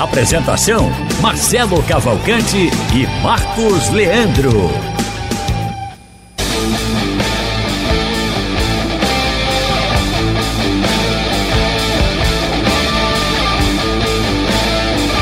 Apresentação: 0.00 0.90
Marcelo 1.20 1.82
Cavalcante 1.82 2.70
e 2.94 3.22
Marcos 3.22 3.90
Leandro. 3.90 4.70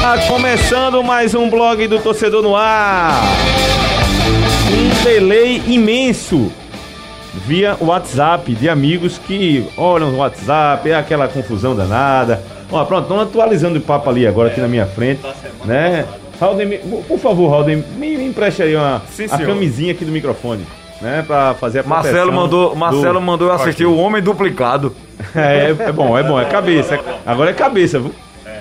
Tá 0.01 0.19
começando 0.29 1.03
mais 1.03 1.35
um 1.35 1.51
blog 1.51 1.89
do 1.89 1.99
Torcedor 1.99 2.45
no 2.45 2.55
Ar. 2.55 3.21
Um 4.73 5.03
delay 5.03 5.61
imenso 5.67 6.53
via 7.35 7.77
WhatsApp 7.81 8.55
de 8.55 8.69
amigos 8.69 9.19
que 9.19 9.67
olham 9.77 10.09
o 10.11 10.17
WhatsApp, 10.19 10.89
é 10.91 10.95
aquela 10.95 11.29
confusão 11.29 11.75
danada. 11.75 12.43
Ó, 12.71 12.85
pronto, 12.85 13.03
estão 13.03 13.21
atualizando 13.21 13.79
o 13.79 13.83
papo 13.83 14.11
ali 14.11 14.27
agora 14.27 14.49
aqui 14.51 14.61
na 14.61 14.69
minha 14.69 14.87
frente, 14.87 15.21
né? 15.65 16.05
Halden, 16.41 16.79
por 17.09 17.19
favor, 17.19 17.53
Halden, 17.53 17.85
me, 17.97 18.17
me 18.17 18.25
empreste 18.27 18.63
aí 18.63 18.77
uma, 18.77 19.03
Sim, 19.11 19.27
a 19.31 19.39
camisinha 19.39 19.93
aqui 19.93 20.05
do 20.05 20.13
microfone, 20.13 20.65
né? 21.01 21.25
Pra 21.27 21.55
fazer 21.55 21.81
a 21.81 21.83
Marcelo 21.83 22.33
mandou, 22.33 22.71
do- 22.71 22.77
Marcelo 22.77 23.21
mandou 23.21 23.49
eu 23.49 23.55
assistir 23.55 23.85
o 23.87 23.97
Homem 23.97 24.23
Duplicado. 24.23 24.95
É, 25.35 25.75
é 25.89 25.93
bom, 25.93 26.17
é 26.17 26.23
bom, 26.23 26.39
é 26.41 26.45
cabeça. 26.45 26.95
é- 26.95 27.01
agora 27.27 27.51
é 27.51 27.53
cabeça, 27.53 27.99
viu? 27.99 28.15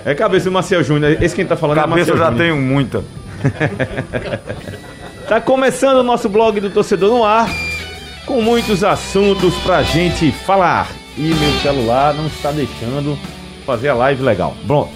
É 0.04 0.12
cabeça 0.12 0.46
do 0.46 0.52
Marcel 0.52 0.82
Júnior. 0.82 1.16
Esse 1.22 1.34
quem 1.36 1.46
tá 1.46 1.56
falando 1.56 1.76
Cabeça 1.76 2.10
é 2.10 2.12
eu 2.12 2.16
Marcel 2.16 2.18
já 2.18 2.30
Júnior. 2.32 2.42
tenho 2.42 2.56
muita. 2.60 3.04
Tá 5.28 5.40
começando 5.40 5.98
o 5.98 6.02
nosso 6.02 6.28
blog 6.28 6.58
do 6.58 6.70
Torcedor 6.70 7.10
no 7.10 7.22
Ar, 7.22 7.48
com 8.28 8.42
muitos 8.42 8.84
assuntos 8.84 9.54
pra 9.64 9.82
gente 9.82 10.30
falar. 10.30 10.88
E 11.16 11.22
meu 11.34 11.52
celular 11.62 12.12
não 12.14 12.26
está 12.26 12.52
deixando 12.52 13.18
fazer 13.64 13.88
a 13.88 13.94
live 13.94 14.22
legal. 14.22 14.54
Pronto. 14.66 14.90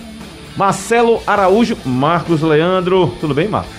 Marcelo 0.57 1.21
Araújo, 1.27 1.77
Marcos 1.85 2.43
Leandro. 2.43 3.09
Tudo 3.19 3.33
bem, 3.35 3.49
Marcos? 3.49 3.73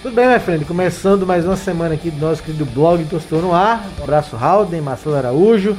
Tudo 0.00 0.14
bem, 0.14 0.26
minha 0.26 0.38
friend? 0.38 0.64
Começando 0.64 1.26
mais 1.26 1.44
uma 1.44 1.56
semana 1.56 1.94
aqui 1.94 2.08
do 2.10 2.24
nosso 2.24 2.42
querido 2.42 2.64
blog 2.66 3.04
Torcedor 3.06 3.42
no 3.42 3.52
Ar. 3.52 3.84
Um 3.98 4.04
abraço, 4.04 4.36
Halden, 4.36 4.80
Marcelo 4.80 5.16
Araújo, 5.16 5.76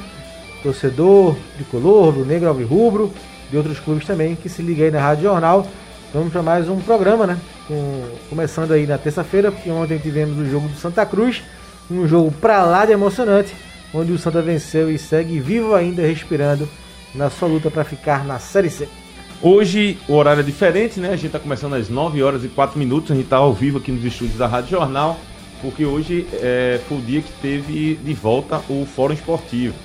torcedor 0.61 1.37
de 1.57 1.63
color, 1.63 2.11
do 2.11 2.25
Negro 2.25 2.49
Alvirrubro, 2.49 3.13
de 3.49 3.55
outros 3.55 3.79
clubes 3.79 4.05
também, 4.05 4.35
que 4.35 4.49
se 4.49 4.61
liga 4.61 4.83
aí 4.83 4.91
na 4.91 4.99
Rádio 4.99 5.23
Jornal. 5.23 5.65
Vamos 6.13 6.33
para 6.33 6.43
mais 6.43 6.67
um 6.67 6.79
programa, 6.79 7.25
né? 7.25 7.37
Com- 7.67 8.03
começando 8.29 8.71
aí 8.73 8.85
na 8.85 8.97
terça-feira, 8.97 9.51
porque 9.51 9.69
ontem 9.71 9.97
tivemos 9.99 10.37
o 10.37 10.49
jogo 10.49 10.67
do 10.67 10.75
Santa 10.75 11.05
Cruz, 11.05 11.41
um 11.89 12.07
jogo 12.07 12.31
pra 12.31 12.63
lá 12.63 12.85
de 12.85 12.91
emocionante, 12.91 13.53
onde 13.93 14.11
o 14.11 14.17
Santa 14.17 14.41
venceu 14.41 14.91
e 14.91 14.97
segue 14.97 15.39
vivo 15.39 15.75
ainda, 15.75 16.01
respirando 16.01 16.67
na 17.13 17.29
sua 17.29 17.47
luta 17.47 17.71
para 17.71 17.83
ficar 17.83 18.25
na 18.25 18.39
Série 18.39 18.69
C. 18.69 18.87
Hoje 19.41 19.97
o 20.07 20.13
horário 20.13 20.39
é 20.39 20.43
diferente, 20.43 20.99
né? 20.99 21.09
A 21.09 21.15
gente 21.15 21.31
tá 21.31 21.39
começando 21.39 21.73
às 21.73 21.89
9 21.89 22.23
horas 22.23 22.43
e 22.43 22.47
4 22.47 22.79
minutos. 22.79 23.11
A 23.11 23.15
gente 23.15 23.27
tá 23.27 23.37
ao 23.37 23.53
vivo 23.53 23.77
aqui 23.77 23.91
nos 23.91 24.03
estúdios 24.03 24.37
da 24.37 24.47
Rádio 24.47 24.71
Jornal, 24.71 25.19
porque 25.61 25.85
hoje 25.85 26.25
é, 26.33 26.79
foi 26.87 26.97
o 26.97 27.01
dia 27.01 27.21
que 27.21 27.31
teve 27.41 27.95
de 27.95 28.13
volta 28.13 28.61
o 28.69 28.85
Fórum 28.85 29.13
Esportivo. 29.13 29.75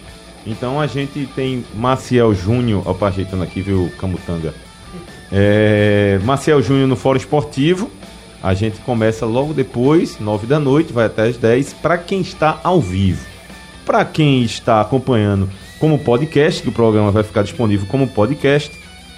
Então 0.47 0.81
a 0.81 0.87
gente 0.87 1.29
tem 1.35 1.65
Maciel 1.75 2.35
Júnior, 2.35 2.89
opa, 2.89 3.09
ajeitando 3.09 3.43
aqui, 3.43 3.61
viu, 3.61 3.93
Camutanga. 3.99 4.55
É, 5.31 6.19
Maciel 6.25 6.63
Júnior 6.63 6.89
no 6.89 6.97
Fórum 6.97 7.19
Esportivo. 7.19 7.91
A 8.43 8.55
gente 8.55 8.79
começa 8.81 9.27
logo 9.27 9.53
depois, 9.53 10.19
9 10.19 10.47
da 10.47 10.59
noite, 10.59 10.93
vai 10.93 11.07
até 11.07 11.29
as 11.29 11.37
10, 11.37 11.75
para 11.75 11.99
quem 11.99 12.21
está 12.21 12.59
ao 12.65 12.81
vivo. 12.81 13.25
Para 13.85 14.05
quem 14.05 14.43
está 14.43 14.81
acompanhando 14.81 15.49
como 15.79 15.99
podcast, 15.99 16.63
que 16.63 16.69
o 16.69 16.73
programa 16.73 17.11
vai 17.11 17.23
ficar 17.23 17.43
disponível 17.43 17.87
como 17.91 18.07
podcast, 18.09 18.71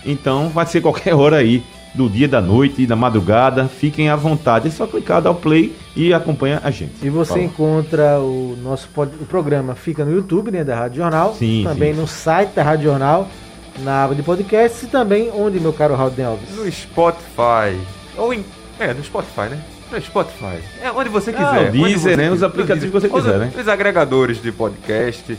então 0.05 0.49
vai 0.49 0.67
ser 0.67 0.81
qualquer 0.81 1.15
hora 1.15 1.37
aí 1.37 1.63
do 1.95 2.09
dia, 2.09 2.27
da 2.27 2.41
noite, 2.41 2.87
da 2.87 2.97
madrugada. 2.97 3.69
Fiquem 3.69 4.09
à 4.09 4.17
vontade, 4.17 4.69
é 4.69 4.71
só 4.71 4.87
clicar, 4.87 5.21
dar 5.21 5.31
o 5.31 5.35
play 5.35 5.73
e 5.95 6.13
acompanha 6.15 6.61
a 6.65 6.71
gente. 6.71 6.93
E 7.03 7.11
você 7.11 7.33
Fala. 7.35 7.43
encontra 7.45 8.19
o 8.19 8.57
nosso 8.63 8.89
pod- 8.89 9.13
o 9.21 9.27
programa 9.27 9.75
fica 9.75 10.05
no 10.05 10.13
YouTube, 10.13 10.51
né, 10.51 10.65
da 10.65 10.75
Rádio 10.75 10.97
Jornal, 11.03 11.35
Sim, 11.39 11.63
também 11.65 11.93
sim. 11.95 12.01
no 12.01 12.07
site 12.09 12.51
da 12.55 12.63
Rádio 12.63 12.85
Jornal, 12.91 13.29
na 13.81 14.05
aba 14.05 14.15
de 14.15 14.23
podcasts 14.23 14.83
e 14.85 14.87
também 14.87 15.31
onde 15.35 15.61
meu 15.61 15.73
caro 15.73 15.95
Raul 15.95 16.13
Alves. 16.27 16.57
No 16.57 16.71
Spotify. 16.73 17.77
Ou 18.17 18.33
em. 18.33 18.45
É, 18.83 18.93
no 18.95 19.05
Spotify, 19.05 19.49
né? 19.51 19.63
No 19.91 20.01
Spotify. 20.01 20.59
É 20.83 20.91
onde 20.91 21.09
você 21.09 21.33
quiser. 21.33 21.47
Ah, 21.47 21.61
o 21.61 21.67
onde 21.69 21.71
Deezer, 21.71 22.17
né? 22.17 22.29
Os 22.29 22.33
quiser. 22.35 22.47
aplicativos 22.47 22.87
que 22.87 23.01
você 23.01 23.09
quiser, 23.09 23.39
né? 23.39 23.53
Os 23.57 23.69
agregadores 23.69 24.43
de 24.43 24.51
podcast. 24.51 25.39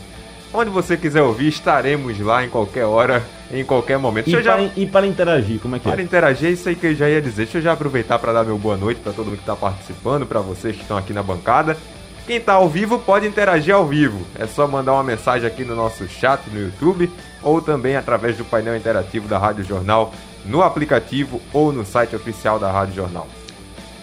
Onde 0.52 0.70
você 0.70 0.96
quiser 0.96 1.20
ouvir, 1.20 1.48
estaremos 1.48 2.18
lá 2.20 2.44
em 2.44 2.48
qualquer 2.48 2.84
hora, 2.84 3.22
em 3.52 3.64
qualquer 3.64 3.98
momento. 3.98 4.28
E, 4.30 4.42
já. 4.42 4.54
para, 4.56 4.70
e 4.76 4.86
para 4.86 5.06
interagir, 5.06 5.58
como 5.58 5.74
é 5.74 5.78
que 5.80 5.88
Para 5.88 6.00
é? 6.00 6.04
interagir, 6.04 6.48
é 6.48 6.52
isso 6.52 6.68
aí 6.68 6.76
que 6.76 6.86
eu 6.86 6.94
já 6.94 7.10
ia 7.10 7.20
dizer. 7.20 7.42
Deixa 7.42 7.58
eu 7.58 7.62
já 7.62 7.72
aproveitar 7.72 8.18
para 8.20 8.32
dar 8.32 8.44
meu 8.44 8.56
boa 8.56 8.76
noite 8.76 9.00
para 9.00 9.12
todo 9.12 9.26
mundo 9.26 9.36
que 9.36 9.42
está 9.42 9.56
participando, 9.56 10.24
para 10.24 10.38
vocês 10.40 10.76
que 10.76 10.82
estão 10.82 10.96
aqui 10.96 11.12
na 11.12 11.24
bancada. 11.24 11.76
Quem 12.24 12.36
está 12.36 12.54
ao 12.54 12.68
vivo 12.68 13.00
pode 13.00 13.26
interagir 13.26 13.74
ao 13.74 13.84
vivo. 13.84 14.24
É 14.38 14.46
só 14.46 14.66
mandar 14.66 14.92
uma 14.92 15.02
mensagem 15.02 15.46
aqui 15.46 15.64
no 15.64 15.74
nosso 15.74 16.06
chat 16.08 16.40
no 16.50 16.60
YouTube 16.60 17.10
ou 17.42 17.60
também 17.60 17.96
através 17.96 18.36
do 18.36 18.44
painel 18.44 18.76
interativo 18.76 19.28
da 19.28 19.36
Rádio 19.38 19.64
Jornal 19.64 20.14
no 20.44 20.62
aplicativo 20.62 21.40
ou 21.52 21.72
no 21.72 21.84
site 21.84 22.14
oficial 22.14 22.58
da 22.58 22.70
Rádio 22.70 22.94
Jornal. 22.94 23.26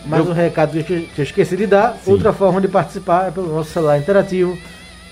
Mais 0.06 0.28
um 0.28 0.34
recado 0.34 0.72
que 0.72 0.78
eu 0.78 0.82
esque- 0.82 1.10
que 1.14 1.22
eu 1.22 1.24
esqueci 1.24 1.56
de 1.56 1.68
dar, 1.68 1.96
Sim. 2.04 2.12
outra 2.12 2.34
forma 2.34 2.60
de 2.60 2.68
participar 2.68 3.28
é 3.28 3.32
pelo 3.32 3.54
nosso 3.54 3.70
celular 3.72 4.00
interativo, 4.00 4.58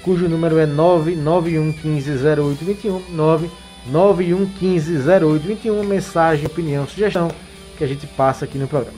cujo 0.03 0.27
número 0.27 0.57
é 0.57 0.65
991150821, 0.65 3.49
991150821, 3.91 5.83
mensagem, 5.85 6.45
opinião, 6.45 6.87
sugestão 6.87 7.29
que 7.77 7.83
a 7.83 7.87
gente 7.87 8.07
passa 8.07 8.45
aqui 8.45 8.57
no 8.57 8.67
programa. 8.67 8.97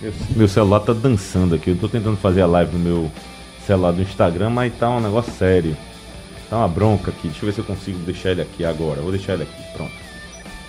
Meu, 0.00 0.12
meu 0.36 0.48
celular 0.48 0.80
tá 0.80 0.92
dançando 0.92 1.54
aqui. 1.56 1.70
Eu 1.70 1.76
tô 1.76 1.88
tentando 1.88 2.16
fazer 2.16 2.42
a 2.42 2.46
live 2.46 2.72
no 2.76 2.78
meu 2.78 3.10
celular 3.66 3.90
do 3.92 4.00
Instagram, 4.00 4.50
mas 4.50 4.72
tá 4.78 4.88
um 4.88 5.00
negócio 5.00 5.32
sério. 5.32 5.76
Tá 6.48 6.56
uma 6.58 6.68
bronca 6.68 7.10
aqui. 7.10 7.26
Deixa 7.28 7.42
eu 7.44 7.48
ver 7.48 7.52
se 7.52 7.58
eu 7.58 7.64
consigo 7.64 7.98
deixar 7.98 8.30
ele 8.30 8.40
aqui 8.42 8.64
agora. 8.64 9.00
Vou 9.02 9.10
deixar 9.10 9.34
ele 9.34 9.42
aqui, 9.42 9.62
pronto. 9.76 9.92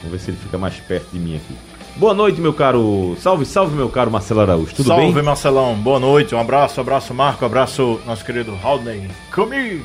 Vamos 0.03 0.11
ver 0.11 0.19
se 0.19 0.31
ele 0.31 0.37
fica 0.41 0.57
mais 0.57 0.75
perto 0.75 1.07
de 1.11 1.19
mim 1.19 1.35
aqui. 1.35 1.55
Boa 1.95 2.13
noite, 2.13 2.39
meu 2.39 2.53
caro. 2.53 3.17
Salve, 3.19 3.45
salve, 3.45 3.75
meu 3.75 3.89
caro 3.89 4.09
Marcelo 4.09 4.39
Araújo. 4.39 4.73
Tudo 4.73 4.87
Salve, 4.87 5.11
bem? 5.11 5.23
Marcelão. 5.23 5.75
Boa 5.75 5.99
noite. 5.99 6.33
Um 6.33 6.39
abraço, 6.39 6.79
abraço, 6.79 7.13
Marco. 7.13 7.43
Abraço, 7.45 7.99
nosso 8.05 8.23
querido 8.23 8.57
Haldane. 8.63 9.09
Cami. 9.31 9.81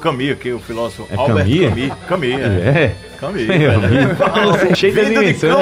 Cami 0.00 0.30
aqui, 0.32 0.50
o 0.50 0.58
filósofo 0.58 1.06
É 1.08 1.14
Albert 1.16 1.44
Camille? 1.44 1.68
Cami. 1.68 1.92
Cami, 2.08 2.32
é. 2.32 2.44
É. 2.68 2.96
Cami. 3.20 3.44
Meu 3.44 3.70
amigo. 3.76 4.14
Você 4.50 4.66
é 4.66 4.74
cheio 4.74 4.94
das 4.96 5.06
de 5.06 5.12
invenções. 5.12 5.52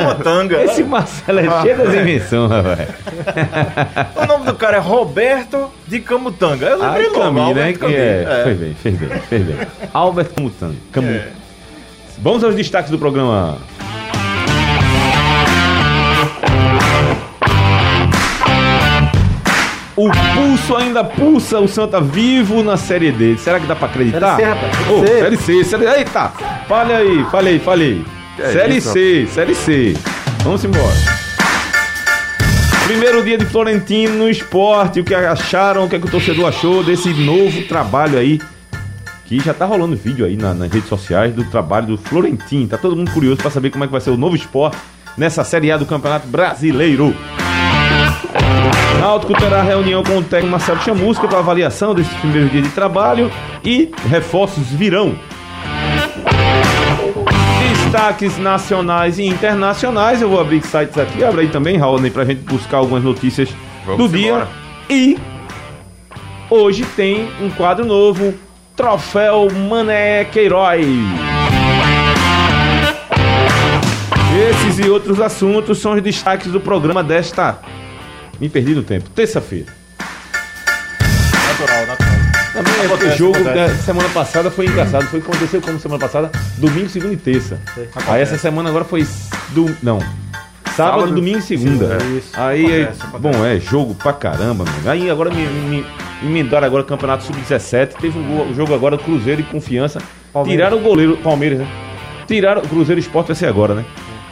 né? 0.48 0.64
Esse 0.64 0.82
Marcelo 0.82 1.38
é 1.40 1.62
cheio 1.62 1.76
das 1.76 1.94
invenções, 1.94 2.50
rapaz. 2.50 2.88
O 4.16 4.26
nome 4.26 4.46
do 4.46 4.54
cara 4.54 4.78
é 4.78 4.80
Roberto 4.80 5.70
de 5.86 6.00
Camutanga. 6.00 6.66
Eu 6.66 6.78
lembrei 6.80 7.06
Ai, 7.06 7.12
logo, 7.12 7.20
Camille, 7.20 7.44
né? 7.54 7.60
Albert 7.60 7.72
Que 7.74 7.78
Cami. 7.80 7.94
é. 7.94 8.26
É. 8.26 8.44
Fez 8.44 8.58
bem, 8.58 8.74
fez 8.82 8.96
bem, 8.96 9.08
fez 9.28 9.42
bem. 9.46 9.56
Albert 9.92 10.28
Camutanga. 10.34 10.76
Camu. 10.90 11.08
É. 11.10 11.28
Vamos 12.18 12.42
aos 12.44 12.54
destaques 12.54 12.90
do 12.90 12.98
programa. 12.98 13.58
O 19.96 20.10
pulso 20.10 20.76
ainda 20.76 21.04
pulsa 21.04 21.60
o 21.60 21.68
Santa 21.68 22.00
vivo 22.00 22.62
na 22.64 22.76
Série 22.76 23.12
D. 23.12 23.36
Será 23.38 23.60
que 23.60 23.66
dá 23.66 23.76
pra 23.76 23.86
acreditar? 23.86 24.36
Série 24.36 24.42
C, 24.42 24.48
rapaz, 24.48 24.76
C. 24.86 25.18
série 25.20 25.36
C, 25.36 25.64
série 25.64 25.86
Eita! 25.86 26.32
Fale 26.68 26.92
aí, 26.92 27.24
falei, 27.30 27.58
falei. 27.60 28.04
é 28.38 28.52
série 28.52 28.76
isso, 28.78 28.92
C, 28.92 29.26
Série 29.32 29.54
C. 29.54 29.94
Vamos 30.42 30.64
embora. 30.64 30.94
Primeiro 32.86 33.22
dia 33.24 33.38
de 33.38 33.46
Florentino 33.46 34.14
no 34.18 34.28
esporte. 34.28 35.00
O 35.00 35.04
que 35.04 35.14
acharam, 35.14 35.84
o 35.84 35.88
que, 35.88 35.96
é 35.96 35.98
que 36.00 36.06
o 36.06 36.10
torcedor 36.10 36.48
achou 36.48 36.82
desse 36.82 37.10
novo 37.10 37.62
trabalho 37.62 38.18
aí? 38.18 38.40
Que 39.26 39.38
já 39.40 39.54
tá 39.54 39.64
rolando 39.64 39.96
vídeo 39.96 40.26
aí 40.26 40.36
na- 40.36 40.52
nas 40.52 40.70
redes 40.70 40.88
sociais 40.88 41.32
do 41.34 41.44
trabalho 41.44 41.86
do 41.86 41.96
Florentino. 41.96 42.66
Tá 42.68 42.76
todo 42.76 42.96
mundo 42.96 43.10
curioso 43.12 43.40
pra 43.40 43.50
saber 43.50 43.70
como 43.70 43.84
é 43.84 43.86
que 43.86 43.92
vai 43.92 44.00
ser 44.00 44.10
o 44.10 44.16
novo 44.18 44.34
esporte 44.36 44.76
nessa 45.16 45.44
Série 45.44 45.70
A 45.72 45.76
do 45.78 45.86
Campeonato 45.86 46.26
Brasileiro. 46.26 47.14
Náutico 49.04 49.34
terá 49.34 49.60
reunião 49.60 50.02
com 50.02 50.16
o 50.16 50.22
técnico 50.22 50.50
Marcelo 50.50 50.80
Chamusca 50.80 51.28
para 51.28 51.38
avaliação 51.38 51.94
desse 51.94 52.08
primeiro 52.14 52.48
dia 52.48 52.62
de 52.62 52.70
trabalho 52.70 53.30
e 53.62 53.92
reforços 54.08 54.66
virão. 54.68 55.14
destaques 57.68 58.38
nacionais 58.38 59.18
e 59.18 59.26
internacionais. 59.26 60.22
Eu 60.22 60.30
vou 60.30 60.40
abrir 60.40 60.62
sites 60.62 60.96
aqui, 60.96 61.22
abre 61.22 61.42
aí 61.42 61.48
também, 61.48 61.76
Raul, 61.76 62.00
pra 62.10 62.24
gente 62.24 62.40
buscar 62.44 62.78
algumas 62.78 63.04
notícias 63.04 63.50
Vamos 63.84 64.10
do 64.10 64.16
embora. 64.16 64.48
dia. 64.88 64.96
E 64.96 65.18
hoje 66.48 66.86
tem 66.96 67.28
um 67.42 67.50
quadro 67.50 67.84
novo, 67.84 68.32
Troféu 68.74 69.48
Mané 69.68 70.24
Queiroz. 70.24 70.86
Esses 74.48 74.78
e 74.78 74.88
outros 74.88 75.20
assuntos 75.20 75.76
são 75.76 75.92
os 75.92 76.00
destaques 76.00 76.50
do 76.50 76.58
programa 76.58 77.04
desta. 77.04 77.58
Me 78.40 78.48
perdi 78.48 78.74
no 78.74 78.82
tempo. 78.82 79.08
Terça-feira. 79.10 79.66
Natural, 81.48 81.86
natural. 81.86 82.14
Também 82.52 82.72
é 82.72 82.76
porque 82.76 82.92
Acontece, 82.94 83.18
jogo 83.18 83.36
acontece. 83.36 83.72
da 83.74 83.82
semana 83.82 84.08
passada 84.10 84.50
foi 84.50 84.66
engraçado. 84.66 85.06
Foi 85.06 85.18
o 85.20 85.22
aconteceu 85.22 85.60
como 85.60 85.78
semana 85.80 86.00
passada, 86.00 86.30
domingo, 86.58 86.88
segunda 86.88 87.14
e 87.14 87.16
terça. 87.16 87.58
Aí 88.06 88.22
essa 88.22 88.38
semana 88.38 88.68
agora 88.68 88.84
foi 88.84 89.06
do 89.50 89.74
não. 89.82 89.98
Sábado, 90.76 91.00
Sábado, 91.02 91.14
domingo 91.14 91.38
e 91.38 91.42
segunda. 91.42 91.98
segunda, 91.98 92.18
isso. 92.18 92.28
Aí, 92.34 92.64
é- 92.64 92.82
Acontece, 92.84 93.02
acontece. 93.06 93.38
bom, 93.38 93.44
é 93.46 93.60
jogo 93.60 93.94
pra 93.94 94.12
caramba, 94.12 94.64
mano. 94.64 94.90
Aí 94.90 95.08
agora 95.10 95.30
me, 95.30 95.46
me 95.46 95.86
emendaram 96.22 96.66
agora 96.66 96.82
o 96.82 96.86
Campeonato 96.86 97.24
Sub-17. 97.24 97.94
Teve 98.00 98.18
um 98.18 98.22
gol- 98.36 98.54
jogo 98.54 98.74
agora 98.74 98.98
Cruzeiro 98.98 99.40
e 99.40 99.44
Confiança. 99.44 100.00
Palmeiras. 100.32 100.56
Tiraram 100.66 100.78
o 100.78 100.80
goleiro, 100.88 101.16
Palmeiras, 101.18 101.60
né? 101.60 101.66
Tiraram 102.26 102.62
o 102.62 102.68
Cruzeiro 102.68 102.98
Esporte 103.00 103.28
vai 103.28 103.36
ser 103.36 103.46
agora, 103.46 103.74
né? 103.74 103.84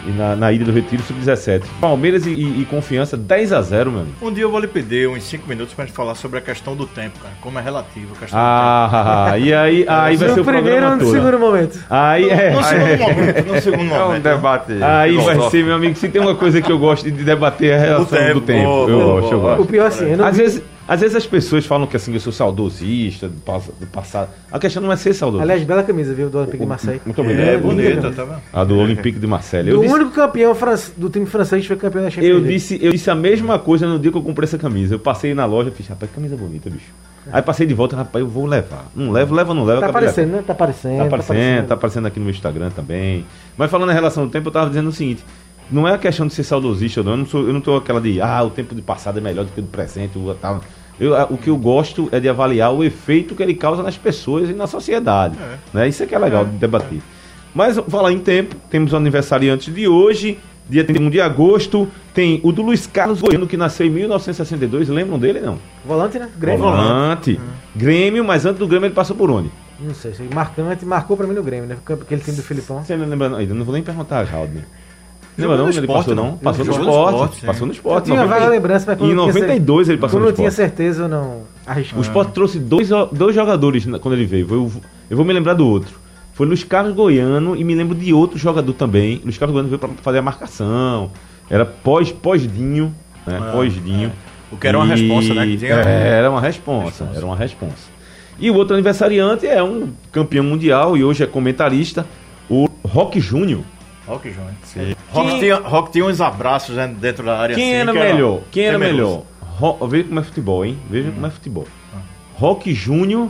E 0.06 0.10
na, 0.10 0.34
na 0.34 0.50
Ilha 0.52 0.64
do 0.64 0.72
Retiro 0.72 1.00
Sub-17. 1.02 1.62
Palmeiras 1.80 2.26
e, 2.26 2.30
e- 2.30 2.62
e 2.62 2.64
Confiança 2.64 3.16
10 3.16 3.52
a 3.52 3.62
0 3.62 3.92
mano. 3.92 4.08
Um 4.20 4.32
dia 4.32 4.42
eu 4.44 4.50
vou 4.50 4.58
lhe 4.58 4.66
pedir 4.66 5.08
uns 5.08 5.22
5 5.22 5.48
minutos 5.48 5.72
pra 5.74 5.84
gente 5.84 5.94
falar 5.94 6.14
sobre 6.16 6.38
a 6.38 6.40
questão 6.42 6.74
do 6.74 6.86
tempo, 6.86 7.20
cara. 7.20 7.34
Como 7.40 7.56
é 7.58 7.62
relativo 7.62 8.12
a 8.16 8.18
questão 8.18 8.38
Ah, 8.42 9.34
e 9.38 9.54
aí, 9.54 9.84
aí 9.88 10.16
vai 10.16 10.28
ser 10.30 10.34
no 10.36 10.42
o 10.42 10.44
primeiro 10.44 10.84
ou 10.86 10.92
no 10.92 10.98
todo. 10.98 11.10
segundo 11.12 11.38
momento? 11.38 11.78
Aí 11.88 12.28
é. 12.28 12.50
do 12.50 12.58
tempo. 12.58 12.62
No 12.62 12.64
segundo 12.64 12.98
momento, 13.14 13.52
no 13.54 13.60
segundo 13.60 13.94
É 13.94 14.02
um 14.02 14.06
momento. 14.08 14.22
debate. 14.22 14.72
Aí 14.82 15.16
vai 15.18 15.50
ser, 15.50 15.64
meu 15.64 15.74
amigo, 15.76 15.96
se 15.96 16.08
tem 16.08 16.20
uma 16.20 16.34
coisa 16.34 16.60
que 16.60 16.72
eu 16.72 16.78
gosto 16.78 17.04
de 17.10 17.22
debater 17.24 17.70
é 17.70 17.76
a 17.76 17.80
relação 17.80 18.18
tempo, 18.18 18.34
do 18.34 18.40
tempo. 18.40 18.64
boa, 18.64 18.88
eu 18.90 18.98
boa, 18.98 19.20
gosto, 19.20 19.32
eu 19.34 19.40
boa. 19.40 19.50
gosto. 19.56 19.62
O 19.62 19.66
pior 19.70 19.86
assim, 19.86 20.10
eu 20.10 20.16
não 20.16 20.24
Às 20.26 20.36
vi- 20.36 20.42
vezes, 20.42 20.62
às 20.92 21.00
vezes 21.00 21.16
as 21.16 21.26
pessoas 21.26 21.64
falam 21.64 21.86
que 21.86 21.96
assim, 21.96 22.12
eu 22.12 22.20
sou 22.20 22.30
saudosista 22.30 23.26
do, 23.26 23.36
do 23.80 23.86
passado. 23.86 24.28
A 24.50 24.58
questão 24.58 24.82
não 24.82 24.92
é 24.92 24.96
ser 24.96 25.14
saudosista. 25.14 25.50
Aliás, 25.50 25.66
bela 25.66 25.82
camisa, 25.82 26.12
viu, 26.12 26.28
do 26.28 26.36
Olympique 26.36 26.62
de 26.62 26.66
Marseille. 26.68 27.00
Muito 27.06 27.18
obrigado. 27.18 27.48
É, 27.48 27.54
É, 27.54 27.56
bonita, 27.56 28.10
tá 28.12 28.24
vendo? 28.24 28.42
A 28.52 28.62
do 28.62 28.76
Olympique 28.76 29.18
de 29.18 29.26
Marseille. 29.26 29.70
Eu 29.70 29.76
Do 29.76 29.82
disse, 29.84 29.94
único 29.94 30.10
campeão 30.10 30.54
do 30.98 31.08
time 31.08 31.24
francês 31.24 31.62
que 31.62 31.68
foi 31.68 31.78
campeão 31.78 32.04
da 32.04 32.10
Champions 32.10 32.30
eu, 32.30 32.42
disse, 32.42 32.78
eu 32.82 32.92
disse 32.92 33.10
a 33.10 33.14
mesma 33.14 33.58
coisa 33.58 33.86
no 33.86 33.98
dia 33.98 34.12
que 34.12 34.18
eu 34.18 34.22
comprei 34.22 34.44
essa 34.44 34.58
camisa. 34.58 34.94
Eu 34.94 34.98
passei 34.98 35.32
na 35.32 35.46
loja 35.46 35.70
e 35.70 35.72
fiz, 35.72 35.88
rapaz, 35.88 36.10
que 36.10 36.14
camisa 36.14 36.36
bonita, 36.36 36.68
bicho. 36.68 36.92
Aí 37.32 37.40
passei 37.40 37.66
de 37.66 37.72
volta, 37.72 37.96
rapaz, 37.96 38.22
eu 38.22 38.28
vou 38.28 38.44
levar. 38.44 38.84
Não 38.94 39.10
levo, 39.10 39.34
leva 39.34 39.48
ou 39.48 39.54
não 39.54 39.64
leva. 39.64 39.80
Tá 39.80 39.86
aparecendo, 39.86 40.32
né? 40.32 40.44
Tá 40.46 40.52
aparecendo. 40.52 40.98
Tá 40.98 41.04
aparecendo, 41.04 41.66
tá 41.68 41.74
aparecendo 41.74 42.06
aqui 42.06 42.18
no 42.18 42.26
meu 42.26 42.34
Instagram 42.34 42.68
também. 42.68 43.24
Mas 43.56 43.70
falando 43.70 43.92
em 43.92 43.94
relação 43.94 44.24
ao 44.24 44.28
tempo, 44.28 44.48
eu 44.48 44.52
tava 44.52 44.68
dizendo 44.68 44.90
o 44.90 44.92
seguinte: 44.92 45.24
não 45.70 45.88
é 45.88 45.94
a 45.94 45.98
questão 45.98 46.26
de 46.26 46.34
ser 46.34 46.44
saudosista, 46.44 47.00
ou 47.00 47.04
não. 47.04 47.12
Eu 47.12 47.18
não, 47.18 47.26
sou, 47.26 47.46
eu 47.46 47.52
não 47.52 47.60
tô 47.60 47.76
aquela 47.76 48.00
de, 48.00 48.20
ah, 48.20 48.42
o 48.42 48.50
tempo 48.50 48.74
do 48.74 48.82
passado 48.82 49.18
é 49.18 49.20
melhor 49.22 49.44
do 49.44 49.52
que 49.52 49.60
o 49.60 49.62
do 49.62 49.68
presente. 49.68 50.18
O, 50.18 50.34
tal. 50.34 50.60
Eu, 51.00 51.14
o 51.30 51.36
que 51.36 51.50
eu 51.50 51.56
gosto 51.56 52.08
é 52.12 52.20
de 52.20 52.28
avaliar 52.28 52.72
o 52.72 52.84
efeito 52.84 53.34
que 53.34 53.42
ele 53.42 53.54
causa 53.54 53.82
nas 53.82 53.96
pessoas 53.96 54.50
e 54.50 54.52
na 54.52 54.66
sociedade. 54.66 55.36
Né? 55.72 55.88
Isso 55.88 56.02
é 56.02 56.06
que 56.06 56.14
é 56.14 56.18
legal 56.18 56.44
de 56.44 56.52
debater. 56.52 57.00
Mas 57.54 57.78
falar 57.88 58.12
em 58.12 58.18
tempo, 58.18 58.56
temos 58.70 58.92
o 58.92 58.96
aniversariante 58.96 59.70
de 59.70 59.86
hoje, 59.86 60.38
dia 60.68 60.84
31 60.84 61.10
de 61.10 61.20
agosto. 61.20 61.88
Tem 62.14 62.40
o 62.42 62.52
do 62.52 62.62
Luiz 62.62 62.86
Carlos 62.86 63.20
Goiano, 63.20 63.46
que 63.46 63.56
nasceu 63.56 63.86
em 63.86 63.90
1962. 63.90 64.88
Lembram 64.88 65.18
dele, 65.18 65.40
não? 65.40 65.58
Volante, 65.84 66.18
né? 66.18 66.28
Grêmio. 66.38 66.62
Volante. 66.62 67.40
Grêmio, 67.74 68.24
mas 68.24 68.46
antes 68.46 68.58
do 68.58 68.66
Grêmio 68.66 68.86
ele 68.86 68.94
passou 68.94 69.16
por 69.16 69.30
onde? 69.30 69.50
Não 69.80 69.94
sei. 69.94 70.12
Marcante, 70.32 70.84
marcou 70.84 71.16
pra 71.16 71.26
mim 71.26 71.34
no 71.34 71.42
Grêmio, 71.42 71.66
né? 71.66 71.76
Aquele 71.84 72.20
time 72.20 72.36
do 72.36 72.42
Filipão. 72.42 72.84
Você 72.84 72.96
não 72.96 73.06
lembra, 73.06 73.28
não? 73.28 73.40
Eu 73.40 73.54
não 73.54 73.64
vou 73.64 73.74
nem 73.74 73.82
perguntar. 73.82 74.24
Jogou 74.24 74.48
Lembra 75.38 75.56
não? 75.56 75.64
no 75.64 75.70
Ele 75.70 75.80
esporte, 75.80 75.98
passou 76.08 76.14
não? 76.14 76.36
Passou 76.36 76.64
no 76.64 76.72
no 76.72 76.78
esporte. 76.80 77.12
esporte. 77.14 77.46
Passou 77.46 77.66
no 77.66 77.72
Eu 77.72 77.76
esporte. 77.76 78.04
tinha 78.04 78.16
90 78.16 78.34
vaga 78.38 78.50
lembrança, 78.50 78.84
mas 78.88 78.98
quando 78.98 79.10
Em 79.10 79.14
eu 79.14 79.20
tinha 79.22 79.32
cer- 79.32 79.42
92 79.42 79.88
ele 79.88 79.98
passou 79.98 80.18
Quando 80.18 80.24
no 80.24 80.28
eu 80.30 80.34
tinha 80.34 80.48
esporte. 80.48 80.68
certeza, 80.68 81.02
eu 81.04 81.08
não 81.08 81.42
arrisquei. 81.66 81.98
O 81.98 82.02
esporte 82.02 82.32
trouxe 82.32 82.58
dois, 82.58 82.88
dois 83.12 83.34
jogadores 83.34 83.86
quando 84.00 84.14
ele 84.14 84.26
veio. 84.26 84.46
Eu, 84.50 84.70
eu 85.10 85.16
vou 85.16 85.24
me 85.24 85.32
lembrar 85.32 85.54
do 85.54 85.66
outro. 85.66 86.00
Foi 86.34 86.46
Luiz 86.46 86.64
Carlos 86.64 86.94
Goiano 86.94 87.56
e 87.56 87.64
me 87.64 87.74
lembro 87.74 87.94
de 87.94 88.12
outro 88.12 88.38
jogador 88.38 88.72
também. 88.74 89.20
Luiz 89.24 89.38
Carlos 89.38 89.52
Goiano 89.52 89.68
veio 89.68 89.78
pra 89.78 89.88
fazer 90.02 90.18
a 90.18 90.22
marcação. 90.22 91.10
Era 91.48 91.64
pós- 91.64 92.12
pós-dinho. 92.12 92.94
né? 93.26 93.38
Ah, 93.40 93.52
Pós-dinho. 93.52 94.12
O 94.50 94.56
que 94.56 94.66
era 94.66 94.76
uma 94.78 94.86
E- 94.86 94.88
responsa, 95.00 95.32
né, 95.34 95.46
que 95.46 95.56
tinha- 95.58 95.74
É, 95.76 96.08
era 96.18 96.30
uma 96.30 96.40
responsa. 96.40 97.08
Era 97.14 97.24
uma 97.24 97.36
responsa. 97.36 97.90
E 98.38 98.50
o 98.50 98.54
outro 98.54 98.74
aniversariante 98.74 99.46
é 99.46 99.62
um 99.62 99.90
campeão 100.10 100.42
mundial 100.44 100.96
e 100.96 101.04
hoje 101.04 101.22
é 101.22 101.26
comentarista, 101.26 102.04
o 102.50 102.68
Rock 102.86 103.20
Júnior. 103.20 103.60
Rock 104.12 104.30
Júnior. 104.30 104.52
Sim. 104.64 104.94
Rock, 105.10 105.28
Quem- 105.30 105.40
tinha, 105.40 105.56
Rock 105.56 105.92
tinha 105.92 106.04
uns 106.06 106.20
abraços 106.20 106.74
né, 106.76 106.86
dentro 106.88 107.24
da 107.24 107.38
área. 107.38 107.54
Quem 107.54 107.68
assim, 107.74 107.74
era 107.80 107.92
que 107.92 107.98
melhor? 107.98 108.40
Quem 108.50 108.64
era 108.64 108.78
temeroso. 108.78 109.02
melhor? 109.02 109.76
Ro... 109.78 109.86
Veja 109.88 110.04
como 110.04 110.20
é 110.20 110.22
futebol, 110.22 110.64
hein? 110.64 110.78
Veja 110.90 111.08
Hum. 111.08 111.12
como 111.12 111.26
é 111.26 111.30
futebol. 111.30 111.66
Rock 112.34 112.72
Júnior. 112.74 113.28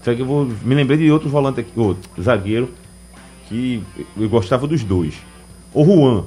Isso 0.00 0.10
aqui 0.10 0.20
eu 0.20 0.26
vou. 0.26 0.44
Me 0.62 0.74
lembrei 0.74 0.96
de 0.98 1.10
outro 1.10 1.28
volante 1.28 1.60
aqui, 1.60 1.70
outro 1.78 2.10
zagueiro, 2.22 2.70
que 3.48 3.82
eu 4.18 4.28
gostava 4.28 4.66
dos 4.66 4.82
dois. 4.82 5.14
O 5.74 5.84
Juan. 5.84 6.24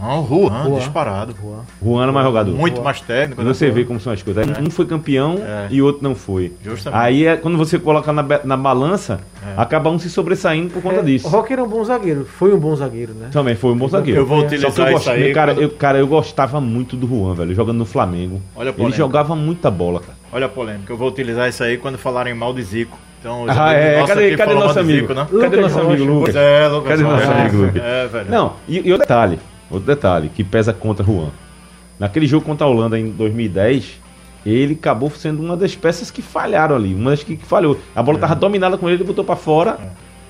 Não, 0.00 0.26
Juan, 0.26 0.64
Juan. 0.64 0.78
disparado. 0.78 1.34
Juan 1.82 2.02
era 2.02 2.12
mais 2.12 2.26
jogador. 2.26 2.54
Muito 2.54 2.82
mais 2.82 3.00
técnico. 3.00 3.40
E 3.40 3.44
né? 3.44 3.52
você 3.54 3.70
vê 3.70 3.84
como 3.84 3.98
são 3.98 4.12
as 4.12 4.22
coisas. 4.22 4.46
Um 4.58 4.70
foi 4.70 4.84
campeão 4.86 5.36
É. 5.38 5.68
e 5.70 5.80
outro 5.80 6.02
não 6.02 6.14
foi. 6.14 6.52
Justamente. 6.62 7.00
Aí 7.00 7.26
é 7.26 7.36
quando 7.36 7.56
você 7.56 7.78
coloca 7.78 8.12
na, 8.12 8.22
na 8.44 8.56
balança, 8.56 9.20
acaba 9.56 9.88
um 9.90 9.98
se 9.98 10.10
sobressaindo 10.10 10.70
por 10.70 10.82
conta 10.82 10.96
É, 11.00 11.02
disso. 11.02 11.26
O 11.26 11.30
Rock 11.30 11.52
era 11.52 11.64
um 11.64 11.68
bom 11.68 11.82
zagueiro. 11.82 12.24
Foi 12.26 12.52
um 12.52 12.58
bom 12.58 12.76
zagueiro, 12.76 13.14
né? 13.14 13.28
Também 13.32 13.54
foi 13.56 13.72
um 13.72 13.76
bom 13.76 13.88
zagueiro. 13.88 14.20
Eu 14.20 14.26
vou 14.26 14.40
Só 14.42 14.48
que 14.48 14.54
utilizar 14.56 14.86
eu 14.90 14.96
isso 14.96 15.06
gosto- 15.06 15.10
aí 15.10 15.32
Cara, 15.32 15.54
quando- 15.54 15.62
eu, 15.62 15.70
cara, 15.70 15.98
eu 15.98 16.06
gostava 16.06 16.60
muito 16.60 16.94
do 16.96 17.06
Juan, 17.08 17.34
velho, 17.34 17.54
jogando 17.54 17.78
no 17.78 17.86
Flamengo. 17.86 18.42
Olha 18.54 18.74
a 18.76 18.82
Ele 18.82 18.92
jogava 18.92 19.34
muita 19.34 19.70
bola, 19.70 20.00
cara. 20.00 20.16
Olha 20.32 20.46
a 20.46 20.48
polêmica. 20.48 20.92
Eu 20.92 20.96
vou 20.96 21.08
utilizar 21.08 21.48
isso 21.48 21.62
aí 21.64 21.78
quando 21.78 21.96
falarem 21.96 22.34
mal 22.34 22.52
de 22.52 22.62
Zico. 22.62 22.98
Então, 23.18 23.46
Ah, 23.48 23.72
é. 23.72 24.04
Cadê, 24.06 24.36
cadê 24.36 24.54
nosso 24.54 24.74
de 24.74 24.80
amigo? 24.80 25.00
Zico, 25.00 25.14
né? 25.14 25.26
Cadê 25.40 25.56
Lucas 25.56 25.60
nosso 25.74 25.80
amigo. 25.80 26.04
Lucas? 26.04 26.34
Pois 26.34 26.36
é, 26.36 26.68
Lucas. 26.68 26.88
Cadê 26.90 27.02
nosso 27.02 27.30
é, 27.30 27.40
amigo 27.40 27.56
Lucas? 27.56 27.82
É, 27.82 28.06
velho. 28.06 28.30
Não, 28.30 28.52
e, 28.68 28.74
e 28.76 28.92
outro 28.92 28.98
detalhe, 28.98 29.38
outro 29.70 29.86
detalhe 29.86 30.28
que 30.28 30.44
pesa 30.44 30.72
contra 30.72 31.04
Juan. 31.04 31.30
Naquele 31.98 32.26
jogo 32.26 32.44
contra 32.44 32.66
a 32.66 32.70
Holanda 32.70 32.98
em 32.98 33.10
2010, 33.10 34.00
ele 34.44 34.74
acabou 34.74 35.10
sendo 35.10 35.42
uma 35.42 35.56
das 35.56 35.74
peças 35.74 36.10
que 36.10 36.22
falharam 36.22 36.76
ali, 36.76 36.94
uma 36.94 37.10
das 37.10 37.22
que, 37.22 37.36
que 37.36 37.44
falhou. 37.44 37.78
A 37.94 38.02
bola 38.02 38.18
estava 38.18 38.34
dominada 38.34 38.78
com 38.78 38.88
ele, 38.88 38.98
ele 38.98 39.04
botou 39.04 39.24
para 39.24 39.36
fora, 39.36 39.78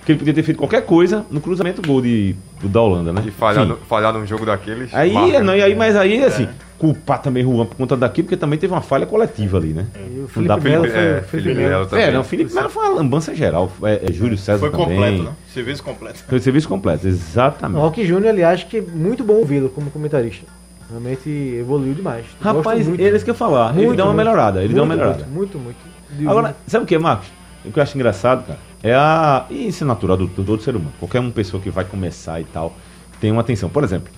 que 0.06 0.12
ele 0.12 0.18
podia 0.20 0.32
ter 0.32 0.42
feito 0.44 0.56
qualquer 0.58 0.82
coisa 0.86 1.26
no 1.30 1.40
cruzamento 1.40 1.82
gol 1.84 2.00
de, 2.00 2.36
do 2.60 2.68
da 2.68 2.80
Holanda, 2.80 3.12
né? 3.12 3.24
E 3.26 3.30
falhar, 3.32 3.66
no, 3.66 3.76
falhar 3.76 4.12
num 4.14 4.24
jogo 4.24 4.46
daqueles. 4.46 4.94
Aí, 4.94 5.12
marca, 5.12 5.40
não, 5.40 5.52
né? 5.52 5.58
e 5.58 5.62
aí, 5.62 5.74
mas 5.74 5.96
aí, 5.96 6.22
assim, 6.22 6.46
culpar 6.78 7.20
também 7.20 7.42
Juan 7.42 7.66
por 7.66 7.74
conta 7.76 7.96
daquilo, 7.96 8.26
porque 8.26 8.36
também 8.36 8.56
teve 8.56 8.72
uma 8.72 8.80
falha 8.80 9.04
coletiva 9.04 9.58
ali, 9.58 9.72
né? 9.72 9.86
E 9.96 10.18
o 10.18 10.20
Não 10.22 10.28
Felipe 10.28 10.60
Melo 10.60 10.84
ele- 10.84 10.92
foi. 10.92 11.00
é, 11.02 11.20
Felipe 11.22 11.48
Felipe 11.48 11.54
Melo. 11.68 11.86
Também. 11.86 12.04
É, 12.04 12.10
não, 12.12 12.20
o 12.20 12.24
Felipe 12.24 12.54
Melo 12.54 12.68
foi 12.70 12.84
uma 12.86 12.94
lambança 12.94 13.34
geral. 13.34 13.72
É, 13.82 14.06
é 14.08 14.12
Júlio 14.12 14.38
César 14.38 14.60
Foi 14.60 14.70
também. 14.70 14.86
completo, 14.86 15.22
né? 15.24 15.30
Serviço 15.52 15.82
completo. 15.82 16.18
Foi 16.28 16.38
serviço 16.38 16.68
completo, 16.68 17.04
O 17.04 17.08
exatamente. 17.08 17.80
Rock 17.80 18.06
Júnior, 18.06 18.30
aliás, 18.30 18.62
que 18.62 18.76
é 18.76 18.82
muito 18.82 19.24
bom 19.24 19.34
ouvi-lo 19.34 19.68
como 19.70 19.90
comentarista. 19.90 20.46
Realmente 20.88 21.28
evoluiu 21.28 21.94
demais. 21.94 22.24
Gosto 22.40 22.56
Rapaz, 22.58 22.86
muito. 22.86 23.00
eles 23.00 23.24
que 23.24 23.30
eu 23.30 23.34
falar. 23.34 23.70
ele 23.76 23.86
Muito, 23.86 23.96
deu 23.96 24.04
uma 24.06 24.12
muito. 24.14 24.24
melhorada. 24.24 24.62
Ele 24.62 24.72
deu 24.72 24.84
uma 24.84 24.94
Muito, 24.94 24.98
melhorada. 25.00 25.26
Muito, 25.28 25.58
muito. 25.58 25.76
muito. 26.16 26.30
Agora, 26.30 26.54
sabe 26.68 26.84
o 26.84 26.86
que, 26.86 26.96
Marcos? 26.96 27.26
O 27.64 27.72
que 27.72 27.78
eu 27.80 27.82
acho 27.82 27.96
engraçado, 27.98 28.46
cara, 28.46 28.58
é 28.82 28.94
a. 28.94 29.46
E 29.50 29.68
isso 29.68 29.84
é 29.84 29.86
natural 29.86 30.16
do, 30.16 30.26
do 30.26 30.44
todo 30.44 30.62
ser 30.62 30.76
humano. 30.76 30.92
Qualquer 30.98 31.20
uma 31.20 31.30
pessoa 31.30 31.62
que 31.62 31.70
vai 31.70 31.84
começar 31.84 32.40
e 32.40 32.44
tal 32.44 32.74
tem 33.20 33.30
uma 33.32 33.40
atenção. 33.40 33.68
Por 33.68 33.82
exemplo, 33.82 34.12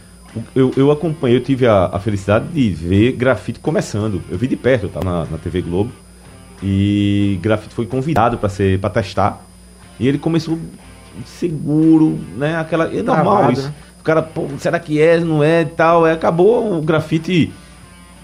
eu, 0.55 0.73
eu 0.77 0.91
acompanhei, 0.91 1.37
eu 1.37 1.43
tive 1.43 1.67
a, 1.67 1.87
a 1.87 1.99
felicidade 1.99 2.49
de 2.49 2.71
ver 2.71 3.13
grafite 3.13 3.61
começando. 3.61 4.23
Eu 4.31 4.39
vi 4.39 4.47
de 4.47 4.57
perto, 4.57 4.85
eu 4.85 4.89
tava 4.91 5.05
na, 5.05 5.25
na 5.27 5.39
TV 5.39 5.63
Globo. 5.63 5.93
E 6.63 7.39
grafite 7.41 7.75
foi 7.75 7.87
convidado 7.87 8.37
para 8.37 8.49
ser 8.49 8.81
para 8.81 8.91
testar. 8.91 9.45
E 9.99 10.07
ele 10.09 10.19
começou 10.19 10.59
seguro, 11.25 12.19
né? 12.37 12.57
Aquela. 12.57 12.87
É 12.87 13.03
normal 13.03 13.37
Travado, 13.37 13.53
isso. 13.53 13.69
né? 13.69 13.75
O 14.01 14.03
cara, 14.03 14.23
pô, 14.23 14.47
será 14.59 14.79
que 14.79 15.01
é, 15.01 15.19
não 15.21 15.43
é 15.43 15.63
e 15.63 15.67
tal? 15.67 16.07
É, 16.07 16.13
acabou 16.13 16.79
o 16.79 16.83
grafite. 16.83 17.53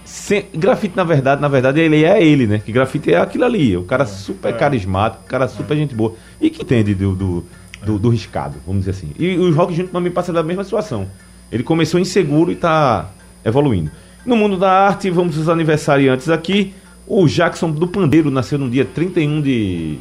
Sem- 0.05 0.45
grafite, 0.53 0.95
na 0.95 1.03
verdade, 1.03 1.41
na 1.41 1.47
verdade, 1.47 1.79
ele 1.81 2.03
é 2.05 2.23
ele, 2.23 2.45
né? 2.47 2.59
Que 2.59 2.71
grafite 2.71 3.11
é 3.11 3.17
aquilo 3.17 3.43
ali. 3.43 3.75
O 3.75 3.83
cara 3.83 4.05
super 4.05 4.55
carismático, 4.55 5.23
o 5.25 5.27
cara 5.27 5.47
super 5.47 5.75
gente 5.75 5.95
boa. 5.95 6.13
E 6.39 6.49
que 6.49 6.61
entende 6.61 6.93
do, 6.93 7.15
do, 7.15 7.45
do, 7.83 7.99
do 7.99 8.09
riscado, 8.09 8.55
vamos 8.65 8.85
dizer 8.85 8.91
assim. 8.91 9.11
E 9.17 9.35
o 9.37 9.51
Rock 9.53 9.73
Júnior 9.73 9.91
também 9.91 10.11
passa 10.11 10.31
da 10.31 10.43
mesma 10.43 10.63
situação. 10.63 11.07
Ele 11.51 11.63
começou 11.63 11.99
inseguro 11.99 12.51
e 12.51 12.55
tá 12.55 13.09
evoluindo. 13.43 13.89
No 14.25 14.35
mundo 14.35 14.57
da 14.57 14.71
arte, 14.71 15.09
vamos 15.09 15.37
os 15.37 15.49
aniversariantes 15.49 16.29
aqui. 16.29 16.73
O 17.07 17.27
Jackson 17.27 17.69
do 17.71 17.87
Pandeiro 17.87 18.29
nasceu 18.31 18.57
no 18.57 18.69
dia 18.69 18.85
31 18.85 19.41
de, 19.41 19.99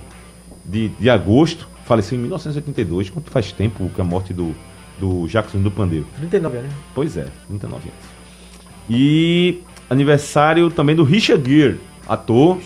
de, 0.65 0.89
de 0.89 1.11
agosto, 1.11 1.69
faleceu 1.85 2.17
em 2.19 2.23
1982. 2.23 3.11
Quanto 3.11 3.31
faz 3.31 3.53
tempo 3.53 3.91
que 3.95 4.01
a 4.01 4.05
morte 4.05 4.33
do, 4.33 4.55
do 4.99 5.27
Jackson 5.29 5.61
do 5.61 5.71
Pandeiro? 5.71 6.07
39 6.19 6.57
anos. 6.59 6.71
né? 6.71 6.77
Pois 6.95 7.17
é, 7.17 7.27
39 7.49 7.83
anos. 7.89 8.15
E 8.89 9.61
aniversário 9.88 10.71
também 10.71 10.95
do 10.97 11.05
Richard 11.05 11.49
Gere, 11.49 11.81
ator. 12.09 12.59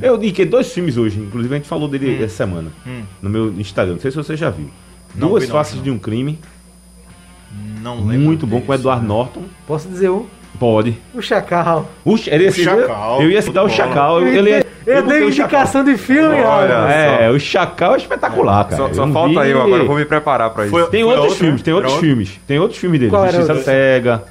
Eu 0.00 0.16
indiquei 0.16 0.44
dois 0.44 0.72
filmes 0.72 0.96
hoje, 0.96 1.18
inclusive 1.20 1.54
a 1.54 1.58
gente 1.58 1.68
falou 1.68 1.88
dele 1.88 2.22
essa 2.22 2.36
semana 2.36 2.70
Hum. 2.86 3.02
no 3.20 3.30
meu 3.30 3.48
Instagram. 3.58 3.94
Não 3.94 4.00
sei 4.00 4.10
se 4.10 4.16
você 4.16 4.36
já 4.36 4.50
viu. 4.50 4.68
Não 5.14 5.28
Duas 5.28 5.44
não, 5.48 5.52
faces 5.54 5.76
não. 5.76 5.82
de 5.82 5.90
um 5.90 5.98
crime. 5.98 6.38
Não 7.82 7.96
lembro. 8.06 8.24
Muito 8.26 8.46
bom 8.46 8.60
com 8.60 8.72
o. 8.72 8.74
Edward 8.74 9.04
Norton. 9.04 9.42
Posso 9.66 9.88
dizer 9.88 10.08
um? 10.10 10.26
Pode. 10.58 10.96
O 11.14 11.20
Chacal. 11.20 11.90
O, 12.04 12.16
Ch- 12.16 12.28
ele 12.28 12.44
ia 12.44 12.50
O 12.50 12.52
Chacal. 12.52 13.22
Eu 13.22 13.30
ia 13.30 13.42
citar 13.42 13.64
o 13.64 13.68
Chacal. 13.68 14.20
Eu, 14.20 14.28
ele 14.28 14.50
ia- 14.50 14.66
eu, 14.86 14.94
eu 14.96 15.06
dei 15.06 15.26
indicação 15.26 15.82
de 15.84 15.96
filme, 15.96 16.40
Olha. 16.40 16.72
É, 16.92 17.30
o 17.30 17.38
Chacal 17.40 17.94
é 17.94 17.98
espetacular, 17.98 18.64
cara. 18.64 18.76
Só, 18.76 18.94
só 18.94 19.06
Eu 19.06 19.12
falta 19.12 19.42
vi- 19.42 19.50
eu 19.50 19.60
agora, 19.62 19.82
eu 19.82 19.86
vou 19.86 19.96
me 19.96 20.04
preparar 20.04 20.50
pra 20.50 20.64
isso. 20.64 20.70
Foi- 20.70 20.86
Tem 20.88 21.02
Foi 21.02 21.10
outros 21.12 21.24
outro, 21.32 21.38
filmes, 21.44 21.60
né? 21.60 21.64
tem 21.64 21.74
outros 21.74 21.94
filmes. 21.96 22.40
Tem 22.46 22.58
outros 22.58 22.80
filmes 22.80 23.00
dele. 23.00 23.14
Era 23.16 23.32
Justiça? 23.32 23.62
Cega. 23.62 24.24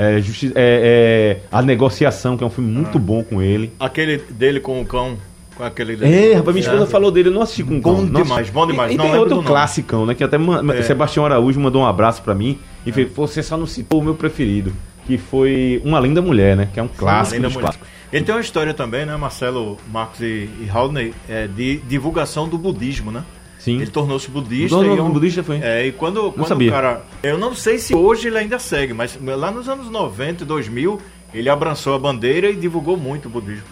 É, 0.00 0.20
Justi- 0.20 0.52
é, 0.54 1.40
é, 1.42 1.46
A 1.50 1.60
Negociação, 1.60 2.36
que 2.36 2.44
é 2.44 2.46
um 2.46 2.50
filme 2.50 2.70
muito 2.70 2.98
bom 3.00 3.24
com 3.24 3.42
ele. 3.42 3.72
Aquele 3.80 4.18
dele 4.18 4.60
com 4.60 4.80
o 4.80 4.86
cão. 4.86 5.16
Com 5.56 5.64
aquele 5.64 5.94
É, 6.04 6.34
rapaz, 6.34 6.54
minha 6.54 6.64
esposa 6.64 6.86
falou 6.86 7.10
dele, 7.10 7.30
eu 7.30 7.32
não 7.32 7.42
assisti 7.42 7.64
com 7.64 7.80
Bom 7.80 7.94
calma, 7.96 8.08
não 8.08 8.22
demais, 8.22 8.48
bom 8.48 8.64
demais, 8.64 8.92
E, 8.92 8.94
e 8.94 8.96
não 8.96 9.06
tem 9.10 9.18
outro 9.18 9.42
classicão, 9.42 10.06
né? 10.06 10.14
Que 10.14 10.22
até 10.22 10.36
É. 10.36 10.82
Sebastião 10.82 11.24
Araújo 11.26 11.58
mandou 11.58 11.82
um 11.82 11.86
abraço 11.86 12.22
pra 12.22 12.32
mim 12.32 12.60
e 12.86 12.92
fez, 12.92 13.10
"Pô, 13.10 13.26
você 13.26 13.42
só 13.42 13.56
não 13.56 13.66
citou 13.66 14.00
o 14.00 14.04
meu 14.04 14.14
preferido, 14.14 14.72
que 15.04 15.18
foi 15.18 15.82
Uma 15.84 15.98
Linda 15.98 16.22
Mulher, 16.22 16.56
né? 16.56 16.68
Que 16.72 16.78
é 16.78 16.82
um 16.82 16.86
clássico 16.86 17.42
dos 17.42 17.56
clássicos. 17.56 17.88
Ele 18.12 18.24
tem 18.24 18.32
uma 18.34 18.40
história 18.40 18.72
também, 18.72 19.04
né, 19.04 19.16
Marcelo, 19.16 19.76
Marcos 19.92 20.20
e, 20.20 20.48
e 20.64 20.68
Haldney, 20.72 21.12
é, 21.28 21.48
de 21.48 21.78
divulgação 21.88 22.48
do 22.48 22.56
budismo, 22.56 23.10
né? 23.10 23.24
Sim. 23.72 23.80
Ele 23.82 23.90
tornou-se 23.90 24.30
budista. 24.30 24.76
E 24.78 24.88
é 24.88 25.02
um- 25.02 25.10
budista 25.10 25.42
foi? 25.42 25.58
É, 25.62 25.86
e 25.86 25.92
quando, 25.92 26.32
quando 26.32 26.48
sabia. 26.48 26.68
o 26.68 26.72
cara. 26.72 27.02
Eu 27.22 27.36
não 27.38 27.54
sei 27.54 27.78
se 27.78 27.94
hoje 27.94 28.28
ele 28.28 28.38
ainda 28.38 28.58
segue, 28.58 28.92
mas 28.92 29.18
lá 29.22 29.50
nos 29.50 29.68
anos 29.68 29.90
90 29.90 30.42
e 30.42 30.46
2000, 30.46 31.00
ele 31.34 31.48
abraçou 31.48 31.94
a 31.94 31.98
bandeira 31.98 32.48
e 32.50 32.56
divulgou 32.56 32.96
muito 32.96 33.26
o 33.26 33.30
budismo. 33.30 33.64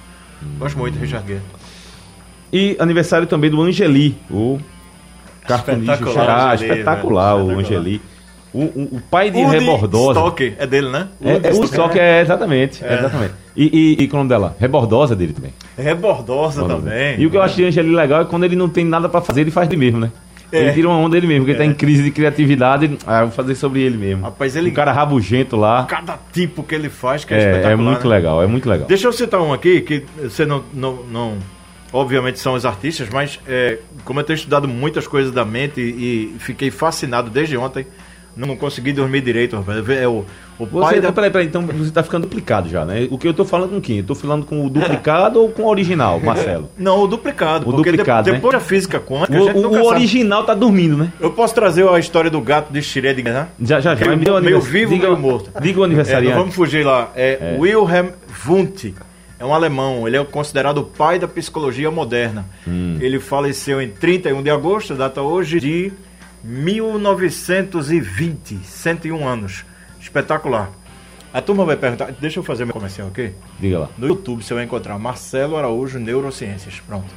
Gosto 0.58 0.78
muito 0.78 0.94
de 0.94 1.00
Richard 1.00 1.26
Gere. 1.26 1.40
E 2.52 2.76
aniversário 2.78 3.26
também 3.26 3.50
do 3.50 3.60
Angeli, 3.62 4.16
o 4.30 4.58
cartunista 5.46 5.92
Espetacular, 5.94 6.54
Angeli, 6.54 6.70
espetacular, 6.72 7.36
velho, 7.36 7.56
o. 7.56 7.60
Angeli. 7.60 8.02
O, 8.52 8.60
o- 8.62 8.88
o 8.96 9.00
pai 9.10 9.30
de 9.30 9.38
Rebordosa. 9.42 10.18
Stoker, 10.20 10.54
é 10.58 10.66
dele, 10.66 10.88
né? 10.88 11.08
É, 11.20 11.48
é, 11.48 11.52
o 11.52 11.66
Stoker. 11.66 12.00
É 12.00 12.20
exatamente, 12.22 12.82
exatamente. 12.84 13.34
E, 13.56 13.96
e, 13.98 14.04
e 14.04 14.06
é 14.06 14.12
o 14.12 14.16
nome 14.16 14.28
dela? 14.28 14.56
Rebordosa 14.60 15.16
dele 15.16 15.32
também. 15.32 15.52
Rebordosa 15.78 16.64
também. 16.64 17.18
E 17.20 17.26
o 17.26 17.30
que 17.30 17.36
eu 17.36 17.42
acho 17.42 17.56
de 17.56 17.64
Angeli 17.64 17.94
legal 17.94 18.22
é 18.22 18.24
quando 18.24 18.44
ele 18.44 18.56
não 18.56 18.68
tem 18.68 18.84
nada 18.84 19.08
pra 19.08 19.20
fazer, 19.20 19.40
ele 19.42 19.50
faz 19.50 19.68
ele 19.68 19.76
mesmo, 19.78 19.98
né? 20.00 20.10
É. 20.52 20.60
Ele 20.60 20.72
tira 20.74 20.88
uma 20.88 20.96
onda 20.98 21.14
dele 21.16 21.26
mesmo, 21.26 21.40
porque 21.44 21.50
ele 21.52 21.58
tá 21.58 21.64
em 21.64 21.74
crise 21.74 22.04
de 22.04 22.10
criatividade, 22.12 22.96
ah, 23.06 23.20
eu 23.20 23.26
vou 23.26 23.34
fazer 23.34 23.54
sobre 23.56 23.80
ele 23.82 23.96
mesmo. 23.96 24.22
Rapaz, 24.22 24.54
ele- 24.54 24.70
Um 24.70 24.74
cara 24.74 24.92
rabugento 24.92 25.56
lá. 25.56 25.84
Cada 25.86 26.16
tipo 26.32 26.62
que 26.62 26.74
ele 26.74 26.88
faz 26.88 27.24
que 27.24 27.34
é, 27.34 27.36
É, 27.36 27.40
espetacular. 27.40 27.72
é 27.72 27.76
muito 27.76 28.08
né? 28.08 28.14
legal, 28.16 28.42
é 28.42 28.46
muito 28.46 28.68
legal. 28.68 28.86
Deixa 28.86 29.08
eu 29.08 29.12
citar 29.12 29.40
um 29.40 29.52
aqui, 29.52 29.80
que 29.80 30.04
você 30.22 30.46
não. 30.46 30.62
não, 30.72 30.98
não 31.10 31.38
obviamente 31.92 32.38
são 32.38 32.54
os 32.54 32.66
artistas, 32.66 33.08
mas 33.10 33.40
é, 33.46 33.78
como 34.04 34.20
eu 34.20 34.24
tenho 34.24 34.34
estudado 34.36 34.68
muitas 34.68 35.06
coisas 35.08 35.32
da 35.32 35.44
mente 35.44 35.80
e, 35.80 36.34
e 36.34 36.38
fiquei 36.38 36.70
fascinado 36.70 37.30
desde 37.30 37.56
ontem, 37.56 37.86
não 38.36 38.54
consegui 38.56 38.92
dormir 38.92 39.20
direito, 39.22 39.56
rapaz. 39.56 39.88
É 39.88 40.06
o, 40.06 40.24
o 40.58 40.66
pai 40.66 40.94
Você, 40.96 41.00
da. 41.00 41.10
peraí, 41.12 41.30
peraí, 41.30 41.46
então 41.46 41.62
você 41.62 41.90
tá 41.90 42.02
ficando 42.02 42.22
duplicado 42.22 42.68
já, 42.68 42.84
né? 42.84 43.08
O 43.10 43.16
que 43.18 43.26
eu 43.26 43.32
tô 43.34 43.44
falando 43.44 43.70
com 43.70 43.80
quem? 43.80 43.98
Eu 43.98 44.04
tô 44.04 44.14
falando 44.14 44.44
com 44.44 44.64
o 44.66 44.68
duplicado 44.70 45.40
ou 45.40 45.48
com 45.50 45.62
o 45.62 45.68
original, 45.68 46.20
Marcelo? 46.20 46.68
Não, 46.76 47.02
o 47.02 47.06
duplicado. 47.06 47.68
O 47.68 47.72
porque 47.72 47.90
de- 47.90 47.96
duplicado, 47.96 48.28
né? 48.30 48.34
depois 48.36 48.52
da 48.54 48.60
física 48.60 49.00
quântica, 49.00 49.38
O, 49.38 49.66
o- 49.72 49.86
original 49.86 50.44
tá 50.44 50.54
dormindo, 50.54 50.96
né? 50.96 51.12
Eu 51.20 51.30
posso 51.32 51.54
trazer 51.54 51.88
a 51.88 51.98
história 51.98 52.30
do 52.30 52.40
gato 52.40 52.72
de 52.72 52.80
Schrödinger, 52.80 53.32
né? 53.32 53.48
Já, 53.60 53.80
já, 53.80 53.94
já. 53.94 54.04
Meio- 54.06 54.18
Me 54.18 54.24
dê 54.24 54.30
o 54.30 54.34
meio 54.34 54.56
anivers- 54.56 54.66
vivo, 54.66 54.92
diga, 54.94 55.06
meio 55.08 55.18
morto. 55.18 55.50
Diga 55.60 55.80
o 55.80 55.82
É, 55.82 55.86
aniversariante. 55.86 56.28
não 56.30 56.38
vamos 56.40 56.54
fugir 56.54 56.84
lá. 56.84 57.10
É, 57.16 57.56
Wilhelm 57.58 58.08
Wundt. 58.46 58.94
É 59.38 59.44
um 59.44 59.52
alemão. 59.52 60.08
Ele 60.08 60.16
é 60.16 60.24
considerado 60.24 60.78
o 60.78 60.84
pai 60.84 61.18
da 61.18 61.28
psicologia 61.28 61.90
moderna. 61.90 62.46
Hum. 62.66 62.96
Ele 63.00 63.20
faleceu 63.20 63.82
em 63.82 63.88
31 63.90 64.42
de 64.42 64.48
agosto, 64.48 64.94
data 64.94 65.20
hoje 65.20 65.60
de 65.60 65.92
1920. 66.42 68.58
101 68.64 69.28
anos. 69.28 69.64
Espetacular. 70.00 70.70
A 71.32 71.40
turma 71.42 71.64
vai 71.64 71.76
perguntar. 71.76 72.12
Deixa 72.18 72.38
eu 72.38 72.42
fazer 72.44 72.64
meu 72.64 72.72
comercial 72.74 73.08
aqui. 73.08 73.32
Diga 73.60 73.80
lá. 73.80 73.88
No 73.98 74.06
YouTube 74.06 74.42
você 74.42 74.54
vai 74.54 74.64
encontrar 74.64 74.98
Marcelo 74.98 75.56
Araújo 75.56 75.98
Neurociências. 75.98 76.80
Pronto. 76.86 77.12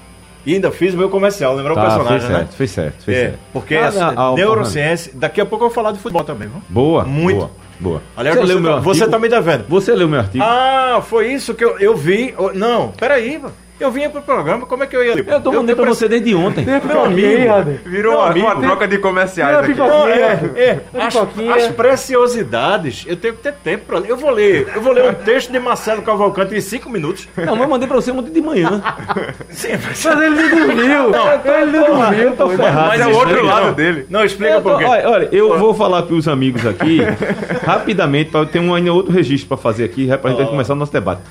E 0.45 0.53
ainda 0.53 0.71
fiz 0.71 0.93
o 0.93 0.97
meu 0.97 1.09
comercial, 1.09 1.53
lembrou 1.53 1.75
Tá, 1.75 1.83
o 1.83 1.85
personagem, 1.85 2.19
fez 2.19 2.29
né? 2.31 2.37
certo, 2.37 2.53
fez 2.55 2.71
certo, 2.71 3.03
fez 3.03 3.17
É, 3.17 3.21
certo. 3.21 3.39
porque 3.51 3.75
Ah, 3.75 3.91
ah, 4.15 4.33
neurociência. 4.35 5.11
Daqui 5.13 5.41
a 5.41 5.45
pouco 5.45 5.65
eu 5.65 5.69
vou 5.69 5.75
falar 5.75 5.91
de 5.91 5.99
futebol 5.99 6.23
também, 6.23 6.47
viu? 6.47 6.61
Boa. 6.69 7.03
Muito. 7.03 7.39
Boa. 7.39 7.51
boa. 7.79 8.01
Aliás, 8.15 8.37
você, 8.37 8.41
você, 8.45 8.53
leu 8.53 8.61
meu 8.61 8.71
tá, 8.71 8.77
artigo? 8.77 8.93
você 8.95 9.07
tá 9.07 9.19
me 9.19 9.27
devendo. 9.29 9.65
Você 9.67 9.93
leu 9.93 10.07
meu 10.07 10.19
artigo? 10.19 10.43
Ah, 10.43 11.01
foi 11.05 11.33
isso 11.33 11.53
que 11.53 11.63
eu, 11.63 11.77
eu 11.77 11.95
vi. 11.95 12.33
Oh, 12.37 12.51
Não, 12.53 12.91
peraí, 12.93 13.37
mano. 13.37 13.53
Eu 13.79 13.91
vinha 13.91 14.09
pro 14.09 14.21
programa, 14.21 14.65
como 14.65 14.83
é 14.83 14.87
que 14.87 14.95
eu 14.95 15.03
ia. 15.03 15.13
eu 15.17 15.41
tô 15.41 15.51
mandando 15.51 15.75
pra 15.81 15.85
você 15.89 16.07
desde 16.07 16.35
ontem. 16.35 16.65
Tem 16.65 16.81
Meu 16.83 17.05
amigo. 17.05 17.79
Virou 17.85 18.15
uma, 18.17 18.29
amigo, 18.29 18.45
uma 18.47 18.55
troca 18.61 18.87
de 18.87 18.97
comerciais 18.97 19.57
aqui. 19.57 19.73
Não, 19.73 20.07
é, 20.07 20.39
é, 20.55 20.79
Uma 20.93 21.55
as, 21.55 21.67
preciosidades, 21.69 23.05
eu 23.07 23.15
tenho 23.15 23.33
que 23.35 23.41
ter 23.43 23.53
tempo 23.53 23.85
pra 23.85 23.99
ler. 23.99 24.09
Eu 24.09 24.17
vou 24.17 24.31
ler, 24.31 24.67
eu 24.75 24.81
vou 24.81 24.91
ler 24.91 25.09
um 25.09 25.13
texto 25.13 25.51
de 25.51 25.59
Marcelo 25.59 26.01
Cavalcante 26.01 26.55
em 26.55 26.61
cinco 26.61 26.89
minutos. 26.89 27.27
Não, 27.37 27.53
mas 27.55 27.61
eu 27.63 27.69
mandei 27.69 27.87
pra 27.87 27.95
você 27.95 28.11
ontem 28.11 28.31
de 28.31 28.41
manhã. 28.41 28.81
Sim, 29.49 29.69
mas, 29.83 30.03
Mas 30.05 30.21
ele 30.21 30.29
não 30.35 30.49
dormiu. 30.49 30.83
ele 30.83 31.71
não 31.71 31.95
dormiu. 31.95 32.31
tô 32.35 32.49
pô. 32.49 32.57
ferrado. 32.57 32.87
Mas 32.89 33.01
é 33.01 33.07
o 33.07 33.15
outro 33.15 33.45
lado 33.45 33.65
não. 33.67 33.73
dele. 33.73 34.05
não, 34.09 34.23
explica 34.25 34.53
Eu 34.55 34.61
tô- 34.61 34.69
por 34.71 34.79
quê. 34.79 34.85
olha, 34.85 35.09
olha, 35.09 35.29
eu 35.31 35.57
vou 35.57 35.73
falar 35.73 36.03
pros 36.03 36.27
amigos 36.27 36.65
aqui, 36.65 36.99
rapidamente, 37.65 38.31
para 38.31 38.45
ter 38.45 38.59
um 38.59 38.73
ainda 38.73 38.91
outro 38.93 39.11
registro 39.13 39.47
pra 39.47 39.57
fazer 39.57 39.83
aqui, 39.85 40.07
já 40.07 40.17
pra 40.17 40.31
gente 40.31 40.49
começar 40.49 40.73
o 40.73 40.75
nosso 40.75 40.91
debate. 40.91 41.21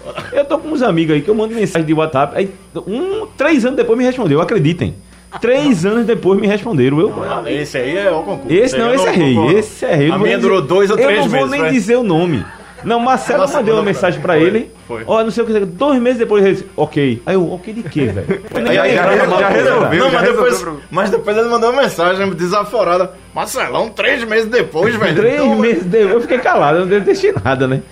Eu 0.82 0.86
uns 0.86 0.90
amigos 0.90 1.14
aí 1.14 1.22
que 1.22 1.28
eu 1.28 1.34
mando 1.34 1.54
mensagem 1.54 1.86
de 1.86 1.94
WhatsApp, 1.94 2.34
aí 2.36 2.50
um, 2.86 3.26
três 3.36 3.64
anos 3.64 3.76
depois 3.76 3.98
me 3.98 4.04
respondeu, 4.04 4.40
acreditem. 4.40 4.94
Três 5.40 5.84
anos 5.84 6.06
depois 6.06 6.40
me 6.40 6.46
responderam. 6.46 6.98
Eu, 7.00 7.12
Esse 7.46 7.76
aí 7.76 7.96
é 7.98 8.10
o 8.10 8.22
concurso. 8.22 8.50
esse 8.52 8.78
não, 8.78 8.88
Eu 8.88 8.94
esse 8.94 9.06
é 9.06 9.10
rei, 9.10 9.34
concordo. 9.34 9.58
esse 9.58 9.84
é 9.84 9.94
rei. 9.94 10.08
Eu 10.08 10.12
A 10.14 10.16
não 10.18 10.24
minha 10.24 10.38
durou 10.38 10.62
dois 10.62 10.90
ou 10.90 10.96
três 10.96 11.10
Eu 11.18 11.22
não 11.24 11.28
vou 11.28 11.46
meses, 11.46 11.62
nem 11.62 11.72
dizer 11.72 11.96
o 11.96 12.02
nome. 12.02 12.44
Não, 12.84 13.00
Marcelo 13.00 13.40
Nossa, 13.40 13.58
mandou 13.58 13.74
uma 13.74 13.82
mensagem 13.82 14.20
pra 14.22 14.34
foi, 14.34 14.42
ele. 14.44 14.70
foi. 14.86 15.02
Ó, 15.04 15.22
não 15.24 15.30
sei 15.32 15.42
o 15.42 15.46
que, 15.48 15.58
dois 15.66 16.00
meses 16.00 16.18
depois 16.20 16.44
ele 16.44 16.54
disse, 16.54 16.66
ok. 16.76 17.20
Aí 17.26 17.34
eu, 17.34 17.52
ok 17.52 17.74
de 17.74 17.82
quê, 17.82 18.04
velho? 18.06 18.40
Eu 18.54 18.66
Aí, 18.70 18.78
aí, 18.78 18.94
já- 18.94 19.16
já 19.16 19.26
que 19.26 19.34
era. 19.34 19.48
resolveu. 19.48 19.98
Não, 20.04 20.10
já 20.10 20.18
mas 20.20 20.28
depois, 20.28 20.52
resolveu 20.54 20.80
mas 20.90 21.10
depois 21.10 21.36
ele 21.36 21.48
mandou 21.48 21.70
uma 21.72 21.82
mensagem 21.82 22.30
desaforada. 22.30 23.12
Marcelão, 23.34 23.90
três 23.90 24.22
meses 24.24 24.46
depois, 24.48 24.94
velho. 24.94 25.16
Três 25.16 25.34
Então, 25.34 25.56
meses 25.58 25.84
deu. 25.84 26.08
Eu 26.08 26.20
fiquei 26.20 26.38
calado, 26.38 26.78
eu 26.78 26.86
não 26.86 27.00
deixei 27.00 27.34
nada, 27.44 27.66
né? 27.66 27.82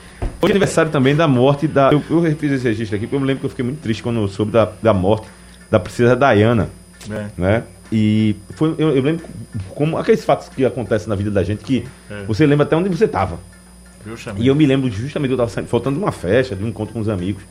Foi 0.47 0.53
aniversário 0.53 0.91
também 0.91 1.15
da 1.17 1.27
morte 1.29 1.67
da. 1.69 1.91
Eu, 1.93 2.03
eu 2.11 2.37
fiz 2.37 2.53
esse 2.53 2.65
registro 2.65 2.97
aqui 2.97 3.07
porque 3.07 3.17
eu 3.17 3.21
me 3.21 3.27
lembro 3.27 3.41
que 3.41 3.47
eu 3.47 3.51
fiquei 3.51 3.65
muito 3.65 3.81
triste 3.81 4.03
quando 4.03 4.21
eu 4.21 4.29
soube 4.29 4.53
da, 4.53 4.69
da 4.83 4.93
morte 4.95 5.27
da 5.71 5.79
princesa 5.81 6.15
Diana, 6.17 6.69
É. 7.11 7.27
né? 7.37 7.63
E 7.93 8.35
foi, 8.51 8.75
eu, 8.79 8.97
eu 8.97 9.03
lembro 9.03 9.25
como 9.75 9.97
aqueles 9.97 10.25
fatos 10.25 10.49
que 10.49 10.65
acontecem 10.65 11.09
na 11.09 11.15
vida 11.15 11.31
da 11.31 11.43
gente 11.45 11.63
que 11.63 11.85
você 12.27 12.45
lembra 12.47 12.65
até 12.67 12.77
onde 12.77 12.89
você 12.89 13.05
estava. 13.05 13.39
E 14.39 14.47
eu 14.47 14.55
me 14.55 14.65
lembro 14.67 14.89
justamente, 14.91 15.31
eu 15.33 15.37
tava 15.37 15.51
saindo- 15.51 15.69
faltando 15.69 15.97
de 15.99 16.03
uma 16.05 16.13
festa, 16.13 16.55
de 16.57 16.63
um 16.65 16.69
encontro 16.69 16.93
com 16.95 17.01
os 17.01 17.09
amigos, 17.09 17.43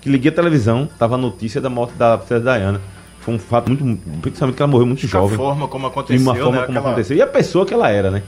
que 0.00 0.08
liguei 0.08 0.30
a 0.30 0.34
televisão, 0.34 0.88
tava 0.98 1.14
a 1.14 1.18
notícia 1.18 1.60
da 1.60 1.68
morte 1.70 1.94
da 1.94 2.18
princesa 2.18 2.40
Diana. 2.40 2.80
Foi 3.20 3.34
um 3.34 3.38
fato 3.38 3.68
muito. 3.68 3.84
Principalmente 4.20 4.56
que 4.56 4.62
ela 4.62 4.70
morreu 4.70 4.86
muito 4.86 5.04
a 5.04 5.08
jovem. 5.08 5.36
forma 5.36 5.68
como 5.68 5.86
De 5.86 5.90
aconteceu, 5.92 6.22
uma 6.22 6.34
forma 6.34 6.50
né? 6.52 6.66
como 6.66 6.78
Aquela- 6.78 6.90
aconteceu. 6.92 7.16
E 7.16 7.22
a 7.22 7.26
pessoa 7.26 7.66
que 7.66 7.74
ela 7.74 7.88
era, 7.90 8.10
né? 8.10 8.22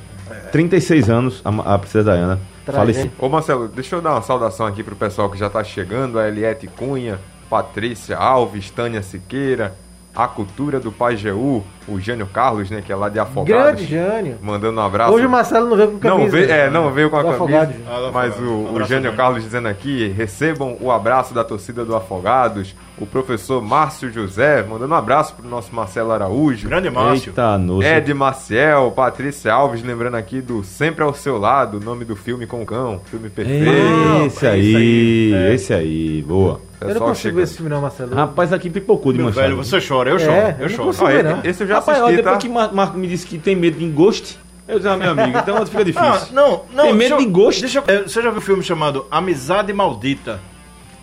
36 0.53 1.09
anos, 1.09 1.41
a, 1.45 1.75
a 1.75 1.79
princesa 1.79 2.13
Diana 2.13 2.39
Faleceu. 2.65 3.11
Ô 3.19 3.29
Marcelo, 3.29 3.69
deixa 3.69 3.97
eu 3.97 4.03
dar 4.03 4.13
uma 4.13 4.23
saudação 4.23 4.67
aqui 4.67 4.83
pro 4.83 4.95
pessoal 4.95 5.29
que 5.31 5.39
já 5.39 5.51
tá 5.51 5.65
chegando, 5.65 6.19
a 6.19 6.29
Eliette 6.29 6.67
Cunha, 6.67 7.19
Patrícia 7.51 8.17
Alves, 8.17 8.71
Tânia 8.71 9.03
Siqueira, 9.03 9.77
a 10.15 10.29
cultura 10.29 10.79
do 10.79 10.93
Pai 10.93 11.17
Jeú, 11.17 11.65
o 11.89 11.99
Jânio 11.99 12.27
Carlos, 12.27 12.71
né, 12.71 12.83
que 12.85 12.93
é 12.93 12.97
lá 12.97 13.09
de 13.09 13.19
Afogados. 13.19 13.81
Grande 13.81 13.87
Jânio. 13.87 14.39
Mandando 14.43 14.79
um 14.79 14.85
abraço. 14.85 15.13
Hoje 15.13 15.27
o 15.27 15.31
Marcelo 15.31 15.69
não 15.69 15.77
veio 15.77 15.91
com 15.93 15.99
camisa. 15.99 16.23
Não 16.23 16.31
veio, 16.31 16.51
é, 16.51 16.71
não 16.71 16.93
veio 16.93 17.11
com 17.11 17.17
a 17.17 17.23
camisa. 17.23 17.37
Afogados. 17.37 17.75
Ah, 17.89 18.11
mas 18.13 18.39
o, 18.39 18.75
o 18.75 18.85
Jânio. 18.85 19.13
Carlos 19.17 19.43
dizendo 19.43 19.69
aqui, 19.69 20.09
recebam 20.09 20.77
o 20.81 20.91
abraço 20.91 21.33
da 21.33 21.43
torcida 21.43 21.85
do 21.85 21.97
Afogados. 21.97 22.75
O 22.99 23.07
professor 23.07 23.63
Márcio 23.63 24.13
José, 24.13 24.63
mandando 24.63 24.95
um 24.95 24.97
abraço 24.97 25.35
pro 25.35 25.49
nosso 25.49 25.75
Marcelo 25.75 26.13
Araújo. 26.13 26.69
Grande 26.69 26.91
Márcio. 26.91 27.31
Eita, 27.31 27.59
nossa. 27.59 27.89
Ed 27.89 28.15
Maciel, 28.15 28.93
Patrícia 28.95 29.53
Alves, 29.53 29.83
lembrando 29.83 30.17
aqui 30.17 30.41
do 30.41 30.63
Sempre 30.63 31.03
ao 31.03 31.13
Seu 31.15 31.39
Lado, 31.39 31.79
o 31.79 31.81
nome 31.81 32.05
do 32.05 32.15
filme 32.15 32.47
com 32.47 32.63
o 32.63 32.67
cão, 32.67 33.01
filme 33.07 33.29
perfeito. 33.29 34.27
Esse 34.27 34.47
aí, 34.47 35.33
é. 35.35 35.55
esse 35.55 35.75
aí, 35.75 36.23
boa. 36.23 36.72
Eu 36.89 36.95
não 36.95 37.01
consigo 37.01 37.15
chegando. 37.17 37.37
ver 37.37 37.43
esse 37.43 37.55
filme 37.57 37.71
não, 37.71 37.81
Marcelo. 37.81 38.15
Rapaz, 38.15 38.53
aqui 38.53 38.69
pipocou 38.71 39.13
de 39.13 39.19
Meu 39.19 39.31
velho, 39.31 39.57
você 39.57 39.79
chora, 39.81 40.11
eu 40.11 40.17
É, 40.17 40.19
choro, 40.19 40.37
eu 40.37 40.43
eu 40.51 40.59
não 40.61 40.69
choro. 40.69 40.85
consigo. 40.85 41.05
Ó, 41.05 41.09
ver, 41.09 41.15
esse- 41.25 41.29
não. 41.35 41.41
esse 41.45 41.63
eu 41.63 41.67
já 41.67 41.75
Rapaz, 41.75 41.89
assisti, 41.99 42.05
olha, 42.07 42.17
depois 42.17 42.35
tá? 42.35 42.41
que 42.41 42.49
Mar- 42.49 42.73
Marco 42.73 42.99
me 42.99 43.07
disse 43.09 43.27
que 43.27 43.39
tem 43.39 43.55
medo 43.57 43.79
de 43.79 43.87
Ghost, 43.89 44.39
eu 44.69 44.77
disse, 44.79 44.89
ah, 44.89 44.97
meu 44.97 45.11
amigo, 45.11 45.39
então 45.39 45.67
fica 45.67 45.85
difícil. 45.85 46.09
Ah, 46.09 46.27
não, 46.33 46.63
não. 46.73 46.85
Tem 46.85 46.95
medo 46.95 47.15
eu- 47.15 47.19
de 47.19 47.27
gosto? 47.27 47.61
Deixa 47.61 47.79
eu- 47.79 47.85
é, 47.87 48.03
você 48.03 48.23
já 48.23 48.31
viu 48.31 48.39
um 48.39 48.43
filme 48.43 48.63
chamado 48.63 49.07
Amizade 49.11 49.73
Maldita? 49.73 50.41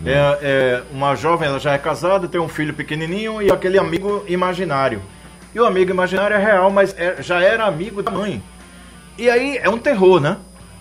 É, 0.04 0.38
é 0.42 0.82
uma 0.92 1.14
jovem, 1.14 1.46
ela 1.48 1.58
já 1.60 1.74
é 1.74 1.78
casada, 1.78 2.26
tem 2.26 2.40
um 2.40 2.48
filho 2.48 2.72
pequenininho 2.72 3.42
e 3.42 3.50
aquele 3.52 3.78
amigo 3.78 4.24
imaginário. 4.26 5.02
E 5.54 5.60
o 5.60 5.64
amigo 5.66 5.90
imaginário 5.90 6.34
é 6.36 6.38
real, 6.42 6.70
mas 6.70 6.94
é- 6.98 7.16
já 7.20 7.42
era 7.42 7.64
amigo 7.66 8.02
da 8.02 8.10
mãe. 8.10 8.42
E 9.18 9.28
aí 9.28 9.58
é 9.62 9.68
um 9.68 9.76
terror, 9.76 10.18
né? 10.20 10.38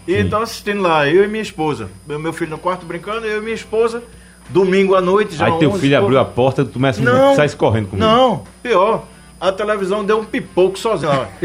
E 0.07 0.15
então 0.15 0.41
assistindo 0.41 0.81
lá, 0.81 1.05
eu 1.07 1.23
e 1.25 1.27
minha 1.27 1.41
esposa. 1.41 1.89
Meu, 2.07 2.17
meu 2.17 2.31
filho 2.31 2.51
no 2.51 2.57
quarto 2.57 2.85
brincando, 2.85 3.25
eu 3.27 3.39
e 3.39 3.41
minha 3.41 3.53
esposa. 3.55 4.01
Domingo 4.49 4.95
à 4.95 5.01
noite 5.01 5.35
já 5.35 5.45
Aí 5.45 5.59
teu 5.59 5.69
11, 5.71 5.79
filho 5.81 5.97
pô. 5.97 6.03
abriu 6.05 6.19
a 6.19 6.25
porta, 6.25 6.65
tu 6.65 6.71
começa 6.71 7.01
Não. 7.01 7.31
a 7.33 7.35
sair 7.35 7.55
correndo 7.55 7.87
comigo. 7.89 8.05
Não, 8.07 8.43
pior. 8.63 9.03
a 9.39 9.51
televisão 9.53 10.03
deu 10.03 10.19
um 10.19 10.25
pipoco 10.25 10.77
sozinho. 10.77 11.11
lá. 11.11 11.27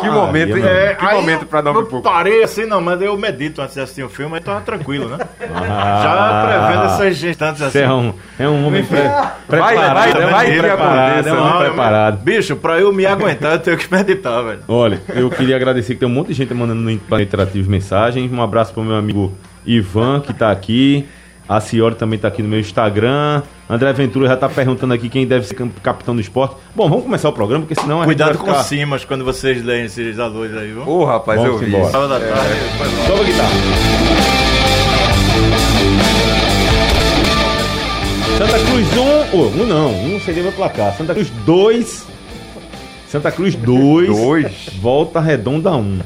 Que 0.00 0.08
momento, 0.10 0.56
hein? 0.56 0.62
É, 0.64 0.94
que 0.94 1.04
aí 1.04 1.14
momento 1.16 1.46
pra 1.46 1.60
dar 1.60 1.72
um 1.72 1.74
eu 1.76 1.84
pipoco. 1.84 2.02
parei 2.02 2.44
assim, 2.44 2.64
não, 2.66 2.80
mas 2.80 3.00
eu 3.02 3.16
medito 3.18 3.60
antes 3.60 3.74
de 3.74 3.80
assistir 3.80 4.02
o 4.04 4.08
filme, 4.08 4.34
aí 4.36 4.40
tava 4.40 4.60
tranquilo, 4.60 5.08
né? 5.08 5.18
Ah, 5.52 6.00
Já 6.02 6.46
prevendo 6.68 6.84
essas 6.86 7.24
instantes 7.24 7.62
assim. 7.62 7.78
Você 7.78 7.84
é 7.84 7.90
um, 7.92 8.12
é 8.38 8.48
um 8.48 8.66
homem 8.66 8.84
pre, 8.84 8.98
Vai, 8.98 9.32
preparado. 9.48 9.94
vai, 9.94 10.10
é 10.10 10.26
vai 10.30 10.58
preparado, 10.58 11.08
aconteça. 11.10 11.28
é 11.28 11.32
um 11.32 11.40
homem 11.40 11.52
Não, 11.52 11.58
preparado. 11.60 12.22
Bicho, 12.22 12.56
pra 12.56 12.78
eu 12.78 12.92
me 12.92 13.04
aguentar, 13.06 13.52
eu 13.54 13.58
tenho 13.58 13.78
que 13.78 13.90
meditar, 13.92 14.44
velho. 14.44 14.60
Olha, 14.68 15.00
eu 15.14 15.28
queria 15.30 15.56
agradecer 15.56 15.94
que 15.94 16.00
tem 16.00 16.08
um 16.08 16.12
monte 16.12 16.28
de 16.28 16.34
gente 16.34 16.52
mandando 16.54 16.80
no 16.82 16.90
Interativo 17.20 17.68
mensagens. 17.70 18.30
Um 18.30 18.42
abraço 18.42 18.72
pro 18.72 18.84
meu 18.84 18.94
amigo 18.96 19.32
Ivan, 19.64 20.20
que 20.20 20.32
tá 20.32 20.50
aqui. 20.52 21.08
A 21.48 21.60
senhora 21.60 21.94
também 21.94 22.18
tá 22.18 22.26
aqui 22.26 22.42
no 22.42 22.48
meu 22.48 22.58
Instagram. 22.58 23.42
André 23.70 23.92
Ventura 23.92 24.28
já 24.28 24.36
tá 24.36 24.48
perguntando 24.48 24.92
aqui 24.92 25.08
quem 25.08 25.26
deve 25.26 25.46
ser 25.46 25.54
capitão 25.80 26.14
do 26.14 26.20
esporte. 26.20 26.56
Bom, 26.74 26.88
vamos 26.88 27.04
começar 27.04 27.28
o 27.28 27.32
programa, 27.32 27.64
porque 27.64 27.80
senão 27.80 28.02
a 28.02 28.04
Cuidado 28.04 28.32
gente 28.32 28.38
com 28.38 28.46
ficar... 28.46 28.62
cimas 28.64 29.04
quando 29.04 29.24
vocês 29.24 29.64
leem 29.64 29.84
esses 29.84 30.18
alôs 30.18 30.56
aí, 30.56 30.72
viu? 30.72 30.88
Ô, 30.88 31.04
rapaz, 31.04 31.40
Vamos 31.40 31.60
eu 31.62 31.68
vi. 31.68 31.74
embora. 31.74 31.92
Sábado 31.92 32.08
da 32.08 32.18
tarde, 32.18 32.54
faz 32.78 32.92
mal. 32.92 33.06
Sobe 33.06 33.20
a 33.20 33.24
guitarra. 33.24 33.50
Santa 38.38 38.58
Cruz 38.58 38.86
1, 39.32 39.36
um, 39.36 39.62
um 39.62 39.66
não, 39.66 40.04
um 40.04 40.20
seria 40.20 40.42
meu 40.42 40.52
placar. 40.52 40.94
Santa 40.96 41.14
Cruz 41.14 41.30
2, 41.46 42.06
Santa 43.08 43.30
Cruz 43.32 43.54
2, 43.54 44.08
Dois. 44.08 44.68
Volta 44.80 45.20
Redonda 45.20 45.72
1. 45.72 46.00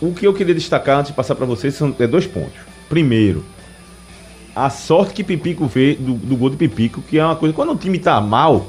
O 0.00 0.12
que 0.12 0.26
eu 0.26 0.34
queria 0.34 0.54
destacar 0.54 0.98
antes 0.98 1.10
de 1.10 1.16
passar 1.16 1.34
para 1.34 1.46
vocês 1.46 1.74
são 1.74 1.94
é 1.98 2.06
dois 2.06 2.26
pontos. 2.26 2.60
Primeiro, 2.88 3.44
a 4.64 4.70
sorte 4.70 5.14
que 5.14 5.24
Pipico 5.24 5.66
vê 5.66 5.94
do, 5.94 6.14
do 6.14 6.36
gol 6.36 6.50
de 6.50 6.56
Pipico, 6.56 7.00
que 7.02 7.18
é 7.18 7.24
uma 7.24 7.36
coisa. 7.36 7.54
Quando 7.54 7.72
o 7.72 7.76
time 7.76 7.98
tá 7.98 8.20
mal, 8.20 8.66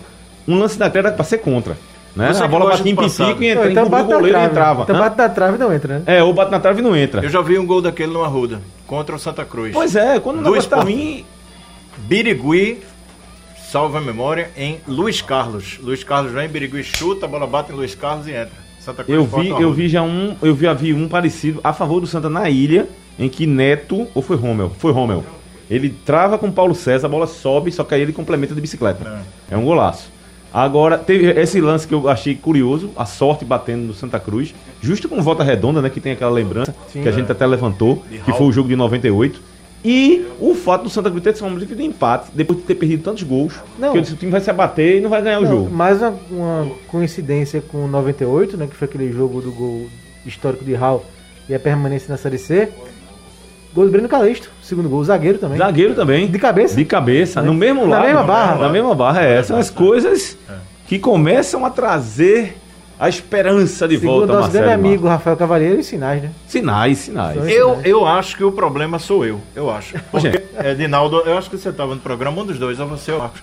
um 0.48 0.58
lance 0.58 0.77
daquele 0.77 1.08
era 1.08 1.15
pra 1.15 1.25
ser 1.25 1.39
contra. 1.39 1.77
Né? 2.15 2.29
A 2.29 2.34
que 2.34 2.48
bola 2.48 2.65
batia 2.69 2.91
em 2.91 2.96
Pipico 2.96 3.43
e 3.43 3.48
entra, 3.48 3.63
Não, 3.65 3.72
então 3.72 3.86
encobria 3.86 3.89
bate 3.89 4.05
o 4.05 4.10
na 4.10 4.15
goleiro 4.15 4.27
e 4.27 4.31
trave. 4.31 4.51
entrava. 4.51 4.84
Então 4.84 4.96
Hã? 4.96 5.00
bate 5.00 5.17
na 5.17 5.29
trave 5.29 5.55
e 5.55 5.60
não 5.60 5.74
entra, 5.74 6.00
né? 6.00 6.03
É, 6.05 6.24
ou 6.24 6.34
bate 6.34 6.51
na 6.51 6.60
trave 6.60 6.79
e 6.79 6.84
não 6.84 6.96
entra. 6.96 7.24
Eu 7.24 7.29
já 7.29 7.41
vi 7.41 7.58
um 7.58 7.65
gol 7.65 7.81
daquele 7.81 8.12
no 8.12 8.24
Arruda, 8.24 8.62
contra 8.88 9.15
o 9.15 9.19
Santa 9.19 9.46
Cruz. 9.46 9.72
Pois 9.74 9.96
é, 9.96 10.19
quando 10.19 10.39
o 10.39 10.41
negócio 10.41 10.69
tá 10.69 10.81
ruim. 10.81 11.25
Birigui, 11.98 12.79
salva 13.69 14.00
a 14.00 14.01
memória, 14.01 14.50
em 14.58 14.79
Luiz 14.88 15.22
Carlos. 15.22 15.79
Luiz 15.81 16.03
Carlos 16.03 16.31
vem, 16.31 16.48
Birigui 16.48 16.84
chuta, 16.84 17.25
a 17.25 17.29
bola 17.29 17.46
bate 17.46 17.72
em 17.72 17.75
Luiz 17.75 17.93
Carlos 17.96 18.27
e 18.27 18.31
entra. 18.31 18.69
Santa 18.79 19.03
Cruz 19.03 19.17
Eu 19.17 19.25
vi, 19.25 19.50
eu 19.50 19.74
vi 19.74 19.88
já 19.88 20.01
um. 20.01 20.36
Eu 20.41 20.55
vi, 20.55 20.74
vi 20.75 20.93
um 20.93 21.08
parecido 21.08 21.60
a 21.63 21.74
favor 21.74 22.00
do 22.00 22.08
Santa 22.08 22.29
na 22.29 22.50
ilha, 22.50 22.88
em 23.17 23.27
que 23.29 23.46
Neto. 23.46 24.08
Ou 24.15 24.22
foi 24.22 24.36
Rommel? 24.38 24.72
Foi 24.77 24.91
Rommel. 24.91 25.24
Ele 25.69 25.89
trava 26.05 26.38
com 26.38 26.51
Paulo 26.51 26.73
César, 26.73 27.07
a 27.07 27.09
bola 27.09 27.27
sobe, 27.27 27.71
só 27.71 27.83
que 27.83 27.93
aí 27.93 28.01
ele 28.01 28.13
complementa 28.13 28.55
de 28.55 28.61
bicicleta. 28.61 29.23
É, 29.49 29.55
um 29.55 29.63
golaço. 29.65 30.09
Agora, 30.51 30.97
teve 30.97 31.27
esse 31.39 31.61
lance 31.61 31.88
que 31.88 31.93
eu 31.93 32.09
achei 32.09 32.33
curioso, 32.33 32.89
a 32.97 33.05
sorte 33.05 33.45
batendo 33.45 33.85
no 33.85 33.93
Santa 33.93 34.19
Cruz, 34.19 34.53
justo 34.81 35.07
com 35.07 35.21
volta 35.21 35.43
redonda, 35.43 35.79
né? 35.81 35.89
Que 35.91 35.99
tem 36.01 36.11
aquela 36.13 36.31
lembrança 36.31 36.73
que 36.91 37.07
a 37.07 37.11
gente 37.11 37.31
até 37.31 37.45
levantou, 37.45 38.03
que 38.25 38.33
foi 38.33 38.47
o 38.47 38.51
jogo 38.51 38.67
de 38.67 38.75
98. 38.75 39.39
E 39.85 40.25
o 40.39 40.53
fato 40.55 40.83
do 40.83 40.89
Santa 40.89 41.09
Cruz 41.09 41.23
ter 41.23 41.35
sofrido 41.38 41.75
de 41.75 41.83
empate, 41.83 42.31
depois 42.33 42.59
de 42.59 42.65
ter 42.65 42.75
perdido 42.75 43.03
tantos 43.03 43.23
gols, 43.23 43.53
Não. 43.77 43.93
que 43.93 43.99
o 43.99 44.03
time 44.03 44.31
vai 44.31 44.41
se 44.41 44.49
abater 44.49 44.97
e 44.97 45.01
não 45.01 45.09
vai 45.09 45.21
ganhar 45.21 45.39
o 45.39 45.43
Não, 45.43 45.49
jogo. 45.49 45.69
Mais 45.69 46.01
uma, 46.01 46.15
uma 46.31 46.71
coincidência 46.88 47.61
com 47.61 47.85
o 47.85 47.88
98, 47.88 48.57
né? 48.57 48.67
Que 48.67 48.75
foi 48.75 48.88
aquele 48.88 49.11
jogo 49.11 49.41
do 49.41 49.51
gol 49.51 49.88
histórico 50.25 50.65
de 50.65 50.73
Hall 50.73 51.05
e 51.47 51.55
a 51.55 51.59
permanência 51.59 52.09
na 52.09 52.17
Série 52.17 52.38
C. 52.38 52.69
Gol 53.79 53.86
do 53.86 53.91
Breno 53.93 54.09
Calixto, 54.09 54.50
segundo 54.62 54.89
gol, 54.89 55.01
zagueiro 55.05 55.38
também. 55.38 55.57
Zagueiro 55.57 55.95
também. 55.95 56.27
De 56.27 56.38
cabeça? 56.38 56.75
De 56.75 56.83
cabeça, 56.83 57.41
no 57.41 57.53
mesmo 57.53 57.88
Na 57.88 57.95
lado. 58.00 58.05
mesma 58.07 58.24
barra. 58.24 58.55
Na 58.57 58.67
mesma 58.67 58.93
barra, 58.93 59.21
é. 59.21 59.41
São 59.41 59.55
as 59.55 59.69
coisas 59.69 60.38
que 60.86 61.00
começam 61.00 61.65
a 61.65 61.69
trazer 61.69 62.57
a 63.00 63.07
esperança 63.07 63.88
de 63.88 63.98
Segundo 63.98 64.17
volta, 64.17 64.27
nosso 64.33 64.41
Marcelo. 64.41 64.65
grande 64.65 64.86
amigo. 64.86 65.07
Rafael 65.07 65.38
Cavalheiro 65.38 65.79
e 65.79 65.83
sinais, 65.86 66.21
né? 66.21 66.31
Sinais, 66.45 66.98
sinais. 66.98 67.48
Eu, 67.48 67.79
eu 67.86 68.05
acho 68.05 68.36
que 68.36 68.43
o 68.43 68.51
problema 68.51 69.00
sou 69.00 69.25
eu, 69.25 69.39
eu 69.55 69.69
acho. 69.71 69.95
Porque 70.12 70.29
Gente. 70.29 70.43
Edinaldo, 70.62 71.21
eu 71.25 71.38
acho 71.38 71.50
que 71.50 71.57
você 71.57 71.69
estava 71.69 71.95
no 71.95 72.01
programa, 72.01 72.41
um 72.41 72.45
dos 72.45 72.59
dois, 72.59 72.81
ou 72.81 72.86
você 72.88 73.13
ou 73.13 73.19
Marcos. 73.19 73.42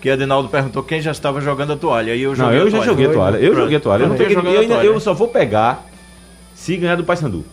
Que 0.00 0.08
Edinaldo 0.08 0.48
perguntou 0.48 0.82
quem 0.84 1.02
já 1.02 1.10
estava 1.10 1.38
jogando 1.42 1.74
a 1.74 1.76
toalha. 1.76 2.14
E 2.14 2.22
eu 2.22 2.30
Não, 2.30 2.36
joguei 2.36 2.60
eu 2.60 2.66
a 2.66 2.70
já 2.70 2.76
toalha. 2.78 2.86
joguei 2.90 3.06
a 3.06 3.12
toalha. 3.12 3.36
Eu 3.36 3.40
Pronto. 3.50 3.60
joguei 3.60 3.76
a 3.76 3.80
toalha. 3.80 4.02
Eu, 4.04 4.08
não 4.08 4.16
jogando 4.16 4.46
eu, 4.54 4.56
a 4.58 4.60
ainda- 4.62 4.74
toalha. 4.76 4.86
eu 4.86 5.00
só 5.00 5.12
vou 5.12 5.28
pegar 5.28 5.84
se 6.54 6.74
ganhar 6.78 6.96
do 6.96 7.04
Paysandu. 7.04 7.44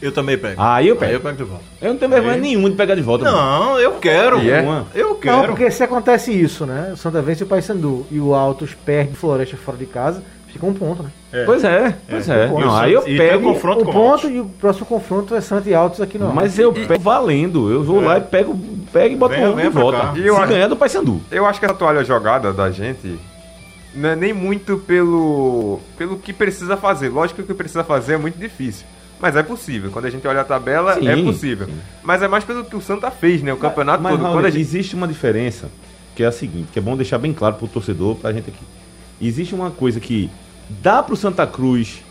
Eu 0.00 0.12
também 0.12 0.36
pego. 0.36 0.60
Aí 0.60 0.88
eu 0.88 0.96
pego. 0.96 1.08
Aí 1.10 1.14
eu 1.16 1.20
pego 1.20 1.36
de 1.36 1.44
volta. 1.44 1.64
Eu 1.80 1.90
não 1.90 1.96
tenho 1.98 2.10
vergonha 2.10 2.34
Aí. 2.34 2.40
nenhuma 2.40 2.68
de 2.70 2.76
pegar 2.76 2.94
de 2.94 3.00
volta. 3.02 3.24
mano. 3.24 3.36
Não, 3.36 3.78
eu 3.80 3.92
quero. 3.92 4.38
É? 4.40 4.60
Eu 4.94 5.08
Não, 5.10 5.14
quero. 5.16 5.46
porque 5.48 5.70
se 5.70 5.82
acontece 5.82 6.30
isso, 6.32 6.66
né? 6.66 6.90
O 6.92 6.96
Santa 6.96 7.22
vence 7.22 7.44
o 7.44 7.46
Paysandu 7.46 8.06
e 8.10 8.20
o 8.20 8.34
Altos 8.34 8.74
perde 8.74 9.14
Floresta 9.14 9.56
fora 9.56 9.78
de 9.78 9.86
casa, 9.86 10.22
fica 10.52 10.66
um 10.66 10.74
ponto, 10.74 11.02
né? 11.02 11.10
Pois 11.46 11.64
é, 11.64 11.94
pois 12.08 12.28
é. 12.28 12.46
um 12.46 12.60
Não, 12.60 12.76
aí 12.76 12.92
eu 12.92 13.06
E 13.06 13.16
pego. 13.16 13.50
o 13.50 13.52
confronto 13.54 13.88
um 13.88 13.92
ponto 13.92 14.28
e 14.28 14.40
o 14.40 14.44
próximo 14.46 14.86
confronto 14.86 15.34
é 15.34 15.40
Santa 15.40 15.68
e 15.68 15.74
Altos 15.74 16.00
aqui 16.00 16.18
no 16.18 16.32
Mas 16.32 16.58
eu 16.58 16.72
pego 16.72 16.98
valendo. 17.02 17.70
Eu 17.70 17.82
vou 17.84 18.00
lá 18.00 18.18
e 18.18 18.20
pego, 18.22 18.54
pego 18.92 19.14
e 19.14 19.16
boto 19.16 19.34
Venha- 19.34 19.50
um 19.50 19.56
de 19.56 19.68
volta. 19.68 19.98
cá. 19.98 20.12
Se 20.14 20.20
E 20.20 20.26
eu 20.26 20.36
acho- 20.36 20.48
ganhar 20.48 20.68
do 20.68 20.76
Paysandu. 20.76 21.20
Eu 21.30 21.44
acho 21.46 21.58
que 21.58 21.64
essa 21.66 21.74
toalha 21.74 22.04
jogada 22.04 22.52
da 22.52 22.70
gente 22.70 23.18
não 23.94 24.10
é 24.10 24.16
nem 24.16 24.32
muito 24.32 24.76
pelo, 24.78 25.80
pelo 25.96 26.16
que 26.18 26.32
precisa 26.32 26.76
fazer. 26.76 27.08
Lógico 27.08 27.36
que 27.36 27.42
o 27.44 27.46
que 27.46 27.54
precisa 27.54 27.82
fazer 27.84 28.14
é 28.14 28.18
muito 28.18 28.38
difícil. 28.38 28.86
Mas 29.18 29.34
é 29.36 29.42
possível. 29.42 29.90
Quando 29.90 30.04
a 30.04 30.10
gente 30.10 30.26
olha 30.26 30.42
a 30.42 30.44
tabela, 30.44 30.94
Sim, 30.94 31.08
é 31.08 31.16
possível. 31.22 31.68
Mas 32.02 32.22
é 32.22 32.28
mais 32.28 32.44
pelo 32.44 32.64
que 32.64 32.76
o 32.76 32.80
Santa 32.80 33.10
fez, 33.10 33.42
né? 33.42 33.52
O 33.52 33.56
campeonato 33.56 34.02
Mas, 34.02 34.12
todo. 34.12 34.22
Raul, 34.22 34.34
Quando 34.36 34.46
gente... 34.46 34.60
existe 34.60 34.94
uma 34.94 35.08
diferença, 35.08 35.68
que 36.14 36.22
é 36.22 36.26
a 36.26 36.32
seguinte, 36.32 36.68
que 36.72 36.78
é 36.78 36.82
bom 36.82 36.96
deixar 36.96 37.18
bem 37.18 37.32
claro 37.32 37.56
pro 37.56 37.66
torcedor, 37.66 38.16
pra 38.16 38.32
gente 38.32 38.50
aqui. 38.50 38.64
Existe 39.20 39.54
uma 39.54 39.70
coisa 39.70 39.98
que 39.98 40.30
dá 40.68 41.02
pro 41.02 41.16
Santa 41.16 41.46
Cruz 41.46 42.02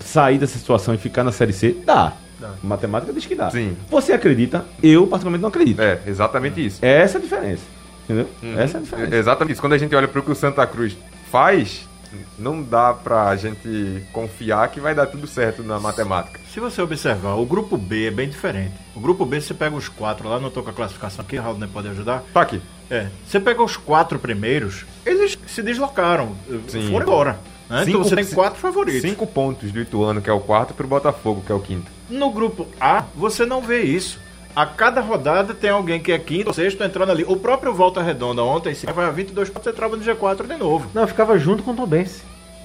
sair 0.00 0.38
dessa 0.38 0.58
situação 0.58 0.94
e 0.94 0.98
ficar 0.98 1.22
na 1.24 1.32
Série 1.32 1.52
C? 1.52 1.76
Dá. 1.84 2.14
Matemática 2.62 3.12
diz 3.12 3.24
que 3.26 3.34
dá. 3.34 3.50
Sim. 3.50 3.76
Você 3.90 4.12
acredita? 4.12 4.64
Eu, 4.82 5.06
particularmente, 5.06 5.42
não 5.42 5.48
acredito. 5.48 5.80
É, 5.80 6.00
exatamente 6.06 6.64
isso. 6.64 6.84
Essa 6.84 7.16
é 7.16 7.18
a 7.18 7.22
diferença. 7.22 7.62
Entendeu? 8.04 8.28
Uhum. 8.42 8.58
Essa 8.58 8.76
é 8.76 8.80
a 8.80 8.82
diferença. 8.82 9.14
É 9.14 9.18
Exatamente 9.18 9.52
isso. 9.52 9.60
Quando 9.60 9.72
a 9.72 9.78
gente 9.78 9.94
olha 9.94 10.06
pro 10.06 10.22
que 10.22 10.30
o 10.30 10.34
Santa 10.34 10.66
Cruz 10.66 10.96
faz, 11.30 11.88
não 12.38 12.62
dá 12.62 12.92
pra 12.94 13.34
gente 13.36 14.04
confiar 14.12 14.68
que 14.70 14.80
vai 14.80 14.94
dar 14.94 15.06
tudo 15.06 15.26
certo 15.26 15.62
na 15.62 15.78
matemática. 15.80 16.40
Se 16.52 16.60
você 16.60 16.80
observar, 16.82 17.34
o 17.34 17.44
grupo 17.46 17.76
B 17.76 18.06
é 18.06 18.10
bem 18.10 18.28
diferente. 18.28 18.74
O 18.94 19.00
grupo 19.00 19.24
B, 19.26 19.40
você 19.40 19.52
pega 19.54 19.74
os 19.76 19.88
quatro 19.88 20.28
lá, 20.28 20.38
não 20.40 20.50
tô 20.50 20.62
com 20.62 20.70
a 20.70 20.72
classificação 20.72 21.24
aqui, 21.24 21.36
Raul 21.36 21.58
nem 21.58 21.68
pode 21.68 21.88
ajudar. 21.88 22.22
Tá 22.32 22.40
aqui. 22.42 22.60
É, 22.90 23.08
você 23.26 23.40
pega 23.40 23.62
os 23.62 23.76
quatro 23.76 24.18
primeiros, 24.18 24.84
eles 25.04 25.36
se 25.46 25.62
deslocaram, 25.62 26.36
Sim. 26.68 26.88
foram 26.90 27.06
embora. 27.06 27.38
Né? 27.68 27.84
Cinco- 27.84 27.90
então 27.98 28.04
você 28.04 28.14
tem 28.16 28.26
quatro 28.26 28.60
favoritos. 28.60 29.02
Cinco 29.02 29.26
pontos 29.26 29.72
do 29.72 29.80
Ituano, 29.80 30.22
que 30.22 30.30
é 30.30 30.32
o 30.32 30.38
quarto, 30.40 30.72
pro 30.72 30.86
Botafogo, 30.86 31.42
que 31.44 31.50
é 31.50 31.54
o 31.54 31.58
quinto. 31.60 31.90
No 32.08 32.30
grupo 32.30 32.68
A, 32.80 33.04
você 33.14 33.44
não 33.44 33.60
vê 33.60 33.82
isso. 33.82 34.20
A 34.56 34.64
cada 34.64 35.02
rodada 35.02 35.52
tem 35.52 35.68
alguém 35.68 36.00
que 36.00 36.10
é 36.10 36.18
quinto 36.18 36.48
ou 36.48 36.54
sexto 36.54 36.82
entrando 36.82 37.12
ali. 37.12 37.26
O 37.28 37.36
próprio 37.36 37.74
Volta 37.74 38.00
Redonda 38.00 38.42
ontem, 38.42 38.72
se 38.74 38.86
vai 38.86 39.04
a 39.04 39.10
22 39.10 39.50
pontos, 39.50 39.70
entrava 39.70 39.94
no 39.98 40.02
G4 40.02 40.46
de 40.46 40.56
novo. 40.56 40.90
Não, 40.94 41.06
ficava 41.06 41.38
junto 41.38 41.62
com 41.62 41.72
o 41.72 41.76
Tom 41.76 41.86
Benz, 41.86 42.22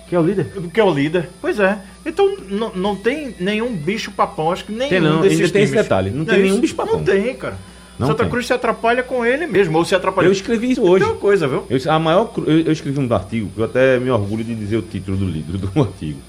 que 0.08 0.15
é 0.15 0.19
o 0.19 0.23
líder. 0.23 0.54
Que 0.73 0.80
é 0.80 0.84
o 0.86 0.89
líder. 0.89 1.27
Pois 1.41 1.60
é. 1.60 1.80
Então 2.06 2.34
não, 2.47 2.71
não 2.73 2.95
tem 2.95 3.36
nenhum 3.38 3.75
bicho 3.75 4.10
papão, 4.12 4.54
acho 4.54 4.63
que 4.63 4.71
nenhum 4.71 4.89
Tem 4.89 5.01
não, 5.01 5.19
desses 5.19 5.41
ainda 5.41 5.51
tem 5.51 5.63
esse 5.63 5.73
detalhe, 5.73 6.12
não 6.12 6.23
tem 6.23 6.36
é 6.36 6.43
nenhum 6.43 6.62
bicho 6.62 6.75
papão. 6.75 6.95
Não 6.95 7.04
tem, 7.04 7.36
cara. 7.36 7.58
Não 7.99 8.08
Santa 8.08 8.23
tem. 8.23 8.32
Cruz 8.32 8.47
se 8.47 8.54
atrapalha 8.54 9.04
com 9.04 9.25
ele 9.25 9.45
mesmo, 9.45 9.77
ou 9.77 9.84
se 9.84 9.93
atrapalha. 9.93 10.27
Eu 10.27 10.32
escrevi 10.32 10.71
isso 10.71 10.82
hoje. 10.82 11.04
Tem 11.04 11.13
uma 11.13 11.19
coisa, 11.19 11.45
viu? 11.45 11.65
Eu, 11.69 11.91
a 11.91 11.99
maior, 11.99 12.32
eu, 12.38 12.60
eu 12.62 12.71
escrevi 12.71 13.01
um 13.01 13.13
artigo, 13.13 13.51
que 13.54 13.60
eu 13.60 13.65
até 13.65 13.99
me 13.99 14.10
orgulho 14.10 14.45
de 14.45 14.56
dizer 14.56 14.77
o 14.77 14.82
título 14.82 15.17
do 15.17 15.25
livro, 15.25 15.58
do 15.60 15.82
artigo. 15.82 16.19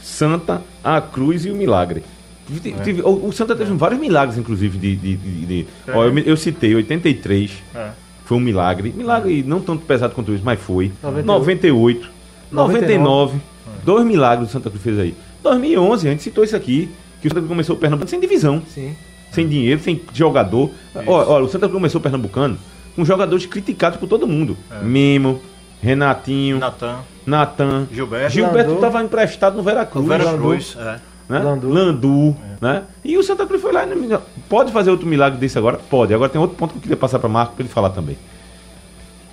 Santa, 0.00 0.62
a 0.82 1.00
Cruz 1.00 1.44
e 1.44 1.50
o 1.50 1.56
Milagre. 1.56 2.04
Tive- 2.48 2.72
tive- 2.82 3.02
o, 3.02 3.26
o 3.28 3.32
Santa 3.32 3.54
teve 3.54 3.72
vários 3.74 4.00
milagres, 4.00 4.38
inclusive, 4.38 4.78
de. 4.78 4.96
de, 4.96 5.16
de- 5.16 5.46
de- 5.46 5.66
ó, 5.92 6.04
eu, 6.04 6.18
eu 6.18 6.36
citei 6.36 6.74
83, 6.74 7.50
É. 7.74 7.90
foi 8.24 8.36
um 8.36 8.40
milagre. 8.40 8.92
Milagre 8.96 9.44
não 9.46 9.60
tanto 9.60 9.84
pesado 9.84 10.14
quanto 10.14 10.32
isso, 10.32 10.42
mas 10.44 10.58
foi. 10.58 10.90
98. 11.02 11.24
98, 11.24 12.08
99, 12.50 13.02
99. 13.04 13.40
dois 13.84 14.06
milagres 14.06 14.48
o 14.48 14.52
Santa 14.52 14.70
Cruz 14.70 14.82
fez 14.82 14.98
aí. 14.98 15.14
2011, 15.42 16.08
a 16.08 16.10
gente 16.10 16.22
citou 16.22 16.42
isso 16.42 16.56
aqui, 16.56 16.88
que 17.20 17.28
o 17.28 17.30
Santa 17.30 17.40
Cruz 17.40 17.48
começou 17.48 17.76
o 17.76 17.78
Pernambuco 17.78 18.08
sem 18.10 18.18
divisão 18.20 18.62
Sim. 18.74 18.94
sem 19.30 19.46
dinheiro, 19.46 19.80
sem 19.80 20.00
jogador. 20.14 20.70
Olha, 20.94 21.08
olha, 21.28 21.44
o 21.44 21.48
Santa 21.48 21.66
Cruz 21.66 21.74
começou 21.74 21.98
o 21.98 22.02
Pernambucano 22.02 22.58
com 22.96 23.04
jogadores 23.04 23.44
criticados 23.46 23.98
por 23.98 24.08
todo 24.08 24.26
mundo. 24.26 24.56
Mimo, 24.82 25.40
Renatinho, 25.82 26.58
Natan, 26.58 26.96
Natan, 27.26 27.86
Gilberto. 27.92 28.32
Gilberto 28.34 28.72
estava 28.74 29.02
emprestado 29.02 29.56
no 29.56 29.62
Veracruz. 29.62 30.06
Vera 30.06 30.24
Landu, 30.24 30.38
Cruz. 30.42 30.76
É. 30.78 30.98
né? 31.28 31.38
Landu. 31.40 31.68
Landu, 31.68 32.36
né? 32.60 32.84
E 33.04 33.16
o 33.18 33.22
Santa 33.22 33.46
Cruz 33.46 33.60
foi 33.60 33.72
lá 33.72 33.84
e 33.84 33.94
não- 33.94 34.22
pode 34.48 34.72
fazer 34.72 34.90
outro 34.90 35.06
milagre 35.06 35.38
desse 35.38 35.58
agora? 35.58 35.78
Pode. 35.90 36.14
Agora 36.14 36.30
tem 36.30 36.40
outro 36.40 36.56
ponto 36.56 36.70
que 36.72 36.78
eu 36.78 36.82
queria 36.82 36.96
passar 36.96 37.18
para 37.18 37.28
Marco 37.28 37.54
para 37.54 37.62
ele 37.64 37.72
falar 37.72 37.90
também. 37.90 38.16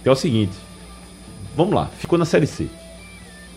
Que 0.03 0.09
é 0.09 0.11
o 0.11 0.15
seguinte. 0.15 0.53
Vamos 1.55 1.73
lá, 1.73 1.87
ficou 1.97 2.17
na 2.19 2.25
Série 2.25 2.47
C. 2.47 2.67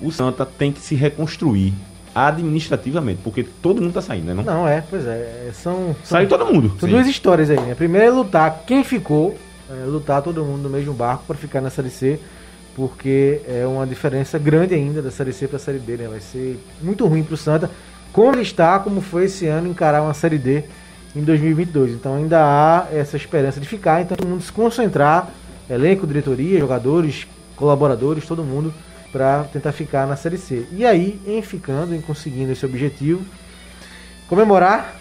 O 0.00 0.12
Santa 0.12 0.46
tem 0.46 0.70
que 0.70 0.80
se 0.80 0.94
reconstruir 0.94 1.72
administrativamente, 2.14 3.20
porque 3.22 3.42
todo 3.42 3.80
mundo 3.82 3.92
tá 3.92 4.00
saindo, 4.02 4.26
né? 4.26 4.34
Não? 4.34 4.42
Não, 4.44 4.68
é, 4.68 4.82
pois 4.88 5.06
é. 5.06 5.50
São, 5.52 5.94
são, 5.94 5.96
Saiu 6.04 6.28
todo 6.28 6.46
mundo. 6.46 6.76
são 6.78 6.88
duas 6.88 7.06
histórias 7.06 7.50
aí, 7.50 7.58
né? 7.60 7.72
A 7.72 7.76
primeira 7.76 8.06
é 8.06 8.10
lutar 8.10 8.62
quem 8.66 8.82
ficou, 8.84 9.36
é, 9.70 9.84
lutar 9.86 10.22
todo 10.22 10.44
mundo 10.44 10.62
no 10.62 10.70
mesmo 10.70 10.92
barco 10.94 11.24
para 11.26 11.36
ficar 11.36 11.60
na 11.60 11.70
Série 11.70 11.90
C. 11.90 12.18
porque 12.76 13.40
é 13.48 13.66
uma 13.66 13.84
diferença 13.84 14.38
grande 14.38 14.72
ainda 14.72 15.02
da 15.02 15.10
Série 15.10 15.32
C 15.32 15.48
para 15.48 15.56
a 15.56 15.60
Série 15.60 15.80
D, 15.80 15.96
né? 15.96 16.06
Vai 16.08 16.20
ser 16.20 16.60
muito 16.80 17.04
ruim 17.08 17.24
para 17.24 17.34
o 17.34 17.36
Santa, 17.36 17.68
como 18.12 18.40
está, 18.40 18.78
como 18.78 19.00
foi 19.00 19.24
esse 19.24 19.46
ano, 19.46 19.68
encarar 19.68 20.02
uma 20.02 20.14
Série 20.14 20.38
D 20.38 20.64
em 21.14 21.22
2022. 21.22 21.92
Então 21.92 22.14
ainda 22.14 22.40
há 22.40 22.86
essa 22.92 23.16
esperança 23.16 23.60
de 23.60 23.66
ficar, 23.66 24.02
então 24.02 24.16
todo 24.16 24.28
mundo 24.28 24.42
se 24.42 24.52
concentrar, 24.52 25.30
elenco, 25.68 26.06
diretoria, 26.06 26.58
jogadores, 26.58 27.26
colaboradores, 27.56 28.26
todo 28.26 28.42
mundo, 28.44 28.72
para 29.12 29.44
tentar 29.44 29.72
ficar 29.72 30.06
na 30.06 30.16
Série 30.16 30.38
C. 30.38 30.66
E 30.72 30.84
aí, 30.84 31.20
em 31.26 31.42
ficando, 31.42 31.94
em 31.94 32.00
conseguindo 32.00 32.52
esse 32.52 32.64
objetivo, 32.64 33.24
comemorar 34.28 34.96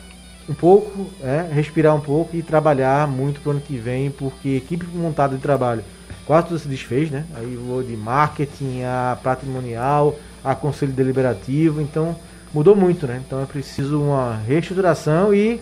um 0.50 0.54
pouco, 0.54 1.10
é, 1.22 1.46
respirar 1.52 1.94
um 1.94 2.00
pouco 2.00 2.36
e 2.36 2.42
trabalhar 2.42 3.08
muito 3.08 3.42
para 3.42 3.50
o 3.50 3.52
ano 3.52 3.62
que 3.62 3.78
vem, 3.78 4.10
porque 4.10 4.56
equipe 4.56 4.86
montada 4.86 5.36
de 5.36 5.42
trabalho 5.42 5.84
quase 6.28 6.48
tudo 6.48 6.60
se 6.60 6.68
desfez, 6.68 7.10
né? 7.10 7.26
Aí 7.34 7.56
vou 7.56 7.82
de 7.82 7.96
marketing, 7.96 8.84
a 8.84 9.18
patrimonial, 9.24 10.20
a 10.44 10.54
conselho 10.54 10.92
deliberativo, 10.92 11.82
então 11.82 12.16
mudou 12.54 12.76
muito, 12.76 13.08
né? 13.08 13.22
Então 13.26 13.42
é 13.42 13.46
preciso 13.46 14.02
uma 14.02 14.36
reestruturação 14.36 15.34
e 15.34 15.60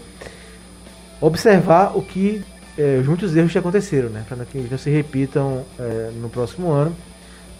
observar 1.21 1.97
o 1.97 2.01
que 2.01 2.43
é, 2.77 3.01
muitos 3.05 3.35
erros 3.35 3.51
que 3.51 3.57
aconteceram, 3.57 4.09
né? 4.09 4.23
Para 4.27 4.45
que 4.45 4.57
não 4.57 4.77
se 4.77 4.89
repitam 4.89 5.65
é, 5.79 6.11
no 6.21 6.29
próximo 6.29 6.71
ano 6.71 6.95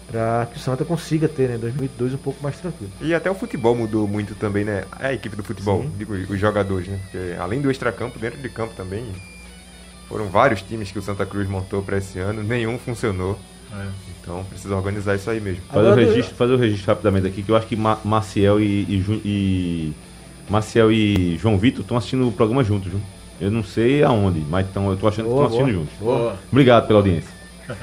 para 0.06 0.46
que 0.46 0.56
o 0.56 0.60
Santa 0.60 0.84
consiga 0.84 1.28
ter, 1.28 1.48
né, 1.48 1.58
2002 1.58 2.14
um 2.14 2.18
pouco 2.18 2.42
mais 2.42 2.56
tranquilo. 2.58 2.92
E 3.00 3.12
até 3.12 3.30
o 3.30 3.34
futebol 3.34 3.74
mudou 3.74 4.06
muito 4.06 4.34
também, 4.34 4.64
né? 4.64 4.84
A 4.92 5.12
equipe 5.12 5.34
do 5.34 5.42
futebol, 5.42 5.82
Sim. 5.82 5.92
digo, 5.98 6.14
os 6.14 6.38
jogadores, 6.38 6.86
né? 6.86 7.00
Porque 7.02 7.34
além 7.38 7.60
do 7.60 7.70
extracampo, 7.70 8.18
dentro 8.18 8.40
de 8.40 8.48
campo 8.48 8.72
também, 8.76 9.04
foram 10.08 10.28
vários 10.28 10.62
times 10.62 10.92
que 10.92 10.98
o 10.98 11.02
Santa 11.02 11.26
Cruz 11.26 11.48
montou 11.48 11.82
para 11.82 11.98
esse 11.98 12.18
ano, 12.18 12.42
nenhum 12.42 12.78
funcionou. 12.78 13.38
É. 13.72 13.88
Então 14.26 14.42
precisa 14.42 14.74
organizar 14.74 15.14
isso 15.14 15.30
aí 15.30 15.40
mesmo. 15.40 15.62
Fazer 15.72 15.88
o, 15.88 15.94
registro, 15.94 16.34
fazer 16.34 16.52
o 16.54 16.56
registro 16.56 16.88
rapidamente 16.88 17.28
aqui, 17.28 17.44
que 17.44 17.50
eu 17.50 17.54
acho 17.54 17.68
que 17.68 17.76
Ma 17.76 17.96
Maciel 18.04 18.60
e, 18.60 18.64
e, 18.64 19.20
e 19.24 19.92
Maciel 20.50 20.90
e 20.90 21.38
João 21.38 21.56
Vitor 21.56 21.82
estão 21.82 21.96
assistindo 21.96 22.26
o 22.26 22.32
programa 22.32 22.64
juntos, 22.64 22.90
viu? 22.90 23.00
Eu 23.40 23.52
não 23.52 23.62
sei 23.62 24.02
aonde, 24.02 24.40
mas 24.40 24.66
tão, 24.72 24.90
eu 24.90 24.96
tô 24.96 25.06
achando 25.06 25.26
boa, 25.26 25.46
que 25.46 25.52
estão 25.52 25.64
assistindo 25.64 25.86
boa. 26.00 26.10
juntos. 26.10 26.24
Boa. 26.24 26.36
Obrigado 26.50 26.88
pela 26.88 26.98
audiência. 26.98 27.30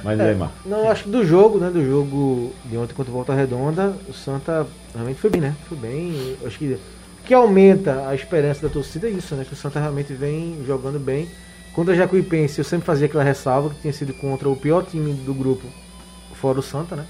Mas 0.03 0.19
é, 0.19 0.29
aí, 0.29 0.36
Marcos. 0.36 0.58
Não, 0.65 0.89
acho 0.89 1.03
que 1.06 1.10
do 1.10 1.25
jogo, 1.25 1.60
né? 1.60 1.69
Do 1.69 1.86
jogo 1.86 2.53
de 2.65 2.77
ontem 2.77 2.93
contra 2.93 3.12
o 3.12 3.15
Volta 3.15 3.34
Redonda, 3.34 3.93
o 4.10 4.13
Santa 4.13 4.67
realmente 4.93 5.19
foi 5.19 5.29
bem, 5.29 5.41
né? 5.41 5.56
Foi 5.69 5.77
bem. 5.77 6.36
Acho 6.45 6.58
que 6.58 6.73
o 6.73 7.25
que 7.25 7.34
aumenta 7.34 8.06
a 8.08 8.15
esperança 8.15 8.62
da 8.62 8.69
torcida 8.69 9.08
é 9.08 9.12
isso, 9.12 9.34
né? 9.36 9.45
Que 9.45 9.53
o 9.53 9.58
Santa 9.58 9.79
realmente 9.79 10.13
vem 10.13 10.58
jogando 10.65 10.99
bem. 10.99 11.29
Contra 11.73 11.93
a 11.93 11.97
Jacuipense, 11.97 12.60
eu 12.60 12.65
sempre 12.65 12.86
fazia 12.86 13.08
aquela 13.08 13.23
ressalva 13.23 13.69
que 13.69 13.82
tinha 13.82 13.93
sido 13.93 14.13
contra 14.13 14.49
o 14.49 14.56
pior 14.56 14.84
time 14.86 15.13
do 15.13 15.34
grupo, 15.34 15.67
fora 16.43 16.60
o 16.60 16.62
Santa, 16.62 16.97
né? 16.97 17.06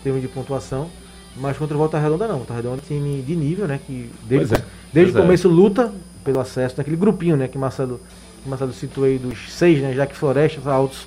Em 0.00 0.04
termos 0.04 0.22
de 0.22 0.28
pontuação. 0.28 0.88
Mas 1.36 1.58
contra 1.58 1.74
o 1.74 1.78
Volta 1.78 1.98
Redonda 1.98 2.26
não. 2.26 2.36
Volta 2.36 2.54
Redonda 2.54 2.76
é 2.76 2.78
um 2.78 2.86
time 2.86 3.20
de 3.20 3.36
nível, 3.36 3.68
né? 3.68 3.78
Que 3.86 4.10
desde, 4.24 4.54
é. 4.54 4.62
desde 4.90 5.12
o 5.14 5.18
é. 5.18 5.22
começo 5.22 5.46
é. 5.46 5.50
luta 5.50 5.92
pelo 6.24 6.40
acesso 6.40 6.74
naquele 6.78 6.96
grupinho, 6.96 7.36
né? 7.36 7.46
Que 7.46 7.58
Marcelo, 7.58 8.00
que 8.42 8.48
Marcelo 8.48 8.72
citou 8.72 9.04
aí 9.04 9.18
dos 9.18 9.52
seis, 9.52 9.82
né? 9.82 9.92
Já 9.92 10.06
que 10.06 10.16
Florestas, 10.16 10.66
Altos, 10.66 11.06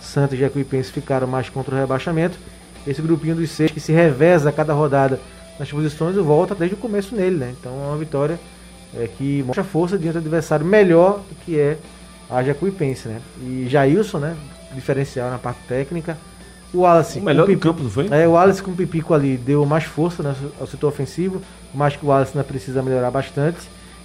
Santa 0.00 0.34
e 0.34 0.38
Jacuipense 0.38 0.90
ficaram 0.90 1.28
mais 1.28 1.48
contra 1.48 1.72
o 1.72 1.78
rebaixamento. 1.78 2.36
Esse 2.84 3.00
grupinho 3.00 3.36
dos 3.36 3.50
seis 3.50 3.70
que 3.70 3.78
se 3.78 3.92
reveza 3.92 4.48
a 4.48 4.52
cada 4.52 4.72
rodada 4.72 5.20
nas 5.56 5.70
posições 5.70 6.16
e 6.16 6.20
volta 6.20 6.52
desde 6.54 6.74
o 6.74 6.78
começo 6.78 7.14
nele, 7.14 7.36
né? 7.36 7.54
Então 7.58 7.72
é 7.72 7.86
uma 7.86 7.96
vitória 7.96 8.40
é, 8.96 9.06
que 9.06 9.44
mostra 9.44 9.62
força 9.62 9.96
diante 9.96 10.14
do 10.14 10.18
adversário 10.18 10.66
melhor 10.66 11.20
do 11.28 11.34
que 11.44 11.56
é 11.56 11.78
a 12.28 12.42
Jacuipense, 12.42 13.06
né? 13.06 13.20
E 13.40 13.68
Jailson, 13.68 14.18
né? 14.18 14.36
Diferencial 14.74 15.30
na 15.30 15.38
parte 15.38 15.60
técnica. 15.68 16.18
O 16.72 16.80
Wallace. 16.80 17.18
O 17.18 17.22
melhor 17.22 17.46
do 17.46 17.58
campo, 17.58 17.82
não 17.82 17.90
foi? 17.90 18.08
É, 18.10 18.26
o 18.26 18.32
Wallace 18.32 18.62
com 18.62 18.70
o 18.70 18.76
Pipico 18.76 19.12
ali 19.12 19.36
deu 19.36 19.66
mais 19.66 19.84
força 19.84 20.22
né, 20.22 20.34
ao 20.60 20.66
setor 20.66 20.88
ofensivo, 20.88 21.42
mas 21.74 21.96
que 21.96 22.04
o 22.04 22.08
Wallace 22.08 22.32
ainda 22.32 22.44
precisa 22.44 22.82
melhorar 22.82 23.10
bastante. 23.10 23.58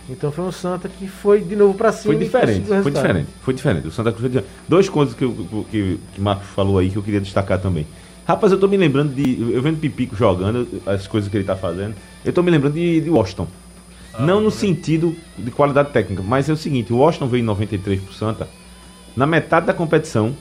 Então 0.10 0.32
foi 0.32 0.44
um 0.44 0.52
Santa 0.52 0.88
que 0.88 1.08
foi 1.08 1.42
de 1.42 1.56
novo 1.56 1.74
para 1.74 1.92
cima. 1.92 2.14
Foi 2.14 2.24
diferente, 2.24 2.68
foi 2.68 2.92
diferente, 2.92 3.28
foi 3.42 3.54
diferente. 3.54 3.88
O 3.88 3.92
Santa 3.92 4.12
Cruz 4.12 4.32
foi 4.32 4.44
Dois 4.68 4.88
coisas 4.88 5.16
que, 5.16 5.26
o 5.26 5.66
que, 5.70 6.00
que 6.14 6.22
Marcos 6.22 6.48
falou 6.50 6.78
aí 6.78 6.90
que 6.90 6.96
eu 6.96 7.02
queria 7.02 7.20
destacar 7.20 7.60
também. 7.60 7.88
Rapaz, 8.28 8.52
eu 8.52 8.60
tô 8.60 8.68
me 8.68 8.78
lembrando 8.78 9.14
de. 9.14 9.54
Eu 9.54 9.62
vendo 9.62 9.80
Pipico 9.80 10.16
jogando, 10.16 10.68
as 10.86 11.08
coisas 11.08 11.30
que 11.30 11.38
ele 11.38 11.44
tá 11.44 11.56
fazendo. 11.56 11.96
Eu 12.24 12.34
tô 12.34 12.42
me 12.44 12.52
lembrando 12.52 12.74
de, 12.74 13.02
de 13.02 13.10
Washington. 13.10 13.48
Ah, 14.14 14.22
não 14.22 14.42
no 14.42 14.52
sentido 14.52 15.16
de 15.38 15.52
qualidade 15.52 15.92
técnica, 15.92 16.24
mas 16.24 16.50
é 16.50 16.54
o 16.54 16.58
seguinte: 16.58 16.94
o 16.94 16.98
Washington 16.98 17.28
veio 17.28 17.42
em 17.42 17.46
93 17.46 18.02
pro 18.02 18.14
Santa, 18.14 18.48
na 19.16 19.26
metade 19.26 19.66
da 19.66 19.74
competição, 19.74 20.36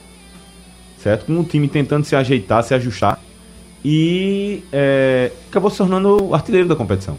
certo? 1.05 1.27
Com 1.27 1.39
o 1.39 1.43
time 1.43 1.67
tentando 1.67 2.03
se 2.03 2.15
ajeitar, 2.15 2.63
se 2.63 2.73
ajustar, 2.73 3.19
e 3.83 4.63
é, 4.73 5.31
acabou 5.47 5.69
se 5.69 5.77
tornando 5.77 6.29
o 6.29 6.33
artilheiro 6.33 6.67
da 6.67 6.75
competição. 6.75 7.15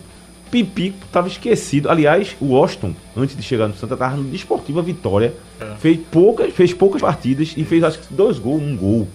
Pipico 0.51 0.99
estava 1.07 1.29
esquecido. 1.29 1.89
Aliás, 1.89 2.37
o 2.41 2.47
Washington, 2.47 2.95
antes 3.17 3.37
de 3.37 3.43
chegar 3.45 3.69
no 3.69 3.77
Santa, 3.77 3.95
estava 3.95 4.17
no 4.17 4.25
Desportiva 4.25 4.83
Vitória. 4.83 5.35
É. 5.61 5.77
Fez, 5.79 6.01
poucas, 6.11 6.53
fez 6.53 6.75
poucas 6.75 7.01
partidas 7.01 7.55
e 7.57 7.65
fez 7.65 7.85
acho 7.85 8.01
que 8.01 8.13
dois 8.13 8.41
gols, 8.41 8.61
um 8.61 8.77
gol. 8.77 9.07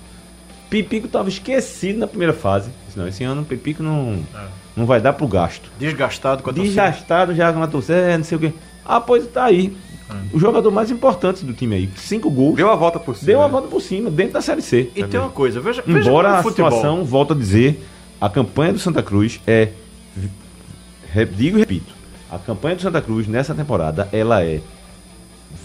Pipico 0.70 1.08
estava 1.08 1.28
esquecido 1.28 2.00
na 2.00 2.08
primeira 2.08 2.34
fase. 2.34 2.70
Não, 2.96 3.08
esse 3.08 3.26
ano 3.26 3.42
o 3.42 3.46
Pipico 3.46 3.84
não. 3.84 4.24
É 4.34 4.62
não 4.76 4.86
vai 4.86 5.02
dar 5.02 5.14
pro 5.14 5.28
gasto. 5.28 5.70
Desgastado 5.78 6.42
com 6.42 6.50
a 6.50 6.54
torcida. 6.54 6.82
Desgastado 6.84 7.36
já 7.36 7.52
com 7.52 7.62
a 7.62 7.68
torcida, 7.68 8.18
não 8.18 8.24
sei 8.24 8.38
o 8.38 8.40
quê. 8.40 8.54
Ah, 8.86 9.02
pois 9.02 9.28
tá 9.28 9.44
aí. 9.44 9.76
O 10.34 10.40
jogador 10.40 10.72
mais 10.72 10.92
importante 10.92 11.46
do 11.46 11.54
time 11.54 11.76
aí. 11.76 11.90
Cinco 11.96 12.30
gols. 12.30 12.56
Deu 12.56 12.70
a 12.70 12.76
volta 12.76 13.00
por 13.00 13.16
cima. 13.16 13.26
Deu 13.28 13.42
a 13.42 13.48
volta 13.48 13.68
por 13.68 13.82
cima, 13.82 14.10
dentro 14.10 14.34
da 14.34 14.42
Série 14.42 14.62
C. 14.62 14.82
E 14.82 14.86
também. 14.86 15.10
tem 15.10 15.20
uma 15.20 15.30
coisa, 15.30 15.60
veja. 15.60 15.84
Embora 15.88 16.38
a 16.38 16.44
situação, 16.44 17.04
volto 17.04 17.34
a 17.34 17.36
dizer, 17.36 17.84
a 18.20 18.30
campanha 18.30 18.74
do 18.74 18.80
Santa 18.80 19.02
Cruz 19.04 19.40
é. 19.46 19.70
Digo 21.36 21.58
e 21.58 21.60
repito. 21.60 21.94
A 22.30 22.40
campanha 22.40 22.76
do 22.76 22.82
Santa 22.82 23.02
Cruz 23.02 23.28
nessa 23.28 23.54
temporada, 23.54 24.08
ela 24.14 24.44
é 24.44 24.62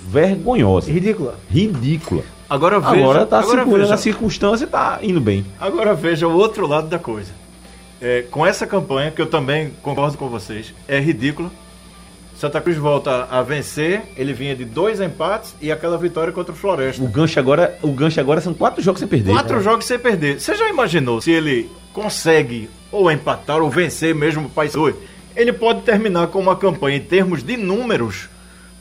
vergonhosa. 0.09 0.91
Ridícula. 0.91 1.37
Ridícula. 1.49 2.23
Agora 2.49 2.81
veja. 2.81 2.95
Agora 2.95 3.27
tá 3.27 3.39
agora 3.39 3.59
segurando 3.59 3.83
veja, 3.83 3.95
a 3.95 3.99
circunstância 3.99 4.65
e 4.65 4.69
tá 4.69 4.99
indo 5.03 5.21
bem. 5.21 5.45
Agora 5.61 5.95
veja 5.95 6.27
o 6.27 6.37
outro 6.37 6.67
lado 6.67 6.89
da 6.89 6.99
coisa 6.99 7.47
é, 8.01 8.23
com 8.31 8.47
essa 8.47 8.67
campanha, 8.67 9.11
que 9.11 9.21
eu 9.21 9.27
também 9.27 9.73
concordo 9.83 10.17
com 10.19 10.29
vocês, 10.29 10.75
é 10.87 10.99
ridículo. 10.99 11.51
Santa 12.37 12.61
Cruz 12.61 12.77
volta 12.77 13.27
a 13.31 13.43
vencer, 13.43 14.03
ele 14.15 14.35
vinha 14.35 14.55
de 14.55 14.65
dois 14.65 15.01
empates 15.01 15.55
e 15.61 15.73
aquela 15.73 15.97
vitória 15.97 16.33
contra 16.33 16.53
o 16.53 16.57
Floresta. 16.57 17.03
O 17.03 17.09
gancho 17.09 17.41
agora, 17.41 17.79
o 17.81 17.91
gancho 17.93 18.21
agora 18.21 18.43
são 18.43 18.53
quatro 18.53 18.83
jogos 18.83 19.01
sem 19.01 19.09
perder. 19.09 19.33
Quatro 19.33 19.57
né? 19.57 19.63
jogos 19.63 19.87
sem 19.87 19.99
perder. 19.99 20.39
Você 20.39 20.55
já 20.55 20.69
imaginou 20.69 21.21
se 21.23 21.31
ele 21.31 21.71
consegue 21.95 22.69
ou 22.93 23.11
empatar 23.11 23.63
ou 23.63 23.71
vencer 23.71 24.15
mesmo 24.15 24.47
o 24.47 24.51
Paysandu? 24.51 24.95
Ele 25.35 25.53
pode 25.53 25.81
terminar 25.83 26.27
com 26.27 26.39
uma 26.39 26.57
campanha 26.57 26.99
em 26.99 27.01
termos 27.01 27.43
de 27.43 27.57
números 27.57 28.29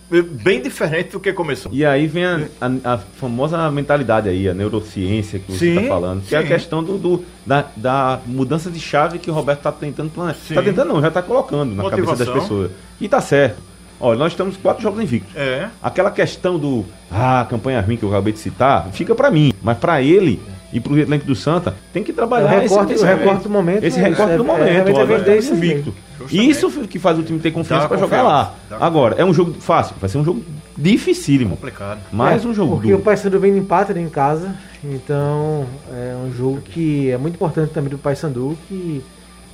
bem 0.10 0.62
diferente 0.62 1.12
do 1.12 1.20
que 1.20 1.34
começou. 1.34 1.72
E 1.74 1.86
aí 1.86 2.08
vem 2.08 2.26
a, 2.26 2.42
a, 2.62 2.94
a 2.94 2.98
famosa 2.98 3.70
mentalidade 3.72 4.30
aí, 4.30 4.48
a 4.48 4.54
neurociência 4.54 5.40
que 5.40 5.52
você 5.52 5.70
está 5.70 5.88
falando, 5.88 6.22
que 6.22 6.30
sim. 6.30 6.36
é 6.36 6.38
a 6.40 6.44
questão 6.44 6.84
do, 6.84 6.98
do 6.98 7.26
da, 7.46 7.66
da, 7.76 8.20
mudança 8.26 8.70
de 8.70 8.80
chave 8.80 9.20
que 9.20 9.30
o 9.30 9.34
Roberto 9.34 9.60
está 9.60 9.72
tentando 9.72 10.10
planejar. 10.12 10.40
Está 10.50 10.62
tentando 10.62 10.94
não, 10.94 11.02
já 11.02 11.08
está 11.08 11.22
colocando 11.22 11.74
na 11.74 11.84
Motivação. 11.84 12.16
cabeça 12.16 12.26
das 12.26 12.44
pessoas. 12.44 12.72
E 13.00 13.06
está 13.06 13.20
certo. 13.20 13.62
Olha, 14.00 14.20
nós 14.20 14.34
estamos 14.34 14.58
quatro 14.58 14.84
jogos 14.84 15.02
invictos. 15.02 15.36
É. 15.36 15.70
Aquela 15.82 16.12
questão 16.12 16.60
do 16.60 16.86
ah, 17.10 17.46
campanha 17.50 17.80
ruim 17.82 17.96
que 17.96 18.04
eu 18.04 18.10
acabei 18.10 18.34
de 18.34 18.40
citar, 18.40 18.90
fica 18.92 19.16
para 19.16 19.32
mim, 19.32 19.54
mas 19.64 19.78
para 19.78 20.02
ele 20.02 20.42
e 20.76 20.80
para 20.82 20.92
o 20.92 21.00
elenco 21.00 21.26
do 21.26 21.34
Santa, 21.34 21.74
tem 21.94 22.04
que 22.04 22.12
trabalhar 22.12 22.58
o 22.58 22.60
recorte, 22.60 22.92
esse, 22.92 23.06
esse, 23.06 23.14
o 23.14 23.18
recorte 23.18 23.44
do 23.44 23.50
momento. 23.50 23.82
Esse 23.82 23.98
né? 23.98 24.10
recorte 24.10 24.34
é, 24.34 24.38
do 24.38 24.44
momento, 24.44 24.68
é, 24.68 24.92
é, 24.92 24.94
olha, 24.94 25.32
é 25.32 25.38
invicto. 25.38 25.96
Isso 26.30 26.70
que 26.86 27.00
faz 27.00 27.18
o 27.18 27.24
time 27.24 27.40
ter 27.40 27.52
confiança 27.52 27.88
para 27.88 27.98
jogar 27.98 28.24
lá. 28.24 28.56
Agora, 28.72 29.16
é 29.18 29.24
um 29.24 29.34
jogo 29.34 29.54
fácil, 29.54 29.96
vai 30.02 30.10
ser 30.10 30.18
um 30.18 30.26
jogo 30.26 30.44
dificílimo. 30.78 31.52
Complicado. 31.52 32.02
Mais 32.12 32.44
é, 32.44 32.48
um 32.50 32.54
jogo 32.54 32.74
Porque 32.74 32.90
duro. 32.90 33.00
o 33.00 33.04
Paysandu 33.04 33.40
vem 33.40 33.54
de 33.54 33.60
empate 33.60 33.98
em 33.98 34.10
casa, 34.10 34.54
então 34.84 35.66
é 35.94 36.14
um 36.28 36.30
jogo 36.34 36.60
que 36.60 37.10
é 37.10 37.18
muito 37.18 37.36
importante 37.36 37.72
também 37.72 37.90
do 37.90 37.98
Paysandu, 37.98 38.58
que 38.68 39.02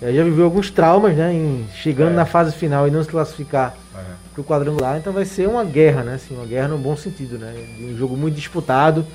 é, 0.02 0.12
já 0.12 0.24
viveu 0.24 0.46
alguns 0.46 0.72
traumas, 0.72 1.16
né, 1.16 1.32
em 1.32 1.68
chegando 1.76 2.14
é. 2.14 2.16
na 2.16 2.26
fase 2.26 2.56
final 2.56 2.88
e 2.88 2.92
não 2.92 3.04
se 3.04 3.10
classificar 3.10 3.76
é. 3.94 4.00
para 4.34 4.42
o 4.42 4.44
quadrangular, 4.44 4.98
então 4.98 5.14
vai 5.14 5.26
ser 5.26 5.48
uma 5.48 5.64
guerra, 5.64 6.02
né, 6.02 6.16
assim, 6.16 6.34
uma 6.34 6.48
guerra 6.48 6.70
no 6.70 6.80
bom 6.80 6.98
sentido, 6.98 7.38
né, 7.38 7.54
um 7.80 7.96
jogo 7.96 8.18
muito 8.18 8.34
disputado, 8.34 9.06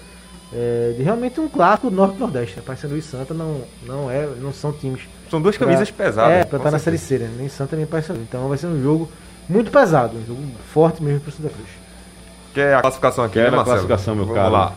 é, 0.53 0.95
de 0.97 1.03
realmente 1.03 1.41
um 1.41 1.49
clássico 1.49 1.91
Norte-Nordeste. 1.91 2.61
Paysandu 2.61 2.97
e 2.97 3.03
Santa 3.03 3.35
não, 3.35 3.63
não, 3.83 4.11
é, 4.11 4.27
não 4.41 4.53
são 4.53 4.73
times. 4.73 5.03
São 5.31 5.41
duas 5.41 5.57
camisas 5.57 5.91
pra, 5.91 6.07
pesadas. 6.07 6.33
É, 6.33 6.45
para 6.45 6.59
estar 6.59 6.71
na 6.71 6.79
Série 6.79 6.99
C, 6.99 7.19
né? 7.19 7.31
nem 7.37 7.49
Santa 7.49 7.77
nem 7.77 7.87
Paysandu. 7.87 8.21
Então 8.21 8.49
vai 8.49 8.59
ser 8.59 8.67
um 8.67 8.81
jogo 8.83 9.11
muito 9.49 9.71
pesado, 9.71 10.17
um 10.17 10.27
jogo 10.27 10.43
forte 10.73 11.03
mesmo 11.03 11.21
para 11.21 11.31
o 11.31 11.33
Santa 11.33 11.49
Cruz. 11.51 11.69
Quer 12.55 12.75
a 12.75 12.81
classificação 12.81 13.25
aqui, 13.25 13.35
Quer 13.35 13.53
né, 13.53 13.59
a 13.59 13.65
classificação, 13.65 14.15
meu 14.15 14.25
Vamos 14.25 14.41
caro. 14.41 14.53
lá. 14.53 14.75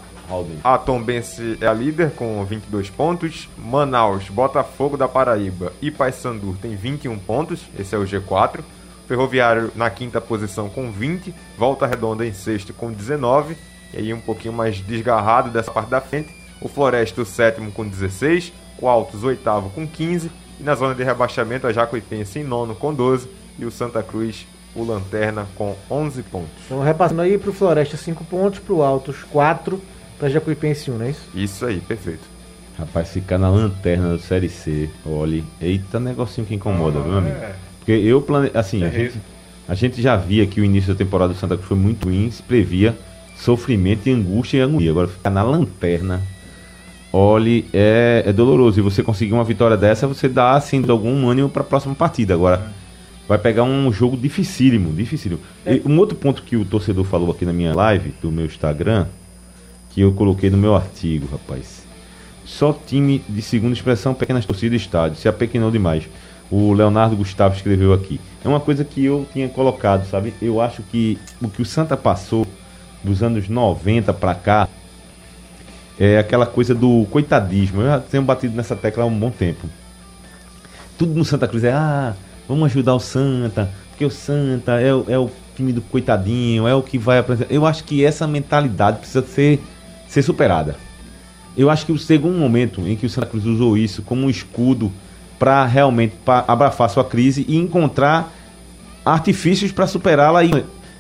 A 0.64 0.78
Tombense 0.78 1.58
é 1.60 1.66
a 1.66 1.74
líder 1.74 2.12
com 2.12 2.44
22 2.46 2.90
pontos. 2.92 3.50
Manaus, 3.58 4.30
Botafogo 4.30 4.96
da 4.96 5.08
Paraíba 5.08 5.74
e 5.82 5.90
Paysandu 5.90 6.56
tem 6.62 6.76
21 6.76 7.18
pontos. 7.18 7.62
Esse 7.78 7.96
é 7.96 7.98
o 7.98 8.04
G4. 8.04 8.60
Ferroviário 9.08 9.72
na 9.76 9.90
quinta 9.90 10.22
posição 10.22 10.70
com 10.70 10.92
20. 10.92 11.34
Volta 11.58 11.88
Redonda 11.88 12.28
em 12.28 12.34
sexto 12.34 12.74
com 12.74 12.92
19 12.92 13.58
e 13.94 13.98
aí 13.98 14.14
um 14.14 14.20
pouquinho 14.20 14.54
mais 14.54 14.78
desgarrado 14.78 15.50
dessa 15.50 15.72
parte 15.72 15.90
da 15.90 16.02
frente. 16.02 16.30
O 16.62 16.68
Floresta, 16.68 17.22
o 17.22 17.26
sétimo, 17.26 17.72
com 17.72 17.88
16. 17.88 18.52
o 18.82 18.88
Altos 18.88 19.24
oitavo 19.24 19.70
com 19.70 19.88
15 19.88 20.32
e 20.60 20.64
na 20.64 20.76
zona 20.76 20.94
de 20.94 21.04
rebaixamento 21.04 21.68
a 21.68 21.72
Jacuipense 21.72 22.40
em 22.40 22.44
nono 22.44 22.76
com 22.76 22.94
12 22.94 23.30
e 23.58 23.66
o 23.66 23.72
Santa 23.72 24.02
Cruz, 24.04 24.46
o 24.76 24.84
Lanterna, 24.84 25.48
com 25.56 25.76
11 25.90 26.24
pontos. 26.24 26.50
Então, 26.66 26.82
repassando 26.82 27.22
aí 27.22 27.38
pro 27.38 27.54
Floresta 27.54 27.98
5 27.98 28.24
pontos, 28.26 28.60
pro 28.60 28.82
Altos 28.82 29.24
4, 29.24 29.82
pra 30.18 30.30
Jacuipense 30.30 30.92
1, 30.92 30.98
não 30.98 31.06
é 31.06 31.10
isso? 31.10 31.30
Isso 31.34 31.66
aí, 31.66 31.80
perfeito. 31.80 32.24
Rapaz, 32.78 33.10
ficar 33.10 33.38
na 33.38 33.50
lanterna 33.50 34.12
do 34.12 34.20
Série 34.20 34.48
C, 34.48 34.90
olhe, 35.06 35.44
eita 35.60 36.00
negocinho 36.00 36.48
que 36.48 36.56
incomoda, 36.56 37.02
viu, 37.02 37.18
amigo? 37.18 37.36
Porque 37.80 37.92
eu 37.92 38.22
plane... 38.22 38.52
assim, 38.54 38.84
a 38.86 38.90
gente, 38.90 39.20
a 39.68 39.76
gente 39.76 40.02
já 40.02 40.16
via 40.16 40.48
que 40.48 40.62
o 40.62 40.64
início 40.64 40.94
da 40.94 40.98
temporada 40.98 41.34
do 41.34 41.40
Santa 41.40 41.56
Cruz 41.56 41.68
foi 41.68 41.78
muito 41.78 42.08
ruim, 42.08 42.32
se 42.32 42.42
previa 42.42 42.98
sofrimento 43.40 44.08
e 44.08 44.12
angústia 44.12 44.58
e 44.58 44.62
agonia. 44.62 44.92
Agora 44.92 45.08
ficar 45.08 45.30
na 45.30 45.42
lanterna, 45.42 46.22
olhe, 47.12 47.66
é, 47.74 48.24
é 48.26 48.34
doloroso. 48.34 48.80
E 48.80 48.84
você 48.84 49.02
conseguir 49.02 49.34
uma 49.34 49.44
vitória 49.44 49.78
dessa, 49.78 50.08
você 50.08 50.28
dá, 50.28 50.54
assim, 50.54 50.82
de 50.82 50.92
algum 50.92 51.28
ânimo 51.28 51.50
para 51.50 51.62
a 51.62 51.66
próxima 51.66 51.96
partida. 51.96 52.34
Agora, 52.34 52.72
vai 53.28 53.38
pegar 53.38 53.64
um 53.64 53.92
jogo 53.92 54.18
dificílimo, 54.18 54.94
dificílimo. 54.94 55.40
E 55.66 55.82
um 55.86 55.98
outro 55.98 56.18
ponto 56.18 56.44
que 56.44 56.58
o 56.58 56.66
torcedor 56.66 57.06
falou 57.06 57.32
aqui 57.32 57.46
na 57.46 57.54
minha 57.54 57.74
live, 57.74 58.14
do 58.22 58.32
meu 58.32 58.46
Instagram, 58.46 59.08
que 59.90 60.02
eu 60.02 60.12
coloquei 60.14 60.50
no 60.50 60.58
meu 60.58 60.76
artigo, 60.76 61.28
rapaz. 61.32 61.88
Só 62.44 62.74
time 62.74 63.24
de 63.30 63.42
segunda 63.42 63.74
expressão, 63.74 64.14
pequenas 64.14 64.46
torcidas 64.46 64.82
estádio. 64.82 65.18
Se 65.18 65.28
apequenou 65.28 65.72
demais. 65.72 66.10
O 66.52 66.74
Leonardo 66.74 67.16
Gustavo 67.16 67.56
escreveu 67.56 67.94
aqui. 67.94 68.20
É 68.44 68.48
uma 68.48 68.60
coisa 68.60 68.84
que 68.84 69.06
eu 69.06 69.28
tinha 69.32 69.48
colocado, 69.48 70.08
sabe? 70.08 70.34
Eu 70.42 70.60
acho 70.60 70.82
que 70.82 71.20
o 71.40 71.48
que 71.48 71.62
o 71.62 71.66
Santa 71.66 71.96
passou 71.96 72.48
dos 73.04 73.22
anos 73.24 73.48
90 73.48 74.14
pra 74.14 74.36
cá 74.36 74.68
é 76.00 76.18
aquela 76.18 76.46
coisa 76.46 76.74
do 76.74 77.06
coitadismo. 77.12 77.82
Eu 77.82 77.88
já 77.88 78.00
tenho 78.00 78.24
batido 78.24 78.56
nessa 78.56 78.76
tecla 78.76 79.04
há 79.04 79.08
um 79.08 79.18
bom 79.20 79.30
tempo. 79.30 79.68
Tudo 80.98 81.14
no 81.14 81.26
Santa 81.26 81.48
Cruz 81.48 81.64
é, 81.64 81.72
ah, 81.72 82.14
vamos 82.48 82.66
ajudar 82.66 82.94
o 82.96 83.00
Santa, 83.00 83.70
porque 83.90 84.06
o 84.06 84.10
Santa 84.12 84.80
é, 84.82 84.94
o- 84.94 85.06
é 85.08 85.18
o 85.18 85.30
time 85.56 85.72
do 85.74 85.82
coitadinho, 85.82 86.68
é 86.68 86.74
o 86.76 86.82
que 86.82 86.98
vai 86.98 87.20
apresentar. 87.20 87.54
Eu 87.54 87.66
acho 87.66 87.84
que 87.84 88.04
essa 88.04 88.26
mentalidade 88.28 88.98
precisa 89.00 89.22
ser, 89.26 89.62
ser 90.08 90.22
superada. 90.22 90.76
Eu 91.58 91.70
acho 91.70 91.86
que 91.86 91.92
o 91.92 91.98
segundo 91.98 92.38
momento 92.38 92.82
em 92.88 92.96
que 92.96 93.06
o 93.06 93.10
Santa 93.10 93.28
Cruz 93.28 93.46
usou 93.46 93.78
isso 93.78 94.02
como 94.02 94.26
um 94.26 94.30
escudo 94.30 94.92
para 95.38 95.66
realmente 95.66 96.16
pra 96.24 96.44
abrafar 96.48 96.90
sua 96.90 97.04
crise 97.04 97.46
e 97.48 97.58
encontrar 97.58 98.32
artifícios 99.06 99.72
para 99.72 99.88
superá-la. 99.88 100.42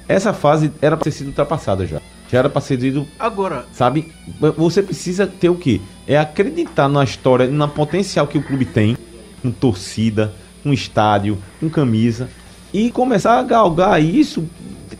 Essa 0.10 0.34
fase 0.34 0.72
era 0.82 0.98
para 0.98 1.06
ter 1.06 1.12
sido 1.12 1.28
ultrapassada 1.28 1.86
já. 1.86 2.02
Já 2.32 2.40
era 2.40 2.50
para 2.50 2.62
ser 2.62 2.80
sido, 2.80 3.08
Agora, 3.18 3.66
sabe? 3.74 4.12
Você 4.58 4.84
precisa 4.84 5.26
ter 5.26 5.50
o 5.50 5.56
quê? 5.56 5.80
É 6.08 6.18
acreditar 6.18 6.88
na 6.88 7.04
história, 7.04 7.48
na 7.48 7.68
potencial 7.68 8.28
que 8.28 8.38
o 8.38 8.44
clube 8.44 8.66
tem, 8.66 8.98
com 9.42 9.50
torcida, 9.52 10.32
com 10.62 10.72
estádio, 10.74 11.38
com 11.60 11.70
camisa 11.70 12.30
e 12.74 12.92
começar 12.92 13.40
a 13.40 13.44
galgar 13.44 14.04
isso 14.04 14.48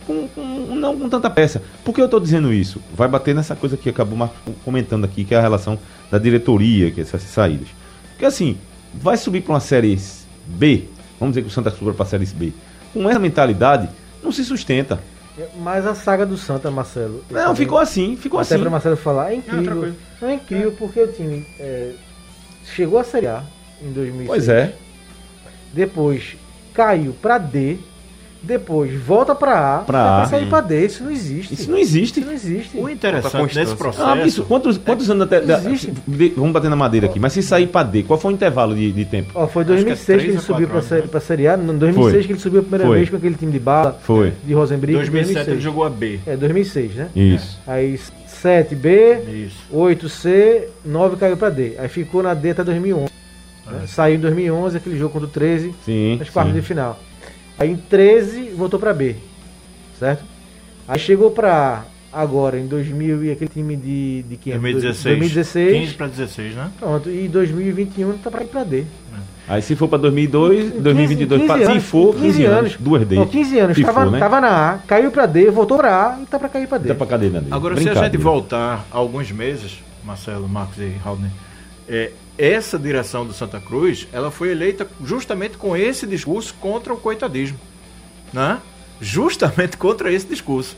com, 0.06 0.26
com- 0.28 0.74
não 0.74 0.98
com 0.98 1.08
tanta 1.08 1.30
peça. 1.30 1.62
Por 1.84 1.94
que 1.94 2.00
eu 2.00 2.06
estou 2.06 2.18
dizendo 2.18 2.52
isso? 2.52 2.80
Vai 2.96 3.06
bater 3.06 3.32
nessa 3.34 3.54
coisa 3.54 3.76
que 3.76 3.88
acabou 3.88 4.28
comentando 4.64 5.04
aqui, 5.04 5.22
que 5.24 5.34
é 5.34 5.38
a 5.38 5.42
relação 5.42 5.78
da 6.10 6.18
diretoria, 6.18 6.90
que 6.90 7.00
é 7.00 7.02
essas 7.04 7.22
saídas. 7.22 7.68
Porque 8.10 8.24
assim, 8.24 8.56
vai 8.94 9.16
subir 9.16 9.42
para 9.42 9.52
uma 9.52 9.60
série 9.60 9.96
B, 10.46 10.84
vamos 11.18 11.34
dizer 11.34 11.42
que 11.42 11.48
o 11.48 11.52
Santa 11.52 11.70
suba 11.70 11.92
para 11.92 12.04
a 12.04 12.08
série 12.08 12.26
B, 12.26 12.52
com 12.92 13.08
essa 13.08 13.18
mentalidade, 13.20 13.88
não 14.22 14.30
se 14.32 14.44
sustenta. 14.44 15.00
Mas 15.56 15.86
a 15.86 15.94
saga 15.94 16.26
do 16.26 16.36
Santa, 16.36 16.70
Marcelo. 16.70 17.24
Não, 17.30 17.40
também- 17.40 17.56
ficou 17.56 17.78
assim, 17.78 18.16
ficou 18.16 18.40
Até 18.40 18.54
assim. 18.54 18.62
para 18.62 18.70
Marcelo 18.70 18.96
falar, 18.96 19.32
é 19.32 19.36
Não, 19.36 19.38
incrível. 19.62 19.94
Não, 20.20 20.28
é 20.28 20.34
incrível 20.34 20.72
porque 20.78 21.00
o 21.00 21.08
time 21.10 21.46
é, 21.58 21.92
chegou 22.74 22.98
a 22.98 23.04
Série 23.04 23.26
A 23.28 23.42
em 23.80 23.90
2006. 23.92 24.26
Pois 24.26 24.48
é. 24.48 24.74
Depois 25.72 26.36
caiu 26.74 27.14
pra 27.22 27.38
D. 27.38 27.78
Depois 28.42 28.92
volta 29.02 29.34
pra 29.34 29.52
A. 29.58 29.76
A, 29.76 29.80
pra 29.80 30.26
sair 30.26 30.48
pra 30.48 30.60
D. 30.62 30.86
Isso 30.86 31.04
não 31.04 31.10
existe. 31.10 31.52
Isso 31.54 31.70
não 31.70 31.76
existe. 31.78 32.20
Isso 32.20 32.26
não 32.26 32.34
existe. 32.34 32.76
o 32.78 32.88
interessante 32.88 33.56
nesse 33.58 33.72
É 33.72 33.76
processo. 33.76 34.02
absurdo. 34.08 34.48
Quantos, 34.48 34.76
quantos, 34.76 34.78
quantos 34.78 35.10
anos 35.10 35.22
até. 35.24 35.40
da- 35.40 35.58
vamos 36.36 36.52
bater 36.52 36.70
na 36.70 36.76
madeira 36.76 37.06
aqui. 37.06 37.20
Mas 37.20 37.32
se 37.34 37.42
sair 37.42 37.66
pra 37.66 37.82
D, 37.82 38.02
qual 38.02 38.18
foi 38.18 38.32
o 38.32 38.34
intervalo 38.34 38.74
de, 38.74 38.90
de 38.92 39.04
tempo? 39.04 39.30
Ó, 39.34 39.46
foi 39.46 39.62
Acho 39.62 39.72
que 39.72 39.72
é 39.72 39.84
2006 39.84 40.22
que, 40.22 40.28
ele 40.28 40.36
a 40.36 40.40
subiu 40.40 40.82
série, 40.82 41.02
né? 41.02 41.08
pra 41.10 41.20
Série 41.20 41.48
A. 41.48 41.54
Em 41.56 41.76
2006 41.78 42.12
Foi. 42.14 42.24
que 42.26 42.32
ele 42.32 42.38
subiu 42.40 42.60
a 42.60 42.62
primeira 42.62 42.86
Foi. 42.86 42.96
vez 42.96 43.10
com 43.10 43.16
aquele 43.16 43.34
time 43.34 43.52
de 43.52 43.58
bala. 43.58 43.98
Foi. 44.02 44.32
De 44.44 44.54
Rosenbrick. 44.54 44.94
2007 44.98 45.36
ele 45.36 45.44
2006. 45.60 45.62
jogou 45.62 45.84
a 45.84 45.90
B. 45.90 46.20
É, 46.26 46.36
2006, 46.36 46.94
né? 46.94 47.08
Isso. 47.14 47.58
Aí 47.66 47.98
7B, 48.26 49.18
Isso. 49.46 49.56
8C, 49.72 50.62
9 50.84 51.16
caiu 51.16 51.36
pra 51.36 51.50
D. 51.50 51.74
Aí 51.78 51.88
ficou 51.88 52.22
na 52.22 52.32
D 52.34 52.50
até 52.50 52.64
2011. 52.64 53.12
né? 53.66 53.80
Saiu 53.86 54.16
em 54.16 54.18
2011 54.20 54.76
aquele 54.78 54.98
jogo 54.98 55.12
contra 55.12 55.28
o 55.28 55.30
13 55.30 55.74
Sim. 55.84 56.16
nas 56.18 56.30
quartas 56.30 56.54
sim. 56.54 56.60
de 56.60 56.66
final. 56.66 56.98
Aí 57.60 57.70
em 57.72 57.76
13 57.76 58.52
voltou 58.56 58.80
pra 58.80 58.94
B, 58.94 59.16
certo? 59.98 60.24
Aí 60.88 60.98
chegou 60.98 61.30
pra 61.30 61.84
A 62.10 62.22
agora 62.22 62.58
em 62.58 62.66
2000 62.66 63.24
e 63.24 63.30
aquele 63.32 63.50
time 63.50 63.76
de, 63.76 64.22
de 64.22 64.36
quem? 64.38 64.52
2016. 64.54 65.18
2016. 65.18 65.80
15 65.80 65.94
para 65.94 66.06
16, 66.06 66.54
né? 66.54 66.70
Pronto, 66.80 67.10
e 67.10 67.28
2021 67.28 68.16
tá 68.16 68.30
pra 68.30 68.42
ir 68.42 68.46
pra 68.46 68.64
D. 68.64 68.84
Aí 69.46 69.60
se 69.60 69.76
for 69.76 69.88
pra 69.88 69.98
2002, 69.98 70.64
15 70.70 70.80
2022, 70.80 71.42
15 71.42 71.64
se 71.64 71.70
anos, 71.70 71.84
for 71.84 72.14
15, 72.14 72.26
15 72.26 72.44
anos, 72.46 72.58
anos. 72.58 72.76
duas 72.80 73.06
D. 73.06 73.16
Não, 73.16 73.26
15 73.26 73.58
anos, 73.58 73.76
Se 73.76 73.84
tava, 73.84 74.04
for, 74.04 74.10
né? 74.10 74.18
tava 74.18 74.40
na 74.40 74.70
A, 74.74 74.78
caiu 74.78 75.10
pra 75.10 75.26
D, 75.26 75.50
voltou 75.50 75.76
pra 75.76 76.14
A 76.14 76.22
e 76.22 76.26
tá 76.26 76.38
pra 76.38 76.48
cair 76.48 76.66
pra 76.66 76.78
D. 76.78 76.88
Dá 76.88 76.94
pra 76.94 77.06
cadeira 77.06 77.42
D. 77.42 77.48
Agora, 77.50 77.76
se 77.78 77.86
a 77.90 77.94
gente 77.94 78.16
voltar 78.16 78.86
alguns 78.90 79.30
meses, 79.32 79.80
Marcelo, 80.02 80.48
Marcos 80.48 80.78
e 80.78 80.92
Raulney, 81.04 81.30
é, 81.88 82.10
essa 82.40 82.78
direção 82.78 83.26
do 83.26 83.34
Santa 83.34 83.60
Cruz, 83.60 84.08
ela 84.12 84.30
foi 84.30 84.50
eleita 84.50 84.88
justamente 85.04 85.58
com 85.58 85.76
esse 85.76 86.06
discurso 86.06 86.54
contra 86.54 86.94
o 86.94 86.96
coitadismo, 86.96 87.60
né? 88.32 88.62
Justamente 88.98 89.76
contra 89.78 90.10
esse 90.10 90.26
discurso. 90.26 90.74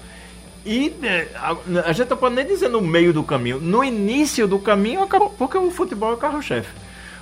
E 0.66 0.92
é, 1.04 1.28
a, 1.36 1.56
a 1.86 1.92
gente 1.92 2.10
não 2.10 2.16
pode 2.16 2.34
nem 2.34 2.44
dizer 2.44 2.68
no 2.68 2.80
meio 2.80 3.12
do 3.12 3.22
caminho. 3.22 3.60
No 3.60 3.84
início 3.84 4.48
do 4.48 4.58
caminho 4.58 5.02
acabou, 5.02 5.30
porque 5.30 5.56
o 5.56 5.70
futebol 5.70 6.10
é 6.10 6.14
o 6.14 6.16
carro-chefe. 6.16 6.70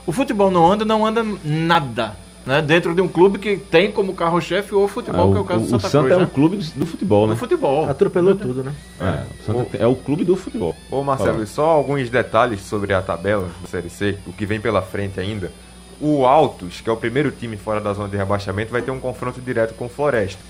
O 0.06 0.12
futebol 0.12 0.50
não 0.50 0.72
anda, 0.72 0.86
não 0.86 1.04
anda 1.04 1.22
nada. 1.44 2.16
Né? 2.50 2.60
Dentro 2.60 2.96
de 2.96 3.00
um 3.00 3.06
clube 3.06 3.38
que 3.38 3.56
tem 3.56 3.92
como 3.92 4.12
carro-chefe 4.12 4.74
o 4.74 4.84
Ah, 4.84 4.88
futebol, 4.88 5.30
que 5.30 5.38
é 5.38 5.40
o 5.40 5.44
caso 5.44 5.60
o, 5.60 5.68
do 5.68 5.76
o 5.76 5.80
Santa, 5.80 5.88
Santa 5.88 6.08
Cruz. 6.08 6.12
é 6.12 6.18
né? 6.18 6.24
um 6.24 6.34
clube 6.34 6.56
do 6.56 6.84
futebol, 6.84 7.26
né? 7.28 7.34
Do 7.34 7.38
futebol. 7.38 7.88
Atropelou 7.88 8.34
tudo, 8.34 8.64
né? 8.64 8.74
É, 9.00 9.22
o 9.40 9.44
Santa 9.46 9.76
é 9.76 9.86
o 9.86 9.94
clube 9.94 10.24
do 10.24 10.34
futebol. 10.34 10.74
Ô 10.90 11.04
Marcelo, 11.04 11.34
Fala. 11.34 11.44
e 11.44 11.46
só 11.46 11.66
alguns 11.70 12.10
detalhes 12.10 12.62
sobre 12.62 12.92
a 12.92 13.00
tabela 13.00 13.48
da 13.62 13.68
Série 13.68 13.88
C, 13.88 14.18
o 14.26 14.32
que 14.32 14.44
vem 14.44 14.60
pela 14.60 14.82
frente 14.82 15.20
ainda. 15.20 15.52
O 16.00 16.26
Altos, 16.26 16.80
que 16.80 16.90
é 16.90 16.92
o 16.92 16.96
primeiro 16.96 17.30
time 17.30 17.56
fora 17.56 17.80
da 17.80 17.92
zona 17.92 18.08
de 18.08 18.16
rebaixamento, 18.16 18.72
vai 18.72 18.82
ter 18.82 18.90
um 18.90 18.98
confronto 18.98 19.40
direto 19.40 19.74
com 19.74 19.86
o 19.86 19.88
Floresta 19.88 20.42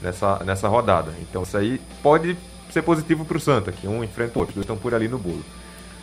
nessa, 0.00 0.40
nessa 0.44 0.68
rodada. 0.68 1.12
Então 1.20 1.42
isso 1.42 1.56
aí 1.58 1.80
pode 2.00 2.36
ser 2.70 2.82
positivo 2.82 3.24
para 3.24 3.36
o 3.38 3.40
Santa, 3.40 3.72
que 3.72 3.88
um 3.88 4.04
enfrenta 4.04 4.38
o 4.38 4.42
outro, 4.42 4.50
os 4.50 4.54
dois 4.54 4.64
estão 4.64 4.76
por 4.76 4.94
ali 4.94 5.08
no 5.08 5.18
bolo. 5.18 5.42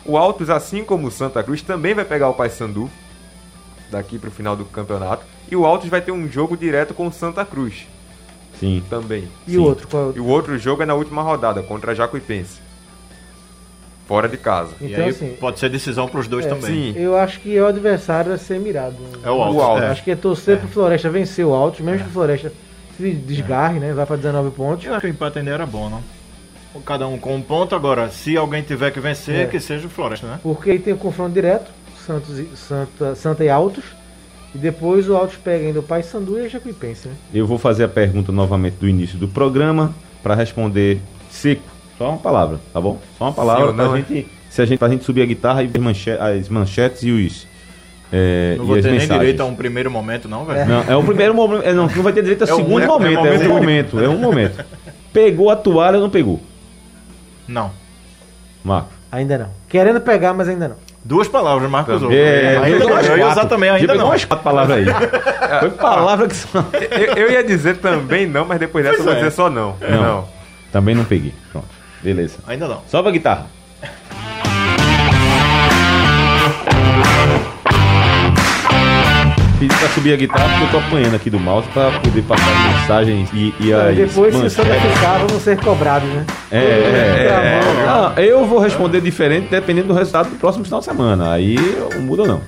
O 0.04 0.18
Altos, 0.18 0.50
assim 0.50 0.84
como 0.84 1.06
o 1.06 1.10
Santa 1.10 1.42
Cruz, 1.42 1.62
também 1.62 1.94
vai 1.94 2.04
pegar 2.04 2.28
o 2.28 2.34
Paysandu 2.34 2.90
daqui 3.90 4.18
para 4.18 4.28
o 4.28 4.32
final 4.32 4.54
do 4.56 4.64
campeonato. 4.64 5.24
E 5.50 5.56
o 5.56 5.64
Altos 5.66 5.88
vai 5.88 6.00
ter 6.00 6.12
um 6.12 6.28
jogo 6.30 6.56
direto 6.56 6.92
com 6.94 7.06
o 7.06 7.12
Santa 7.12 7.44
Cruz 7.44 7.86
Sim. 8.58 8.82
também. 8.90 9.28
E 9.46 9.52
Sim. 9.52 9.58
o 9.58 9.62
outro? 9.64 9.88
Qual 9.88 10.02
é 10.02 10.06
o 10.12 10.16
E 10.16 10.20
o 10.20 10.26
outro 10.26 10.58
jogo 10.58 10.82
é 10.82 10.86
na 10.86 10.94
última 10.94 11.22
rodada, 11.22 11.62
contra 11.62 11.92
a 11.92 11.94
Jacuipense. 11.94 12.60
Fora 14.06 14.26
de 14.28 14.38
casa. 14.38 14.72
E 14.80 14.86
Então, 14.92 15.04
aí 15.04 15.10
assim, 15.10 15.36
pode 15.38 15.58
ser 15.58 15.68
decisão 15.68 16.08
para 16.08 16.20
os 16.20 16.26
dois 16.26 16.46
É, 16.46 16.48
também. 16.48 16.94
Sim. 16.94 16.98
eu 16.98 17.16
acho 17.16 17.40
que 17.40 17.58
o 17.60 17.66
adversário 17.66 18.30
vai 18.30 18.38
ser 18.38 18.58
mirado. 18.58 18.96
É 19.22 19.30
o 19.30 19.42
Altos. 19.42 19.56
O 19.56 19.60
Altos. 19.62 19.84
é. 19.84 19.86
Acho 19.88 20.02
que 20.04 20.10
é 20.10 20.16
torcer 20.16 20.58
pro 20.58 20.68
Floresta 20.68 21.10
vencer 21.10 21.44
o 21.44 21.52
Altos, 21.52 21.80
mesmo 21.80 22.04
que 22.04 22.08
o 22.10 22.12
Floresta 22.12 22.50
se 22.96 23.10
desgarre, 23.12 23.78
né? 23.78 23.92
Vai 23.92 24.06
pra 24.06 24.16
19 24.16 24.50
pontos. 24.52 24.84
Eu 24.86 24.92
acho 24.92 25.02
que 25.02 25.06
o 25.08 25.10
empate 25.10 25.38
ainda 25.40 25.50
era 25.50 25.66
bom, 25.66 25.90
não? 25.90 26.02
Cada 26.86 27.06
um 27.06 27.18
com 27.18 27.34
um 27.34 27.42
ponto. 27.42 27.74
Agora, 27.74 28.08
se 28.08 28.34
alguém 28.36 28.62
tiver 28.62 28.90
que 28.92 29.00
vencer, 29.00 29.40
É. 29.40 29.46
que 29.46 29.60
seja 29.60 29.86
o 29.86 29.90
Floresta, 29.90 30.26
né? 30.26 30.40
Porque 30.42 30.70
aí 30.70 30.78
tem 30.78 30.94
o 30.94 30.96
confronto 30.96 31.32
direto, 31.34 31.70
Santos 32.08 32.38
e, 32.38 32.48
Santa, 32.56 33.14
Santa 33.14 33.44
e 33.44 33.50
Altos. 33.50 33.84
E 34.54 34.58
depois 34.58 35.06
o 35.10 35.14
Altos 35.14 35.36
pega 35.36 35.66
ainda 35.66 35.80
o 35.80 35.82
Paysandu 35.82 36.38
e 36.40 36.46
a 36.46 36.48
Jacuipense, 36.48 37.06
né? 37.08 37.14
Eu 37.34 37.46
vou 37.46 37.58
fazer 37.58 37.84
a 37.84 37.88
pergunta 37.88 38.32
novamente 38.32 38.76
do 38.80 38.88
início 38.88 39.18
do 39.18 39.28
programa 39.28 39.94
para 40.22 40.34
responder 40.34 41.00
seco. 41.30 41.62
Só 41.98 42.08
uma 42.10 42.18
palavra, 42.18 42.58
tá 42.72 42.80
bom? 42.80 42.98
Só 43.18 43.26
uma 43.26 43.32
palavra 43.32 43.74
pra 43.74 43.84
hein? 43.98 44.04
gente, 44.08 44.28
se 44.48 44.62
a 44.62 44.64
gente, 44.64 44.78
pra 44.78 44.88
gente 44.88 45.04
subir 45.04 45.20
a 45.20 45.26
guitarra 45.26 45.62
e 45.62 45.66
ver 45.66 45.80
manche- 45.80 46.12
as 46.18 46.48
manchetes 46.48 47.02
e 47.02 47.10
os. 47.10 47.46
é, 48.10 48.54
Não 48.56 48.64
vou 48.64 48.76
ter 48.76 48.84
nem 48.84 48.92
mensagens. 48.92 49.18
direito 49.18 49.40
a 49.42 49.44
um 49.44 49.54
primeiro 49.54 49.90
momento, 49.90 50.26
não, 50.28 50.46
velho. 50.46 50.66
Não, 50.66 50.82
é 50.84 50.96
o 50.96 51.02
primeiro 51.04 51.34
momento. 51.34 51.64
é, 51.64 51.74
Não, 51.74 51.86
não 51.86 52.02
vai 52.02 52.12
ter 52.14 52.22
direito 52.22 52.42
ao 52.44 52.48
É 52.48 52.54
um- 52.54 52.56
segundo 52.56 52.80
é- 52.80 52.84
é 52.84 52.86
momento. 52.88 53.26
É, 53.26 53.38
um 53.38 53.48
momento. 53.48 54.00
É 54.00 54.08
um 54.08 54.18
momento. 54.18 54.64
Pegou 55.12 55.50
a 55.50 55.56
toalha 55.56 55.96
ou 55.96 56.02
não 56.02 56.10
pegou? 56.10 56.40
Não. 57.46 57.70
Marco. 58.64 58.90
Ainda 59.12 59.36
não. 59.38 59.48
Querendo 59.68 60.00
pegar, 60.00 60.32
mas 60.32 60.48
ainda 60.48 60.68
não. 60.68 60.76
Duas 61.08 61.26
palavras, 61.26 61.70
Marcos. 61.70 62.02
Também. 62.02 62.18
É, 62.18 62.58
ainda 62.62 62.86
umas 62.86 63.06
Eu 63.06 63.16
quatro. 63.16 63.30
exatamente, 63.30 63.70
Já 63.70 63.74
ainda 63.76 63.86
pegou 63.86 63.98
não. 63.98 64.10
umas 64.10 64.24
quatro 64.26 64.44
palavras 64.44 64.76
aí. 64.76 64.84
Foi 65.60 65.70
palavra 65.70 66.28
que 66.28 66.36
só. 66.36 66.64
eu, 66.90 67.14
eu 67.14 67.30
ia 67.30 67.42
dizer 67.42 67.78
também 67.78 68.26
não, 68.26 68.44
mas 68.44 68.60
depois 68.60 68.84
dessa 68.84 68.98
eu 68.98 69.04
vou 69.04 69.14
é. 69.14 69.16
dizer 69.16 69.30
só 69.30 69.48
não. 69.48 69.74
Não. 69.80 70.02
não. 70.02 70.28
Também 70.70 70.94
não 70.94 71.06
peguei. 71.06 71.32
Pronto. 71.50 71.66
Beleza. 72.02 72.40
Ainda 72.46 72.68
não. 72.68 72.82
Sobe 72.86 73.08
a 73.08 73.12
guitarra. 73.12 73.46
Pedi 79.58 79.74
pra 79.76 79.88
subir 79.88 80.12
a 80.12 80.16
guitarra 80.16 80.48
porque 80.48 80.64
eu 80.64 80.80
tô 80.80 80.86
apanhando 80.86 81.16
aqui 81.16 81.28
do 81.28 81.40
mouse 81.40 81.66
pra 81.70 81.90
poder 82.00 82.22
passar 82.22 82.44
as 82.48 82.80
mensagens 82.80 83.28
e, 83.32 83.52
e 83.58 83.72
as 83.72 83.96
Depois, 83.96 84.34
se 84.34 84.46
o 84.46 84.50
Santa 84.50 84.68
manchetes. 84.68 84.96
ficar, 84.96 85.18
vamos 85.18 85.42
ser 85.42 85.58
cobrados, 85.58 86.08
né? 86.08 86.24
É, 86.52 86.58
é, 86.58 87.28
é. 87.28 87.86
Não, 87.86 88.22
eu 88.22 88.46
vou 88.46 88.60
responder 88.60 89.00
diferente 89.00 89.48
dependendo 89.50 89.88
do 89.88 89.94
resultado 89.94 90.30
do 90.30 90.36
próximo 90.36 90.64
final 90.64 90.78
de 90.78 90.86
semana. 90.86 91.32
Aí 91.32 91.56
muda 92.00 92.24
não. 92.24 92.40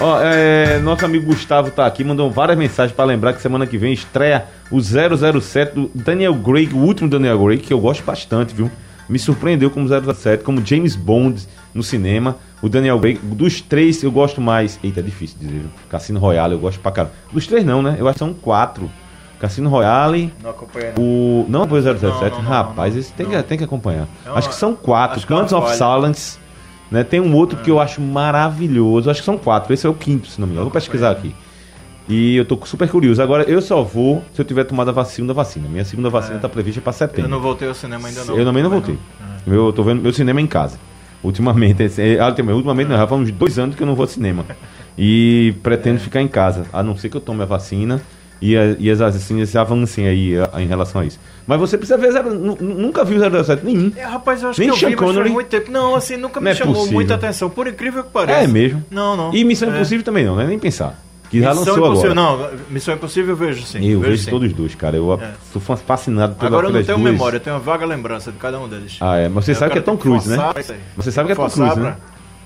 Ó, 0.00 0.20
é, 0.20 0.78
nosso 0.80 1.04
amigo 1.04 1.26
Gustavo 1.26 1.70
tá 1.70 1.86
aqui, 1.86 2.02
mandou 2.04 2.30
várias 2.30 2.58
mensagens 2.58 2.94
pra 2.94 3.04
lembrar 3.04 3.32
que 3.32 3.40
semana 3.40 3.66
que 3.66 3.78
vem 3.78 3.92
estreia 3.92 4.44
o 4.70 4.80
007 4.80 5.72
do 5.74 5.90
Daniel 5.94 6.34
Craig, 6.34 6.74
o 6.74 6.78
último 6.78 7.08
Daniel 7.08 7.42
Craig, 7.42 7.60
que 7.60 7.72
eu 7.72 7.80
gosto 7.80 8.04
bastante, 8.04 8.54
viu? 8.54 8.70
Me 9.08 9.18
surpreendeu 9.18 9.70
como 9.70 9.86
007, 9.88 10.42
como 10.42 10.64
James 10.64 10.96
Bond 10.96 11.46
no 11.72 11.82
cinema. 11.82 12.36
O 12.60 12.68
Daniel 12.68 12.98
Craig, 12.98 13.18
dos 13.22 13.60
três 13.60 14.02
eu 14.02 14.10
gosto 14.10 14.40
mais. 14.40 14.78
Eita, 14.82 15.00
é 15.00 15.02
difícil 15.02 15.36
dizer? 15.40 15.62
Cassino 15.88 16.18
Royale 16.18 16.54
eu 16.54 16.58
gosto 16.58 16.80
pra 16.80 16.90
caramba. 16.90 17.14
Dos 17.32 17.46
três 17.46 17.64
não, 17.64 17.82
né? 17.82 17.96
Eu 17.98 18.08
acho 18.08 18.14
que 18.14 18.24
são 18.24 18.34
quatro. 18.34 18.90
Cassino 19.38 19.68
Royale, 19.68 20.32
Não 20.42 20.50
acompanhei. 20.50 20.92
não. 20.96 21.02
o. 21.04 21.46
Não 21.48 21.62
o 21.62 21.66
007, 21.82 22.02
Não, 22.36 22.42
não, 22.42 22.50
rapaz, 22.50 22.96
esse 22.96 23.12
tem. 23.12 23.26
Que, 23.26 23.42
tem 23.42 23.58
que 23.58 23.64
acompanhar. 23.64 24.08
É 24.24 24.30
acho 24.30 24.48
que 24.48 24.54
são 24.54 24.74
quatro. 24.74 25.24
que 25.24 25.32
é 25.32 25.36
of. 25.36 25.76
Silence. 25.76 26.38
Né? 26.90 27.04
Tem 27.04 27.20
um 27.20 27.34
outro 27.34 27.58
que 27.58 27.70
eu 27.70 27.78
acho 27.80 28.00
maravilhoso. 28.00 29.10
Acho 29.10 29.20
que 29.20 29.26
são 29.26 29.36
quatro. 29.36 29.72
Esse 29.74 29.86
é 29.86 29.90
o 29.90 29.94
quinto, 29.94 30.28
se 30.28 30.40
não 30.40 30.46
me 30.46 30.52
engano. 30.54 30.66
Vou 30.70 30.72
pesquisar 30.72 31.10
aqui. 31.10 31.34
E 32.08 32.36
eu 32.36 32.44
tô 32.44 32.58
super 32.64 32.88
curioso. 32.88 33.20
Agora, 33.20 33.42
eu 33.44 33.60
só 33.60 33.82
vou 33.82 34.24
se 34.32 34.40
eu 34.40 34.44
tiver 34.44 34.64
tomado 34.64 34.88
a 34.88 34.92
vacina 34.92 35.28
da 35.28 35.34
vacina. 35.34 35.68
Minha 35.68 35.84
segunda 35.84 36.08
vacina 36.08 36.38
tá 36.38 36.48
prevista 36.48 36.80
pra 36.80 36.90
Eu 36.90 36.94
setembro. 36.94 37.28
não 37.30 37.40
voltei 37.40 37.66
ao 37.66 37.74
cinema 37.74 38.06
ainda 38.08 38.24
não. 38.24 38.36
Eu 38.38 38.44
também 38.44 38.62
não 38.62 38.70
voltei. 38.70 38.96
Eu 39.46 39.72
tô 39.72 39.82
vendo 39.82 40.02
meu 40.02 40.12
cinema 40.12 40.40
em 40.40 40.46
casa. 40.46 40.78
Ultimamente, 41.22 41.82
esse- 41.82 42.18
ah, 42.20 42.30
tem- 42.30 42.44
ultimamente 42.48 42.88
não, 42.88 42.96
já 42.96 43.06
faz 43.06 43.20
uns 43.22 43.32
dois 43.32 43.58
anos 43.58 43.74
que 43.74 43.82
eu 43.82 43.86
não 43.86 43.94
vou 43.94 44.04
ao 44.04 44.08
cinema. 44.08 44.44
E 44.98 45.54
pretendo 45.62 46.00
ficar 46.00 46.22
em 46.22 46.28
casa, 46.28 46.64
a 46.72 46.82
não 46.82 46.96
ser 46.96 47.10
que 47.10 47.16
eu 47.18 47.20
tome 47.20 47.42
a 47.42 47.44
vacina 47.44 48.00
e, 48.40 48.56
a- 48.56 48.76
e 48.78 48.90
as 48.90 49.00
vacinas 49.00 49.54
avancem 49.54 50.06
aí 50.08 50.34
a- 50.38 50.62
em 50.62 50.66
relação 50.66 51.02
a 51.02 51.04
isso. 51.04 51.20
Mas 51.46 51.60
você 51.60 51.76
precisa 51.76 51.98
ver, 51.98 52.12
zero, 52.12 52.32
nu- 52.32 52.56
nunca 52.58 53.04
viu 53.04 53.18
007 53.18 53.62
nenhum. 53.62 53.92
É, 53.94 54.04
rapaz, 54.04 54.42
eu 54.42 54.48
acho 54.48 54.58
Nem 54.60 54.70
que 54.70 54.74
eu 54.74 54.78
Sean 54.78 54.88
vi, 54.88 54.96
mas 54.96 55.04
Connery. 55.04 55.22
faz 55.24 55.32
muito 55.34 55.48
tempo. 55.48 55.70
Não, 55.70 55.94
assim, 55.94 56.16
nunca 56.16 56.40
me 56.40 56.44
Não 56.44 56.50
é 56.50 56.54
chamou 56.54 56.74
possível. 56.74 56.94
muita 56.94 57.14
atenção, 57.14 57.50
por 57.50 57.66
incrível 57.66 58.04
que 58.04 58.10
pareça. 58.10 58.38
É 58.40 58.46
mesmo. 58.46 58.82
Não, 58.90 59.14
não. 59.16 59.34
E 59.34 59.44
Missão 59.44 59.68
É. 59.70 59.74
Impossível 59.76 60.02
também 60.04 60.24
não, 60.24 60.34
né? 60.34 60.46
Nem 60.46 60.58
pensar. 60.58 60.98
Que 61.30 61.40
já 61.42 61.48
Missão 61.54 61.64
lançou 61.74 61.86
Impossível, 61.88 62.12
agora. 62.12 62.50
não. 62.52 62.58
Missão 62.70 62.94
Impossível 62.94 63.30
eu 63.30 63.36
vejo 63.36 63.62
sim. 63.66 63.84
Eu 63.84 64.00
vejo 64.00 64.22
sim. 64.24 64.30
todos 64.30 64.48
os 64.48 64.54
dois, 64.56 64.74
cara. 64.74 64.96
Eu 64.96 65.12
É. 65.14 65.32
sou 65.52 65.60
fa- 65.60 65.76
fascinado 65.76 66.34
pela- 66.36 66.48
Agora 66.48 66.68
eu 66.68 66.72
não 66.72 66.82
tenho 66.84 66.98
duas. 66.98 67.12
memória, 67.12 67.36
eu 67.36 67.40
tenho 67.40 67.56
uma 67.56 67.62
vaga 67.62 67.84
lembrança 67.84 68.30
de 68.30 68.38
cada 68.38 68.60
um 68.60 68.68
deles. 68.68 68.96
Ah, 69.00 69.16
é. 69.16 69.28
Mas 69.28 69.44
você 69.44 69.50
Eu 69.50 69.54
sabe 69.56 69.72
que 69.72 69.78
é 69.78 69.82
Tom 69.82 69.96
Cruise, 69.96 70.28
né? 70.28 70.36
Você 70.96 71.10
sabe 71.10 71.26
que 71.26 71.32
é 71.32 71.34
Tom 71.36 71.48
Cruise, 71.50 71.80
né? 71.80 71.96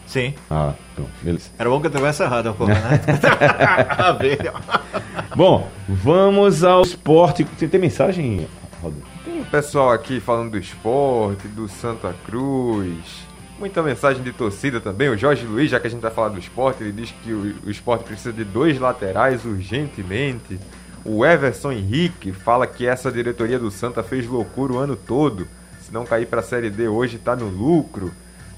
Sim. 0.07 0.35
Ah, 0.51 0.73
pronto, 0.97 1.11
beleza. 1.23 1.51
Era 1.59 1.69
bom 1.71 1.81
que 1.81 1.87
eu 1.87 1.91
tivesse 1.93 2.23
errado 2.23 2.49
a 2.49 2.53
porra, 2.53 2.75
né? 2.75 3.01
A 3.99 4.13
ver. 4.13 4.53
Bom, 5.37 5.69
vamos 5.89 6.65
ao 6.65 6.83
esporte. 6.83 7.45
Tem, 7.45 7.69
tem 7.69 7.81
mensagem, 7.81 8.47
Rodrigo? 8.83 9.07
Tem 9.25 9.41
o 9.41 9.45
pessoal 9.45 9.93
aqui 9.93 10.19
falando 10.19 10.51
do 10.53 10.59
esporte, 10.59 11.47
do 11.49 11.69
Santa 11.69 12.13
Cruz. 12.27 12.95
Muita 13.61 13.83
mensagem 13.83 14.23
de 14.23 14.33
torcida 14.33 14.81
também. 14.81 15.11
O 15.11 15.19
Jorge 15.19 15.45
Luiz, 15.45 15.71
já 15.71 15.79
que 15.79 15.87
a 15.87 15.91
gente 15.91 16.01
vai 16.01 16.11
falar 16.11 16.31
do 16.31 16.39
esporte, 16.39 16.83
ele 16.83 16.93
diz 16.93 17.11
que 17.23 17.31
o, 17.31 17.57
o 17.67 17.71
esporte 17.71 18.05
precisa 18.05 18.33
de 18.33 18.43
dois 18.43 18.79
laterais 18.79 19.45
urgentemente. 19.45 20.59
O 21.05 21.27
Everson 21.27 21.71
Henrique 21.73 22.33
fala 22.33 22.67
que 22.67 22.87
essa 22.87 23.13
diretoria 23.13 23.59
do 23.59 23.71
Santa 23.71 24.03
fez 24.03 24.27
loucura 24.27 24.73
o 24.73 24.79
ano 24.79 24.97
todo. 24.97 25.47
Se 25.83 25.93
não 25.93 26.07
cair 26.07 26.27
para 26.27 26.41
a 26.41 26.43
Série 26.43 26.71
D 26.71 26.89
hoje, 26.89 27.17
está 27.17 27.37
no 27.37 27.51
lucro. 27.51 28.11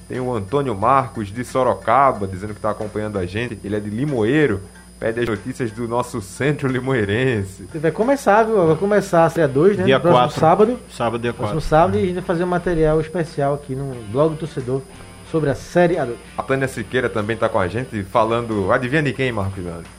Tem 0.09 0.21
o 0.21 0.33
Antônio 0.33 0.73
Marcos 0.73 1.33
de 1.33 1.45
Sorocaba, 1.45 2.29
dizendo 2.29 2.53
que 2.53 2.61
está 2.61 2.71
acompanhando 2.71 3.19
a 3.19 3.27
gente. 3.27 3.59
Ele 3.65 3.75
é 3.75 3.81
de 3.81 3.91
Limoeiro. 3.91 4.63
Pede 5.03 5.19
as 5.19 5.29
notícias 5.29 5.73
do 5.73 5.89
nosso 5.89 6.21
centro 6.21 6.69
limoeirense. 6.69 7.67
Vai 7.75 7.91
começar, 7.91 8.45
viu? 8.45 8.65
Vai 8.69 8.77
começar 8.77 9.25
a 9.25 9.31
Série 9.31 9.49
2, 9.53 9.79
né? 9.79 9.85
Dia 9.85 9.97
no 9.97 10.01
próximo 10.03 10.21
4. 10.29 10.41
sábado. 10.41 10.79
Sábado, 10.89 11.21
dia 11.21 11.33
4. 11.33 11.39
Próximo 11.39 11.61
sábado 11.61 11.99
e 11.99 12.03
a 12.03 12.07
gente 12.07 12.15
vai 12.15 12.23
fazer 12.23 12.45
um 12.45 12.47
material 12.47 13.01
especial 13.01 13.55
aqui 13.55 13.75
no 13.75 13.97
blog 14.13 14.31
do 14.35 14.37
torcedor 14.37 14.81
sobre 15.29 15.51
a 15.51 15.57
Série 15.57 15.97
A2. 15.97 16.13
A 16.39 16.43
Tânia 16.45 16.69
Siqueira 16.69 17.09
também 17.09 17.37
tá 17.37 17.49
com 17.49 17.59
a 17.59 17.67
gente 17.67 18.05
falando. 18.05 18.71
Adivinha 18.71 19.03
de 19.03 19.13
quem, 19.13 19.33
Marcos 19.33 19.65
Leandro? 19.65 19.91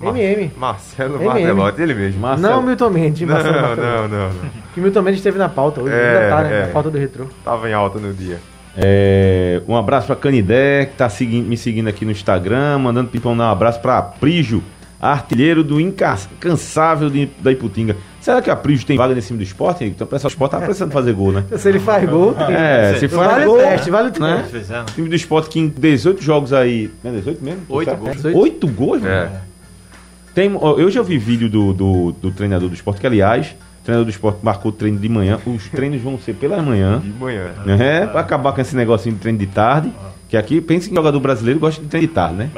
Mar- 0.00 0.16
MM. 0.16 0.50
Marcelo 0.56 1.14
MM. 1.14 1.28
Martelotti, 1.28 1.80
ele 1.82 1.94
mesmo. 1.94 2.20
Marcelo. 2.20 2.52
Não 2.56 2.62
Milton 2.64 2.90
Mendes, 2.90 3.28
Não, 3.28 3.34
Marcelo 3.34 3.54
não, 3.54 3.62
Martelotti. 3.68 4.08
não, 4.10 4.28
não. 4.32 4.50
Que 4.74 4.80
Milton 4.80 5.02
Mendes 5.02 5.20
esteve 5.20 5.38
na 5.38 5.48
pauta 5.48 5.82
hoje, 5.82 5.94
É, 5.94 6.16
ainda 6.24 6.28
tá, 6.36 6.42
né? 6.42 6.58
é. 6.62 6.66
Na 6.66 6.72
pauta 6.72 6.90
do 6.90 6.98
retrô. 6.98 7.26
Tava 7.44 7.70
em 7.70 7.72
alta 7.74 8.00
no 8.00 8.12
dia. 8.12 8.40
É, 8.76 9.60
um 9.68 9.76
abraço 9.76 10.06
pra 10.06 10.16
Canidé, 10.16 10.86
que 10.86 10.96
tá 10.96 11.08
segui- 11.08 11.40
me 11.42 11.56
seguindo 11.56 11.88
aqui 11.88 12.04
no 12.04 12.10
Instagram, 12.10 12.78
mandando 12.78 13.08
pipão 13.10 13.36
dar 13.36 13.48
um 13.48 13.52
abraço 13.52 13.80
pra 13.80 14.00
Prijo, 14.00 14.62
artilheiro 15.00 15.64
do 15.64 15.80
incansável 15.80 17.08
de- 17.10 17.28
da 17.40 17.50
Iputinga. 17.50 17.96
Será 18.20 18.40
que 18.42 18.50
a 18.50 18.56
Prijo 18.56 18.84
tem 18.86 18.96
vaga 18.96 19.14
nesse 19.14 19.28
time 19.28 19.38
do 19.38 19.42
esporte? 19.42 19.82
Então 19.84 20.06
o 20.06 20.10
pessoal 20.10 20.28
do 20.28 20.32
esporte 20.32 20.52
tá 20.52 20.60
precisando 20.60 20.92
fazer 20.92 21.12
gol, 21.14 21.32
né? 21.32 21.44
Se 21.56 21.68
ele 21.68 21.80
faz 21.80 22.08
gol, 22.08 22.34
tem. 22.34 22.54
É, 22.54 22.94
se 22.94 23.08
faz 23.08 23.30
vale 23.32 23.44
gol, 23.46 23.56
o 23.56 23.58
teste, 23.58 23.90
vale 23.90 24.08
o 24.16 24.20
né? 24.20 24.36
teste. 24.42 24.58
Fizeram. 24.58 24.84
time 24.86 25.08
do 25.08 25.14
esporte 25.16 25.48
que 25.48 25.58
em 25.58 25.68
18 25.68 26.22
jogos 26.22 26.52
aí. 26.52 26.90
É 27.02 27.10
18 27.10 27.42
mesmo? 27.42 27.60
Oito 27.70 27.88
Certo? 27.88 28.00
gols. 28.00 28.24
Oito 28.36 28.68
gols, 28.68 29.00
mano? 29.00 29.12
É. 29.14 29.30
Tem, 30.34 30.48
eu 30.52 30.90
já 30.90 31.02
vi 31.02 31.18
vídeo 31.18 31.48
do, 31.48 31.72
do, 31.72 32.12
do 32.12 32.30
treinador 32.30 32.68
do 32.68 32.74
esporte, 32.74 33.00
que 33.00 33.06
aliás, 33.06 33.54
o 33.80 33.84
treinador 33.84 34.04
do 34.04 34.10
esporte 34.10 34.38
marcou 34.42 34.70
treino 34.72 34.98
de 34.98 35.08
manhã. 35.08 35.38
Os 35.46 35.68
treinos 35.68 36.00
vão 36.02 36.18
ser 36.18 36.34
pela 36.34 36.60
manhã. 36.62 36.98
De 37.00 37.08
manhã. 37.10 37.50
É, 37.78 38.06
pra 38.06 38.20
acabar 38.20 38.52
com 38.52 38.60
esse 38.60 38.76
negocinho 38.76 39.14
de 39.14 39.20
treino 39.20 39.38
de 39.38 39.46
tarde. 39.46 39.92
Que 40.28 40.36
aqui, 40.36 40.60
pensa 40.60 40.88
em 40.88 40.94
jogador 40.94 41.18
brasileiro 41.18 41.58
gosta 41.58 41.82
de 41.82 41.88
treino 41.88 42.06
de 42.06 42.14
tarde, 42.14 42.36
né? 42.36 42.50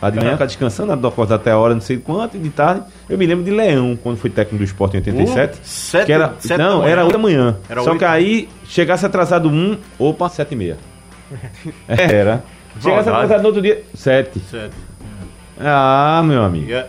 A 0.00 0.08
de 0.08 0.16
manhã 0.18 0.32
fica 0.32 0.46
descansando, 0.46 0.92
a 0.92 1.08
acordar 1.10 1.34
até 1.34 1.50
a 1.50 1.58
hora, 1.58 1.74
não 1.74 1.80
sei 1.82 1.98
quanto, 1.98 2.38
e 2.38 2.40
de 2.40 2.48
tarde. 2.48 2.84
Eu 3.06 3.18
me 3.18 3.26
lembro 3.26 3.44
de 3.44 3.50
Leão, 3.50 3.98
quando 4.02 4.16
foi 4.16 4.30
técnico 4.30 4.56
do 4.56 4.64
esporte 4.64 4.94
em 4.96 5.00
87. 5.00 5.52
Uh, 5.52 5.60
sete- 5.62 6.06
que 6.06 6.12
era, 6.12 6.32
sete 6.38 6.56
não, 6.58 6.78
manhã. 6.78 6.90
era 6.90 7.02
8 7.04 7.12
da 7.12 7.18
manhã. 7.18 7.56
Era 7.68 7.82
Só 7.82 7.90
oito. 7.90 7.98
que 7.98 8.04
aí, 8.06 8.48
chegasse 8.64 9.04
atrasado 9.04 9.46
um, 9.50 9.76
opa, 9.98 10.26
7 10.30 10.52
e 10.52 10.56
meia. 10.56 10.76
É, 11.86 12.14
Era. 12.14 12.42
Chegasse 12.80 13.08
atrasado 13.10 13.40
no 13.42 13.46
outro 13.48 13.60
dia, 13.60 13.82
7. 13.92 14.38
Certo. 14.50 14.74
Ah, 15.60 16.22
meu 16.24 16.42
amigo. 16.42 16.72
É- 16.72 16.86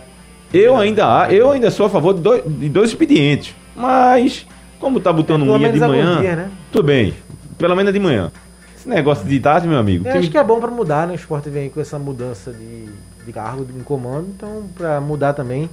Eu 0.54 0.76
ainda, 0.76 1.28
eu 1.30 1.50
ainda 1.50 1.70
sou 1.70 1.84
a 1.86 1.90
favor 1.90 2.14
de 2.14 2.20
dois, 2.22 2.42
de 2.46 2.68
dois 2.70 2.88
expedientes. 2.90 3.54
Mas, 3.80 4.46
como 4.78 5.00
tá 5.00 5.12
botando 5.12 5.42
pelo 5.42 5.54
unha 5.56 5.72
de 5.72 5.82
algum 5.82 5.96
manhã, 5.96 6.20
dia, 6.20 6.36
né? 6.36 6.50
tudo 6.70 6.84
bem. 6.84 7.14
Pelo 7.58 7.74
menos 7.74 7.90
é 7.90 7.92
de 7.92 8.00
manhã. 8.00 8.30
Esse 8.76 8.88
negócio 8.88 9.26
de 9.26 9.38
tarde, 9.40 9.68
meu 9.68 9.78
amigo. 9.78 10.06
Eu 10.06 10.12
time- 10.12 10.18
acho 10.22 10.30
que 10.30 10.38
é 10.38 10.44
bom 10.44 10.58
pra 10.60 10.70
mudar, 10.70 11.06
né? 11.06 11.12
O 11.12 11.16
esporte 11.16 11.50
vem 11.50 11.68
com 11.68 11.80
essa 11.80 11.98
mudança 11.98 12.52
de, 12.52 12.86
de 13.26 13.32
cargo, 13.32 13.64
de 13.64 13.72
comando, 13.84 14.28
então 14.34 14.64
pra 14.74 15.00
mudar 15.00 15.34
também 15.34 15.68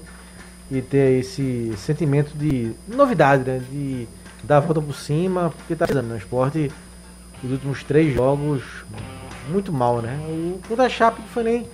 e 0.70 0.82
ter 0.82 1.20
esse 1.20 1.74
sentimento 1.78 2.32
de 2.36 2.72
novidade, 2.88 3.44
né? 3.50 3.62
De 3.72 4.08
dar 4.44 4.58
a 4.58 4.60
volta 4.60 4.82
por 4.82 4.94
cima, 4.94 5.54
porque 5.56 5.76
tá 5.76 5.86
precisando, 5.86 6.10
né? 6.10 6.16
O 6.16 6.18
esporte, 6.18 6.70
os 7.44 7.52
últimos 7.52 7.84
três 7.84 8.14
jogos, 8.14 8.62
muito 9.50 9.72
mal, 9.72 10.02
né? 10.02 10.20
O 10.28 10.60
contra 10.68 10.86
a 10.86 10.90
Chape 10.90 11.22
foi 11.34 11.44
nem 11.44 11.66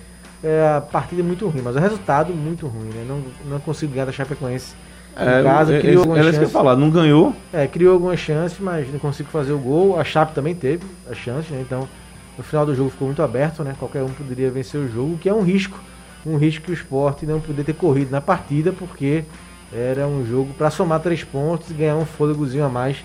é, 0.42 0.76
a 0.76 0.80
partida 0.80 1.22
muito 1.24 1.48
ruim, 1.48 1.62
mas 1.62 1.74
o 1.74 1.80
resultado 1.80 2.32
muito 2.32 2.68
ruim, 2.68 2.90
né? 2.94 3.04
Não, 3.08 3.22
não 3.50 3.58
consigo 3.58 3.92
ganhar 3.92 4.04
da 4.04 4.12
Chapecoense 4.12 4.74
É, 5.16 5.42
casa, 5.42 5.76
é, 5.76 5.80
criou 5.80 5.96
é, 5.96 5.98
algumas 5.98 6.34
chances. 6.34 6.52
falar, 6.52 6.76
não 6.76 6.90
ganhou. 6.90 7.34
É, 7.52 7.66
criou 7.66 7.94
algumas 7.94 8.18
chances, 8.18 8.58
mas 8.58 8.92
não 8.92 8.98
consigo 8.98 9.28
fazer 9.30 9.52
o 9.52 9.58
gol. 9.58 9.98
A 9.98 10.04
Chape 10.04 10.34
também 10.34 10.54
teve 10.54 10.84
as 11.10 11.16
chances, 11.16 11.50
né? 11.50 11.60
Então, 11.60 11.88
no 12.36 12.42
final 12.42 12.66
do 12.66 12.74
jogo 12.74 12.90
ficou 12.90 13.06
muito 13.06 13.22
aberto, 13.22 13.62
né? 13.62 13.74
Qualquer 13.78 14.02
um 14.02 14.08
poderia 14.08 14.50
vencer 14.50 14.80
o 14.80 14.88
jogo, 14.88 15.16
que 15.18 15.28
é 15.28 15.34
um 15.34 15.42
risco. 15.42 15.78
Um 16.26 16.36
risco 16.36 16.64
que 16.64 16.70
o 16.70 16.74
esporte 16.74 17.26
não 17.26 17.40
poder 17.40 17.64
ter 17.64 17.74
corrido 17.74 18.10
na 18.10 18.20
partida, 18.20 18.72
porque 18.72 19.24
era 19.72 20.06
um 20.06 20.24
jogo 20.24 20.52
para 20.54 20.70
somar 20.70 21.00
três 21.00 21.22
pontos 21.22 21.70
e 21.70 21.74
ganhar 21.74 21.96
um 21.96 22.06
fôlegozinho 22.06 22.64
a 22.64 22.68
mais 22.68 23.04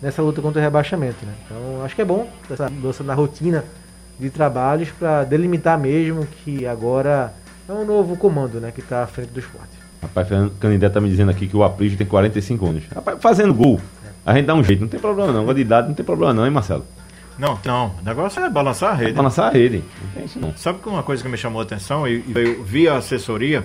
nessa 0.00 0.22
luta 0.22 0.40
contra 0.40 0.60
o 0.60 0.62
rebaixamento, 0.62 1.24
né? 1.24 1.32
Então, 1.44 1.84
acho 1.84 1.94
que 1.94 2.02
é 2.02 2.04
bom 2.04 2.28
essa 2.50 2.68
mudança 2.68 3.02
na 3.02 3.14
rotina 3.14 3.64
de 4.18 4.30
trabalhos 4.30 4.90
para 4.90 5.24
delimitar 5.24 5.78
mesmo 5.78 6.26
que 6.26 6.66
agora 6.66 7.32
é 7.68 7.72
um 7.72 7.84
novo 7.84 8.16
comando, 8.16 8.60
né? 8.60 8.70
Que 8.72 8.80
está 8.80 9.02
à 9.02 9.06
frente 9.06 9.30
do 9.30 9.40
esporte. 9.40 9.77
Rapaz, 10.02 10.28
Fernando 10.28 10.52
Canindé 10.58 10.88
tá 10.88 11.00
me 11.00 11.08
dizendo 11.08 11.30
aqui 11.30 11.46
que 11.46 11.56
o 11.56 11.64
Aprígio 11.64 11.98
tem 11.98 12.06
45 12.06 12.66
anos. 12.66 12.84
Rapaz, 12.94 13.18
fazendo 13.20 13.52
gol, 13.52 13.80
a 14.24 14.34
gente 14.34 14.46
dá 14.46 14.54
um 14.54 14.62
jeito, 14.62 14.80
não 14.80 14.88
tem 14.88 15.00
problema 15.00 15.32
não. 15.32 15.40
Agora 15.40 15.54
de 15.54 15.60
idade 15.60 15.88
não 15.88 15.94
tem 15.94 16.04
problema 16.04 16.32
não, 16.32 16.44
hein, 16.44 16.52
Marcelo? 16.52 16.84
Não, 17.38 17.58
não. 17.64 17.94
O 18.00 18.04
negócio 18.04 18.42
é 18.42 18.50
balançar 18.50 18.92
a 18.92 18.94
rede. 18.94 19.12
Pra 19.12 19.22
lançar 19.22 19.46
a 19.46 19.50
rede. 19.50 19.84
Não 20.02 20.10
tem 20.10 20.24
isso 20.24 20.38
não. 20.40 20.56
Sabe 20.56 20.80
uma 20.86 21.02
coisa 21.02 21.22
que 21.22 21.28
me 21.28 21.36
chamou 21.36 21.60
a 21.60 21.64
atenção 21.64 22.06
e 22.06 22.16
e 22.16 22.32
veio 22.32 22.64
via 22.64 22.94
assessoria, 22.94 23.64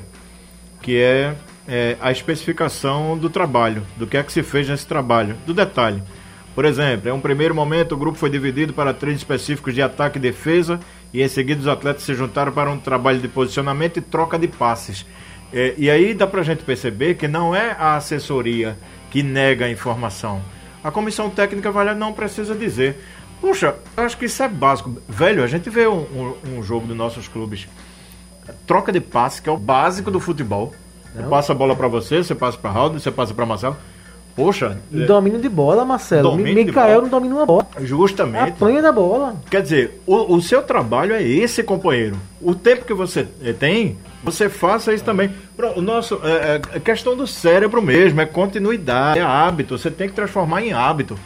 que 0.82 1.02
é, 1.02 1.34
é, 1.68 1.98
a 2.00 2.12
especificação 2.12 3.18
do 3.18 3.30
trabalho, 3.30 3.84
do 3.98 4.06
que 4.06 4.16
é 4.16 4.24
que 4.24 4.32
se 4.32 4.44
fez 4.44 4.70
nesse 4.70 4.86
trabalho, 4.86 5.36
do 5.46 5.54
detalhe. 5.54 6.04
Por 6.54 6.66
exemplo, 6.66 7.10
em 7.10 7.12
um 7.12 7.20
primeiro 7.20 7.56
momento 7.56 7.94
o 7.94 7.98
grupo 7.98 8.18
foi 8.18 8.30
dividido 8.30 8.74
para 8.74 8.94
treinos 8.94 9.22
específicos 9.22 9.74
de 9.74 9.82
ataque 9.82 10.20
e 10.20 10.22
defesa 10.22 10.80
e 11.12 11.24
em 11.24 11.28
seguida 11.28 11.60
os 11.60 11.68
atletas 11.68 12.04
se 12.04 12.14
juntaram 12.14 12.52
para 12.52 12.70
um 12.70 12.78
trabalho 12.78 13.20
de 13.20 13.28
posicionamento 13.28 13.98
e 13.98 14.02
troca 14.02 14.38
de 14.38 14.48
passes. 14.48 15.04
É, 15.54 15.74
e 15.78 15.90
aí 15.90 16.14
dá 16.14 16.26
pra 16.26 16.42
gente 16.44 16.64
perceber 16.64 17.16
que 17.16 17.28
não 17.28 17.56
é 17.56 17.76
a 17.80 17.96
assessoria 17.96 18.76
que 19.12 19.22
nega 19.22 19.66
a 19.66 19.70
informação. 19.70 20.42
A 20.84 20.90
comissão 20.92 21.30
técnica 21.30 21.72
vai 21.72 21.86
lá, 21.86 21.94
não 21.94 22.12
precisa 22.12 22.56
dizer. 22.56 22.98
Puxa, 23.40 23.76
eu 23.96 24.04
acho 24.04 24.18
que 24.18 24.26
isso 24.26 24.42
é 24.42 24.48
básico. 24.48 24.98
Velho, 25.08 25.44
a 25.44 25.48
gente 25.48 25.70
vê 25.70 25.88
um, 25.88 26.00
um- 26.46 26.58
um 26.58 26.64
jogo 26.64 26.88
dos 26.88 26.96
nossos 26.98 27.28
clubes 27.28 27.68
troca 28.66 28.92
de 28.92 29.00
passe, 29.00 29.42
que 29.42 29.50
é 29.50 29.52
o 29.52 29.58
básico 29.58 30.10
do 30.10 30.20
futebol. 30.20 30.74
Eu 31.16 31.30
passo 31.30 31.52
a 31.52 31.56
bola 31.56 31.76
pra 31.76 31.88
você, 31.88 32.18
você 32.24 32.34
passa 32.34 32.58
pra 32.58 32.72
Raul, 32.72 32.94
você 32.94 33.12
passa 33.12 33.34
pra 33.34 33.46
Marcelo. 33.46 33.78
Poxa, 34.36 34.80
E 34.92 35.06
domínio 35.06 35.40
de 35.40 35.48
bola, 35.48 35.86
Marcelo. 35.86 36.24
Domínio 36.32 36.56
Mi- 36.56 36.60
de 36.62 36.72
Mikael 36.72 36.88
bola. 36.96 37.02
não 37.04 37.10
domina 37.10 37.36
uma 37.36 37.46
bola. 37.46 37.68
justamente. 37.82 38.50
Apanha 38.50 38.82
da 38.82 38.92
bola. 38.92 39.36
Quer 39.48 39.62
dizer, 39.62 40.02
o, 40.08 40.36
o 40.36 40.42
seu 40.42 40.64
trabalho 40.64 41.14
é 41.14 41.22
esse, 41.22 41.62
companheiro. 41.62 42.16
O 42.42 42.56
tempo 42.56 42.84
que 42.84 42.96
você 42.96 43.28
eh, 43.44 43.54
tem, 43.54 43.96
você 44.24 44.50
faça 44.50 44.94
isso 44.94 45.04
também. 45.04 45.32
Pronto, 45.56 45.80
o 45.80 45.82
nosso 45.82 46.20
é, 46.24 46.62
é 46.74 46.80
questão 46.80 47.16
do 47.16 47.28
cérebro 47.28 47.82
mesmo, 47.82 48.22
é 48.22 48.26
continuidade, 48.26 49.20
é 49.20 49.22
hábito. 49.22 49.78
Você 49.78 49.92
tem 49.92 50.08
que 50.08 50.16
transformar 50.16 50.64
em 50.64 50.74
hábito. 50.74 51.18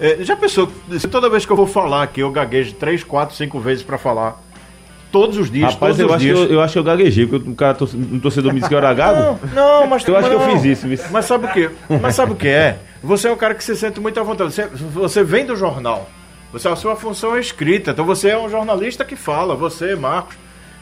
Eh, 0.00 0.18
já 0.20 0.34
pensou, 0.34 0.70
se 0.98 1.06
toda 1.06 1.30
vez 1.30 1.46
que 1.46 1.52
eu 1.52 1.56
vou 1.56 1.66
falar 1.66 2.02
aqui, 2.02 2.20
eu 2.20 2.30
gaguejo 2.30 2.74
três, 2.74 3.04
quatro, 3.04 3.36
cinco 3.36 3.60
vezes 3.60 3.84
pra 3.84 3.96
falar, 3.96 4.42
todos 5.12 5.36
os 5.36 5.50
dias, 5.50 5.74
Rapaz, 5.74 5.96
todos 5.96 6.00
eu 6.00 6.06
os 6.06 6.12
acho, 6.14 6.24
que 6.24 6.32
dias. 6.32 6.50
eu, 6.50 6.54
eu 6.56 6.60
acho 6.60 6.72
que 6.72 6.78
eu 6.78 6.84
gaguejei, 6.84 7.26
porque 7.26 7.48
um, 7.48 7.54
cara, 7.54 7.76
um 7.94 8.18
torcedor 8.18 8.52
me 8.52 8.58
disse 8.58 8.68
que 8.68 8.74
eu 8.74 8.78
era 8.78 8.92
gago. 8.92 9.38
Não, 9.54 9.80
não, 9.82 9.86
mas 9.86 10.02
Eu 10.08 10.16
acho 10.16 10.28
que 10.28 10.34
eu 10.34 10.40
não. 10.40 10.50
fiz 10.50 10.64
isso, 10.64 10.88
viu? 10.88 10.98
Mas 11.10 11.26
sabe 11.26 11.46
o 11.46 11.52
que? 11.52 11.70
Mas 12.00 12.14
sabe 12.16 12.32
o 12.32 12.34
que 12.34 12.48
é? 12.48 12.78
Você 13.02 13.28
é 13.28 13.32
um 13.32 13.36
cara 13.36 13.54
que 13.54 13.62
se 13.62 13.76
sente 13.76 14.00
muito 14.00 14.18
à 14.18 14.22
vontade. 14.22 14.52
Você, 14.52 14.66
você 14.66 15.22
vem 15.22 15.44
do 15.46 15.54
jornal. 15.54 16.08
Você, 16.52 16.66
a 16.68 16.74
sua 16.76 16.96
função 16.96 17.36
é 17.36 17.40
escrita. 17.40 17.92
Então 17.92 18.04
você 18.04 18.30
é 18.30 18.38
um 18.38 18.48
jornalista 18.48 19.04
que 19.04 19.14
fala. 19.14 19.54
Você, 19.54 19.94
Marcos, 19.94 20.36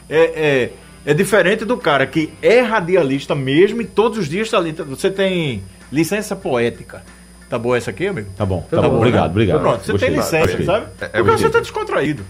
é, 0.09 0.19
é, 0.19 0.71
é 1.05 1.13
diferente 1.13 1.65
do 1.65 1.77
cara 1.77 2.05
que 2.05 2.33
é 2.41 2.61
radialista 2.61 3.33
mesmo 3.35 3.81
e 3.81 3.85
todos 3.85 4.17
os 4.17 4.29
dias 4.29 4.47
está 4.47 4.57
ali. 4.57 4.71
Você 4.71 5.09
tem 5.09 5.63
licença 5.91 6.35
poética. 6.35 7.03
Tá 7.49 7.57
boa 7.59 7.75
essa 7.77 7.89
aqui, 7.89 8.07
amigo? 8.07 8.29
Tá 8.37 8.45
bom, 8.45 8.61
tá, 8.69 8.77
Tá 8.77 8.83
bom, 8.83 8.89
bom, 8.91 8.97
obrigado, 8.97 9.23
né? 9.25 9.29
obrigado. 9.31 9.59
Pronto, 9.61 9.83
você 9.83 9.91
Gostei. 9.91 10.09
tem 10.09 10.17
licença, 10.17 10.47
Gostei. 10.47 10.65
sabe? 10.65 10.85
É- 11.01 11.05
é 11.05 11.09
Porque 11.23 11.31
você 11.31 11.49
tá 11.49 11.59
descontraído. 11.59 12.23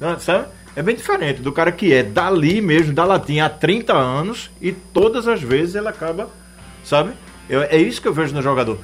né, 0.00 0.16
Sabe? 0.20 0.46
É 0.76 0.82
bem 0.82 0.94
diferente 0.94 1.40
do 1.40 1.50
cara 1.50 1.72
que 1.72 1.92
é 1.92 2.02
dali 2.04 2.60
mesmo, 2.60 2.92
da 2.92 3.04
latinha 3.04 3.46
há 3.46 3.48
30 3.48 3.94
anos 3.94 4.48
e 4.60 4.70
todas 4.70 5.26
as 5.26 5.42
vezes 5.42 5.74
ele 5.74 5.88
acaba, 5.88 6.28
sabe? 6.84 7.10
Eu- 7.48 7.62
é 7.62 7.76
isso 7.78 8.00
que 8.00 8.06
eu 8.06 8.12
vejo 8.12 8.32
no 8.34 8.42
jogador. 8.42 8.78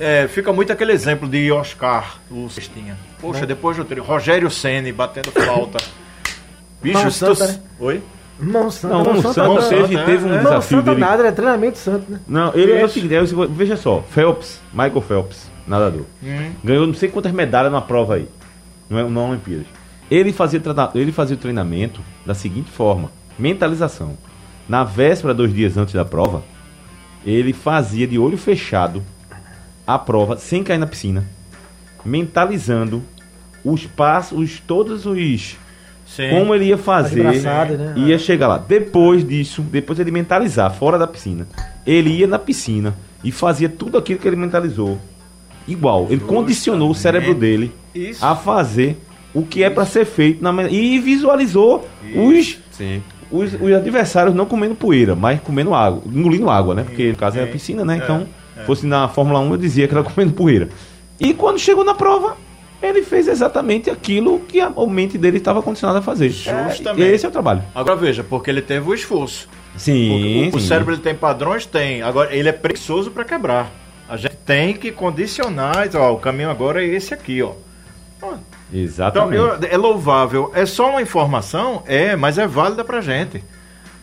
É, 0.00 0.26
fica 0.28 0.52
muito 0.52 0.72
aquele 0.72 0.92
exemplo 0.92 1.28
de 1.28 1.50
Oscar, 1.52 2.18
o 2.30 2.48
Cestinha. 2.48 2.96
Poxa, 3.20 3.44
depois 3.44 3.76
do 3.76 3.84
treino, 3.84 4.04
Rogério 4.06 4.50
Ceni 4.50 4.90
batendo 4.92 5.30
flauta. 5.32 5.84
Bicho, 6.82 7.10
se 7.10 7.24
tu- 7.24 7.34
Santa, 7.34 7.52
né? 7.52 7.60
Oi? 7.78 8.02
Mão 8.38 8.70
Santa. 8.70 8.94
Não, 8.94 9.04
Mão 9.04 9.14
o 9.14 9.22
Santa. 9.22 9.44
Mão 9.48 9.68
teve, 9.68 9.94
né? 9.94 10.04
teve 10.04 10.24
um 10.26 10.34
É. 10.34 10.38
desafio 10.38 10.78
Santa 10.78 10.90
dele. 10.90 11.00
nada, 11.00 11.26
é 11.26 11.32
treinamento 11.32 11.78
santo, 11.78 12.10
né? 12.10 12.20
Não, 12.26 12.52
ele 12.54 12.72
é 12.72 12.84
o 12.84 12.88
seguinte, 12.88 13.14
é 13.14 13.24
seguinte, 13.26 13.50
veja 13.52 13.76
só, 13.76 14.02
Phelps, 14.10 14.60
Michael 14.72 15.00
Phelps, 15.02 15.50
nadador, 15.66 16.02
Hum. 16.22 16.50
ganhou 16.64 16.86
não 16.86 16.94
sei 16.94 17.08
quantas 17.08 17.32
medalhas 17.32 17.70
numa 17.70 17.82
prova 17.82 18.16
aí, 18.16 18.28
não 18.90 18.98
é 18.98 19.04
não 19.08 19.30
Olimpíadas. 19.30 19.66
Ele 20.10 20.32
fazia, 20.32 20.60
ele 20.94 21.12
fazia 21.12 21.36
o 21.36 21.38
treinamento 21.38 22.00
da 22.26 22.34
seguinte 22.34 22.70
forma, 22.70 23.10
mentalização. 23.38 24.18
Na 24.68 24.82
véspera, 24.84 25.32
dois 25.32 25.52
dias 25.54 25.76
antes 25.76 25.94
da 25.94 26.04
prova, 26.04 26.42
ele 27.24 27.52
fazia 27.52 28.06
de 28.06 28.18
olho 28.18 28.36
fechado 28.36 29.02
a 29.86 29.98
prova 29.98 30.36
sem 30.36 30.62
cair 30.64 30.78
na 30.78 30.86
piscina, 30.86 31.24
mentalizando 32.04 33.02
os 33.64 33.86
passos, 33.86 34.38
os- 34.38 34.60
todos 34.60 35.06
os 35.06 35.06
Sim. 36.04 36.30
como 36.30 36.54
ele 36.54 36.66
ia 36.66 36.78
fazer, 36.78 37.26
As 37.26 37.42
braçadas, 37.42 37.78
né? 37.78 37.94
ia 37.96 38.18
chegar 38.18 38.48
lá. 38.48 38.58
Depois 38.58 39.26
disso, 39.26 39.62
depois 39.62 39.98
ele 39.98 40.10
mentalizar 40.10 40.72
fora 40.72 40.98
da 40.98 41.06
piscina, 41.06 41.46
ele 41.86 42.10
ia 42.10 42.26
na 42.26 42.38
piscina 42.38 42.94
e 43.22 43.32
fazia 43.32 43.68
tudo 43.68 43.96
aquilo 43.98 44.18
que 44.18 44.28
ele 44.28 44.36
mentalizou. 44.36 44.98
Igual, 45.66 46.08
ele 46.10 46.20
condicionou 46.20 46.90
o 46.90 46.94
cérebro 46.94 47.34
dele 47.34 47.72
Isso. 47.94 48.24
a 48.24 48.36
fazer 48.36 48.98
o 49.32 49.42
que 49.42 49.62
é 49.62 49.70
para 49.70 49.86
ser 49.86 50.04
feito 50.04 50.42
na 50.42 50.52
e 50.68 50.98
visualizou 50.98 51.88
os, 52.14 52.58
Sim. 52.70 53.02
os, 53.30 53.54
os 53.54 53.72
adversários 53.72 54.34
não 54.34 54.44
comendo 54.46 54.74
poeira, 54.74 55.16
mas 55.16 55.40
comendo 55.40 55.74
água, 55.74 56.02
engolindo 56.06 56.50
água, 56.50 56.74
né? 56.74 56.82
Porque 56.84 57.10
no 57.10 57.16
caso 57.16 57.38
é 57.38 57.42
a 57.44 57.46
piscina, 57.46 57.84
né? 57.84 57.96
Então, 57.96 58.26
fosse 58.66 58.86
na 58.86 59.08
Fórmula 59.08 59.40
1 59.40 59.52
eu 59.52 59.56
dizia 59.56 59.88
que 59.88 59.94
era 59.94 60.04
comendo 60.04 60.34
poeira. 60.34 60.68
E 61.18 61.32
quando 61.32 61.58
chegou 61.58 61.84
na 61.84 61.94
prova, 61.94 62.36
ele 62.88 63.02
fez 63.02 63.28
exatamente 63.28 63.90
aquilo 63.90 64.40
que 64.40 64.60
a, 64.60 64.70
mente 64.88 65.16
dele 65.18 65.38
estava 65.38 65.62
condicionada 65.62 65.98
a 66.00 66.02
fazer. 66.02 66.30
Justamente. 66.30 67.02
É, 67.02 67.12
esse 67.14 67.24
é 67.24 67.28
o 67.28 67.32
trabalho. 67.32 67.62
Agora 67.74 67.96
veja, 67.96 68.22
porque 68.24 68.50
ele 68.50 68.62
teve 68.62 68.88
o 68.88 68.94
esforço. 68.94 69.48
Sim, 69.76 70.50
O, 70.52 70.56
o 70.56 70.60
sim. 70.60 70.66
cérebro 70.68 70.94
ele 70.94 71.02
tem 71.02 71.14
padrões? 71.14 71.66
Tem. 71.66 72.00
Agora, 72.02 72.34
ele 72.34 72.48
é 72.48 72.52
preguiçoso 72.52 73.10
para 73.10 73.24
quebrar. 73.24 73.70
A 74.08 74.16
gente 74.16 74.36
tem 74.36 74.74
que 74.74 74.92
condicionar. 74.92 75.88
Ó, 75.94 76.12
o 76.12 76.18
caminho 76.18 76.50
agora 76.50 76.82
é 76.84 76.86
esse 76.86 77.12
aqui, 77.14 77.42
ó. 77.42 77.52
Ó, 78.22 78.34
Então, 78.34 78.38
Exatamente. 78.72 79.36
eu- 79.42 79.58
é 79.70 79.76
louvável. 79.76 80.50
É 80.54 80.64
só 80.66 80.90
uma 80.90 81.02
informação? 81.02 81.82
É, 81.86 82.14
mas 82.16 82.38
é 82.38 82.46
válida 82.46 82.84
pra 82.84 83.00
gente. 83.00 83.42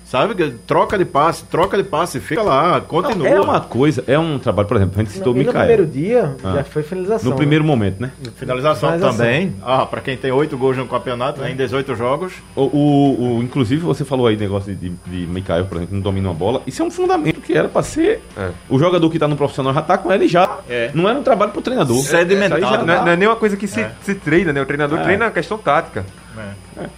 Sabe? 0.03 0.51
Troca 0.67 0.97
de 0.97 1.05
passe, 1.05 1.45
troca 1.45 1.77
de 1.77 1.83
passe, 1.83 2.19
fica 2.19 2.41
lá, 2.43 2.73
Não, 2.73 2.81
continua. 2.81 3.29
é 3.29 3.39
uma 3.39 3.61
coisa, 3.61 4.03
é 4.05 4.19
um 4.19 4.37
trabalho, 4.37 4.67
por 4.67 4.75
exemplo, 4.75 4.95
a 4.97 5.03
gente 5.03 5.13
citou 5.13 5.33
o 5.33 5.37
E 5.41 5.45
no 5.45 5.53
primeiro 5.53 5.85
dia, 5.85 6.35
Ah. 6.43 6.55
já 6.55 6.63
foi 6.65 6.83
finalização. 6.83 7.29
No 7.29 7.35
primeiro 7.37 7.63
momento, 7.63 8.01
né? 8.01 8.11
Finalização 8.35 8.91
Finalização. 8.91 9.17
também. 9.17 9.55
Ah, 9.63 9.85
pra 9.85 10.01
quem 10.01 10.17
tem 10.17 10.29
oito 10.29 10.57
gols 10.57 10.75
no 10.75 10.85
campeonato, 10.85 11.39
né, 11.39 11.51
em 11.51 11.55
18 11.55 11.95
jogos. 11.95 12.33
O, 12.53 12.63
o- 12.63 13.37
o- 13.37 13.43
inclusive, 13.43 13.81
você 13.81 14.03
falou 14.03 14.27
aí 14.27 14.35
negócio 14.35 14.75
de, 14.75 14.89
de 14.89 15.27
Mikael, 15.27 15.63
por 15.65 15.77
exemplo, 15.77 15.95
não 15.95 16.01
domina 16.01 16.27
uma 16.27 16.35
bola. 16.35 16.61
Isso 16.67 16.81
é 16.81 16.85
um 16.85 16.91
fundamento 16.91 17.39
que 17.39 17.53
era 17.53 17.69
pra 17.69 17.81
ser. 17.81 18.21
É. 18.37 18.49
O 18.69 18.77
jogador 18.77 19.09
que 19.09 19.17
tá 19.17 19.29
no 19.29 19.37
profissional 19.37 19.73
já 19.73 19.81
tá 19.81 19.97
com 19.97 20.11
ele 20.11 20.27
já. 20.27 20.57
É. 20.69 20.91
Não 20.93 21.07
era 21.07 21.17
um 21.17 21.23
trabalho 21.23 21.51
pro 21.53 21.61
treinador. 21.61 21.97
Sedimentado. 22.03 22.55
Aí 22.55 22.61
já 22.69 22.83
Não 22.83 22.93
é, 22.93 22.97
tá- 22.97 23.05
não 23.05 23.11
é 23.13 23.15
nem 23.15 23.29
uma 23.29 23.37
coisa 23.37 23.55
que 23.55 23.65
se, 23.65 23.85
se 24.03 24.13
treina, 24.15 24.51
né? 24.51 24.61
O 24.61 24.65
treinador 24.65 24.99
É. 24.99 25.03
treina 25.03 25.27
a 25.27 25.31
questão 25.31 25.57
tática. 25.57 26.05
Né. 26.36 26.55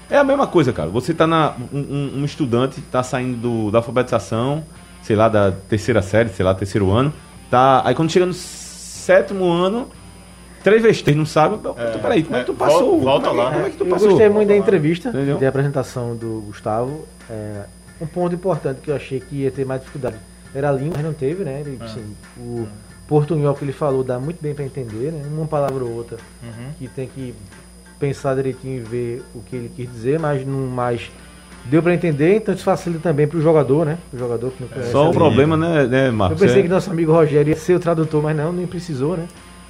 É 0.10 0.18
a 0.18 0.24
mesma 0.24 0.48
coisa, 0.48 0.72
cara. 0.74 0.90
Você 0.90 1.14
tá 1.14 1.26
na. 1.28 1.54
Um, 1.72 2.20
um- 2.22 2.26
estudante 2.26 2.82
tá 2.92 3.02
saindo 3.04 3.38
do- 3.38 3.72
da 3.72 3.80
alfabetização, 3.80 4.64
sei 5.02 5.16
lá, 5.16 5.28
da 5.30 5.52
terceira 5.52 6.02
série, 6.02 6.30
sei 6.30 6.46
lá, 6.46 6.54
terceiro 6.54 6.92
ano. 6.92 7.14
Tá. 7.50 7.82
Aí 7.86 7.94
quando 7.96 8.10
chega 8.12 8.26
no 8.26 8.34
sétimo 8.34 9.52
ano, 9.52 9.90
três 10.64 10.82
vezes 10.82 11.02
três 11.02 11.18
não 11.18 11.26
sabe. 11.26 11.58
pô, 11.58 11.74
peraí, 11.74 12.24
como 12.24 12.36
é 12.38 12.40
que 12.40 12.46
tu 12.48 12.52
é, 12.54 12.56
passou? 12.56 13.00
volta 13.02 13.30
como, 13.30 13.42
é, 13.42 13.44
lá. 13.44 13.50
que- 13.50 13.56
como 13.56 13.68
é 13.68 13.70
que 13.70 13.78
tu 13.78 13.84
Eu 13.86 13.90
passou? 13.90 14.10
gostei 14.10 14.30
muito 14.30 14.48
da 14.50 14.56
entrevista, 14.56 15.10
Entendeu? 15.10 15.38
da 15.38 15.48
apresentação 15.50 16.16
do 16.16 16.44
Gustavo. 16.48 17.06
É, 17.30 17.64
um 18.02 18.08
ponto 18.08 18.34
importante 18.36 18.82
que 18.82 18.90
eu 18.92 18.96
achei 18.96 19.20
que 19.20 19.36
ia 19.38 19.52
ter 19.52 19.66
mais 19.66 19.82
dificuldade 19.82 20.16
era 20.56 20.70
a 20.70 20.72
língua, 20.72 20.94
mas 20.96 21.06
não 21.06 21.14
teve, 21.14 21.44
né? 21.44 21.62
Ele, 21.62 21.78
assim, 21.82 22.16
o 22.38 22.68
portunhol 23.08 23.54
que 23.56 23.64
ele 23.66 23.72
falou 23.74 24.04
dá 24.04 24.20
muito 24.20 24.42
bem 24.42 24.54
para 24.54 24.64
entender, 24.64 25.12
né? 25.12 25.24
Uma 25.32 25.46
palavra 25.48 25.84
ou 25.84 25.92
outra 25.92 26.18
que 26.78 26.88
tem 26.88 27.08
que 27.08 27.34
pensar 28.04 28.36
direitinho 28.36 28.76
e 28.78 28.80
ver 28.82 29.24
o 29.34 29.40
que 29.42 29.56
ele 29.56 29.72
quis 29.74 29.90
dizer, 29.90 30.20
mas 30.20 30.46
não 30.46 30.68
mais 30.68 31.10
deu 31.66 31.82
para 31.82 31.94
entender, 31.94 32.36
então 32.36 32.54
isso 32.54 32.64
facilita 32.66 33.02
também 33.02 33.26
para 33.26 33.38
o 33.38 33.42
jogador, 33.42 33.86
né? 33.86 33.98
O 34.14 34.18
jogador 34.18 34.52
que 34.52 34.62
não 34.62 34.68
conhece. 34.68 34.92
Só 34.92 35.10
o 35.10 35.14
problema, 35.14 35.56
né, 35.56 35.86
né 35.88 36.08
Eu 36.10 36.14
Marcos? 36.14 36.40
pensei 36.42 36.60
É- 36.60 36.64
que 36.64 36.68
nosso 36.68 36.92
amigo 36.92 37.14
Rogério 37.14 37.52
ia 37.52 37.56
ser 37.56 37.76
o 37.76 37.80
tradutor, 37.80 38.22
mas 38.22 38.36
não, 38.36 38.52
nem 38.52 38.68
precisou, 38.68 39.16
né? 39.16 39.26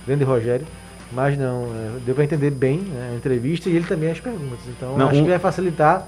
Grande 0.08 0.24
Rogério. 0.24 0.66
Mas 1.12 1.38
não, 1.38 1.66
é, 1.66 2.00
deu 2.04 2.16
para 2.16 2.24
entender 2.24 2.50
bem 2.50 2.80
né, 2.80 3.12
a 3.14 3.16
entrevista 3.16 3.70
e 3.70 3.76
ele 3.76 3.86
também 3.86 4.10
as 4.10 4.20
perguntas. 4.20 4.62
Então 4.68 4.98
Não, 4.98 5.10
acho 5.10 5.20
um- 5.20 5.24
que 5.24 5.30
vai 5.30 5.38
facilitar 5.38 6.08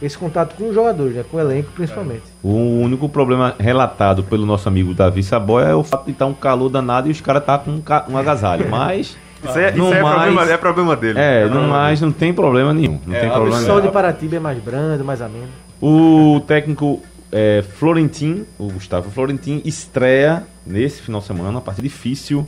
esse 0.00 0.16
contato 0.16 0.54
com 0.54 0.68
os 0.68 0.74
jogadores, 0.74 1.16
né? 1.16 1.24
Com 1.28 1.36
o 1.36 1.40
elenco 1.40 1.72
principalmente. 1.72 2.22
O 2.40 2.52
único 2.80 3.08
problema 3.08 3.56
relatado 3.58 4.22
pelo 4.22 4.46
nosso 4.46 4.68
amigo 4.68 4.94
Davi 4.94 5.24
Saboia 5.24 5.64
é 5.66 5.74
o 5.74 5.82
fato 5.82 6.04
de 6.06 6.12
estar 6.12 6.26
um 6.26 6.32
calor 6.34 6.68
danado 6.68 7.08
e 7.08 7.10
os 7.10 7.20
caras 7.20 7.44
tá 7.44 7.58
com 7.58 7.72
um, 7.72 7.80
ca- 7.80 8.06
um 8.08 8.16
agasalho. 8.16 8.68
Mas. 8.70 9.16
Isso, 9.42 9.58
é, 9.58 9.70
isso 9.70 9.94
é, 9.94 10.02
mais- 10.02 10.14
problema, 10.32 10.52
é 10.52 10.56
problema 10.56 10.96
dele. 10.96 11.18
É, 11.18 11.46
no 11.46 11.62
mais 11.68 12.00
não 12.00 12.12
tem 12.12 12.32
problema 12.32 12.72
nenhum. 12.74 13.00
Não 13.06 13.14
É, 13.14 13.20
tem 13.20 13.28
a 13.28 13.32
problema 13.32 13.56
O 13.56 13.60
sol 13.60 13.76
nenhum. 13.76 13.86
de 13.86 13.92
Paratiba 13.92 14.36
é 14.36 14.40
mais 14.40 14.58
brando, 14.58 15.04
mais 15.04 15.22
ameno. 15.22 15.48
O 15.80 16.40
técnico 16.46 17.00
é, 17.32 17.62
Florentin, 17.78 18.44
o 18.58 18.68
Gustavo 18.70 19.10
Florentin, 19.10 19.62
estreia 19.64 20.42
nesse 20.66 21.00
final 21.00 21.20
de 21.20 21.26
semana 21.26 21.48
uma 21.50 21.60
partida 21.60 21.86
difícil 21.86 22.44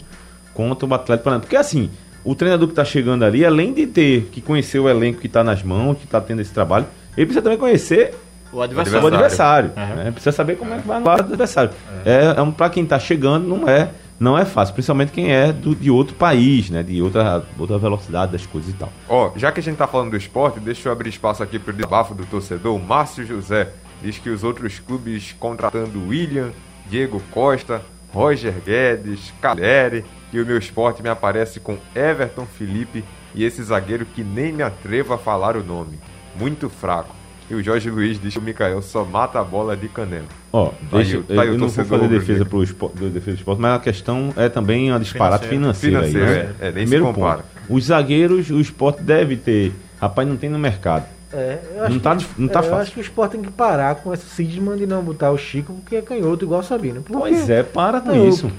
contra 0.53 0.87
o 0.87 0.93
Atlético 0.95 1.25
Paranaense. 1.25 1.47
Porque 1.47 1.57
assim, 1.57 1.89
o 2.25 2.35
treinador 2.35 2.67
que 2.69 2.73
está 2.73 2.85
chegando 2.85 3.25
ali, 3.25 3.45
além 3.45 3.73
de 3.73 3.87
ter 3.87 4.29
que 4.33 4.41
conhecer 4.41 4.79
o 4.79 4.89
elenco 4.89 5.21
que 5.21 5.27
está 5.29 5.43
nas 5.43 5.63
mãos, 5.63 5.97
que 5.99 6.05
está 6.05 6.21
tendo 6.21 6.41
esse 6.43 6.53
trabalho, 6.53 6.85
ele 7.17 7.27
precisa 7.27 7.43
também 7.43 7.59
conhecer 7.59 8.15
O 8.53 8.59
o 8.59 8.63
adversário. 8.63 9.07
adversário. 9.07 9.71
Uhum. 9.77 9.95
né? 10.05 10.11
Precisa 10.11 10.33
saber 10.33 10.57
como 10.57 10.75
é 10.75 10.79
que 10.79 10.87
vai 10.87 11.01
no 11.01 11.07
lado 11.07 11.23
do 11.23 11.29
adversário. 11.33 11.71
É, 12.05 12.35
é 12.37 12.43
um, 12.43 12.53
para 12.53 12.69
quem 12.69 12.85
está 12.85 12.99
chegando, 12.99 13.47
não 13.49 13.67
é, 13.69 13.89
não 14.23 14.39
é 14.39 14.45
fácil, 14.45 14.73
principalmente 14.75 15.13
quem 15.13 15.33
é 15.33 15.53
do- 15.53 15.75
de 15.75 15.91
outro 15.91 16.15
país, 16.15 16.71
né? 16.71 16.83
De 16.83 17.03
outra, 17.03 17.45
outra 17.59 17.79
velocidade 17.79 18.33
das 18.33 18.47
coisas 18.47 18.71
e 18.71 18.75
tal. 18.75 18.93
Ó, 19.09 19.33
já 19.37 19.51
que 19.51 19.61
a 19.61 19.63
gente 19.63 19.77
tá 19.77 19.87
falando 19.87 20.11
do 20.11 20.17
esporte, 20.17 20.61
deixa 20.61 20.89
eu 20.89 20.93
abrir 20.93 21.09
espaço 21.11 21.43
aqui 21.43 21.59
pro 21.59 21.73
desabafo 21.73 22.15
do 22.15 22.25
torcedor. 22.27 22.75
O 22.75 22.79
Márcio 22.83 23.27
José 23.27 23.71
diz 24.03 24.19
que 24.19 24.31
os 24.31 24.45
outros 24.45 24.79
clubes 24.79 25.35
contratando 25.39 26.09
William, 26.09 26.51
Diego 26.89 27.21
Costa, 27.31 27.83
Roger 28.13 28.55
Guedes, 28.65 29.33
Caleri 29.41 30.05
e 30.33 30.41
o 30.41 30.47
meu 30.47 30.59
esporte 30.59 31.03
me 31.03 31.09
aparece 31.09 31.61
com 31.61 31.79
Everton 31.95 32.45
Felipe 32.47 33.03
e 33.35 33.43
esse 33.45 33.63
zagueiro 33.63 34.05
que 34.05 34.23
nem 34.23 34.53
me 34.53 34.63
atrevo 34.63 35.15
a 35.15 35.19
falar 35.19 35.57
o 35.57 35.65
nome. 35.65 35.99
Muito 36.39 36.69
fraco. 36.69 37.15
E 37.53 37.55
o 37.55 37.63
Jorge 37.63 37.91
Luiz 37.91 38.19
diz 38.19 38.33
que 38.33 38.39
o 38.39 38.43
Mikael 38.43 38.81
só 38.81 39.05
mata 39.05 39.39
a 39.39 39.45
bola 39.45 39.77
de 39.77 39.87
canela. 39.87 40.25
Ó, 40.51 40.69
Tá 40.69 40.73
aí 40.93 41.05
deixa, 41.05 41.23
tá 41.23 41.43
aí 41.43 41.51
o 41.51 41.53
eu 41.53 41.59
não 41.59 41.69
vou 41.69 41.85
fazer 41.85 42.09
defesa 42.09 42.47
pro 42.47 42.63
esporte, 42.63 42.97
do 42.97 43.11
defesa 43.11 43.37
do 43.37 43.41
esporte, 43.41 43.61
mas 43.61 43.77
a 43.77 43.79
questão 43.79 44.33
é 44.39 44.49
também 44.49 44.91
uma 44.91 44.99
disparate 44.99 45.47
financeira. 45.49 45.99
Financeiro, 46.03 46.27
aí, 46.27 46.33
é, 46.39 46.43
né? 46.45 46.55
é, 46.61 46.65
nem 46.65 46.87
se 46.87 46.91
Primeiro 46.91 47.05
compara. 47.13 47.43
ponto. 47.43 47.75
Os 47.77 47.85
zagueiros, 47.85 48.49
o 48.51 48.59
esporte 48.59 49.03
deve 49.03 49.37
ter. 49.37 49.71
Rapaz, 50.01 50.27
não 50.27 50.37
tem 50.39 50.49
no 50.49 50.59
mercado. 50.59 51.05
É, 51.31 51.59
eu 51.77 51.83
acho 51.85 51.93
Não 51.93 52.01
tá 52.01 52.17
que, 52.17 52.27
não 52.39 52.49
tá 52.49 52.61
é, 52.61 52.63
Eu 52.63 52.71
fácil. 52.71 52.83
acho 52.83 52.93
que 52.93 53.01
o 53.01 53.03
Sport 53.03 53.31
tem 53.33 53.43
que 53.43 53.51
parar 53.51 53.97
com 53.97 54.13
esse 54.15 54.25
cisma 54.27 54.75
de 54.75 54.87
não 54.87 55.03
botar 55.03 55.31
o 55.31 55.37
Chico, 55.37 55.75
porque 55.75 55.97
é 55.97 56.01
canhoto 56.03 56.47
igual 56.47 56.61
o 56.61 56.65
Sabino. 56.65 57.03
Porque- 57.03 57.19
Pois 57.19 57.51
é, 57.51 57.63
para 57.63 58.01
com 58.01 58.09
Não, 58.13 58.29
isso. 58.29 58.51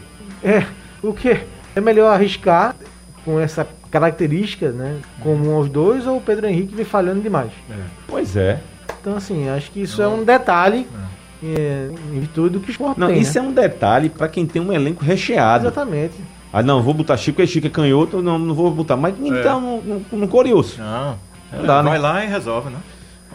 É, 0.43 0.63
o 1.01 1.13
que? 1.13 1.35
É 1.75 1.81
melhor 1.81 2.13
arriscar 2.13 2.75
com 3.25 3.39
essa 3.39 3.67
característica, 3.89 4.69
né? 4.71 4.97
Como 5.19 5.59
os 5.59 5.67
dois, 5.69 6.05
ou 6.05 6.17
o 6.17 6.21
Pedro 6.21 6.45
Henrique 6.47 6.75
vem 6.75 6.85
falhando 6.85 7.21
demais. 7.21 7.51
Pois 8.07 8.35
é. 8.35 8.59
Então, 9.03 9.17
assim, 9.17 9.49
acho 9.49 9.69
que 9.69 9.81
isso 9.81 10.01
é 10.01 10.07
um 10.07 10.23
detalhe 10.23 10.87
é, 11.43 11.89
em 12.13 12.19
virtude 12.21 12.51
do 12.51 12.61
que 12.61 12.69
o 12.69 12.71
Sport 12.71 12.97
Não, 12.97 13.07
tem. 13.07 13.19
isso 13.19 13.37
né? 13.37 13.45
é 13.45 13.49
um 13.49 13.51
detalhe 13.51 14.07
pra 14.07 14.29
quem 14.29 14.45
tem 14.45 14.61
um 14.61 14.71
elenco 14.71 15.03
recheado. 15.03 15.65
Exatamente. 15.65 16.13
Ah, 16.53 16.63
não, 16.63 16.81
vou 16.81 16.93
botar 16.93 17.17
Chico, 17.17 17.35
porque 17.35 17.51
Chico 17.51 17.67
é 17.67 17.69
canhoto, 17.69 18.21
não, 18.21 18.39
não 18.39 18.55
vou 18.55 18.71
botar. 18.71 18.95
Mas 18.95 19.13
então, 19.19 19.59
no, 19.59 19.81
no, 19.81 20.05
no 20.19 20.27
Coriúcio. 20.29 20.81
Não. 20.81 21.19
Não 21.51 21.65
dá, 21.65 21.83
né? 21.83 21.89
Vai 21.89 21.99
lá 21.99 22.23
e 22.23 22.29
resolve, 22.29 22.69
né? 22.69 22.77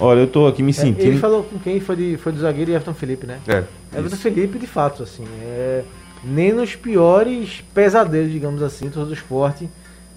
Olha, 0.00 0.20
eu 0.20 0.26
tô 0.26 0.46
aqui 0.46 0.62
me 0.62 0.70
É, 0.70 0.72
sentindo. 0.72 1.02
ele 1.06 1.18
falou 1.18 1.42
com 1.42 1.58
quem 1.58 1.80
foi, 1.80 1.96
de, 1.96 2.16
foi 2.16 2.32
do 2.32 2.38
zagueiro 2.38 2.70
e 2.70 2.74
Everton 2.74 2.94
Felipe, 2.94 3.26
né? 3.26 3.40
É. 3.46 3.62
Everton 3.94 4.16
Felipe, 4.16 4.58
de 4.58 4.66
fato, 4.66 5.02
assim, 5.02 5.24
é, 5.42 5.82
nem 6.24 6.50
nos 6.50 6.74
piores 6.76 7.62
pesadelos, 7.74 8.32
digamos 8.32 8.62
assim, 8.62 8.88
do 8.88 9.12
esporte, 9.12 9.68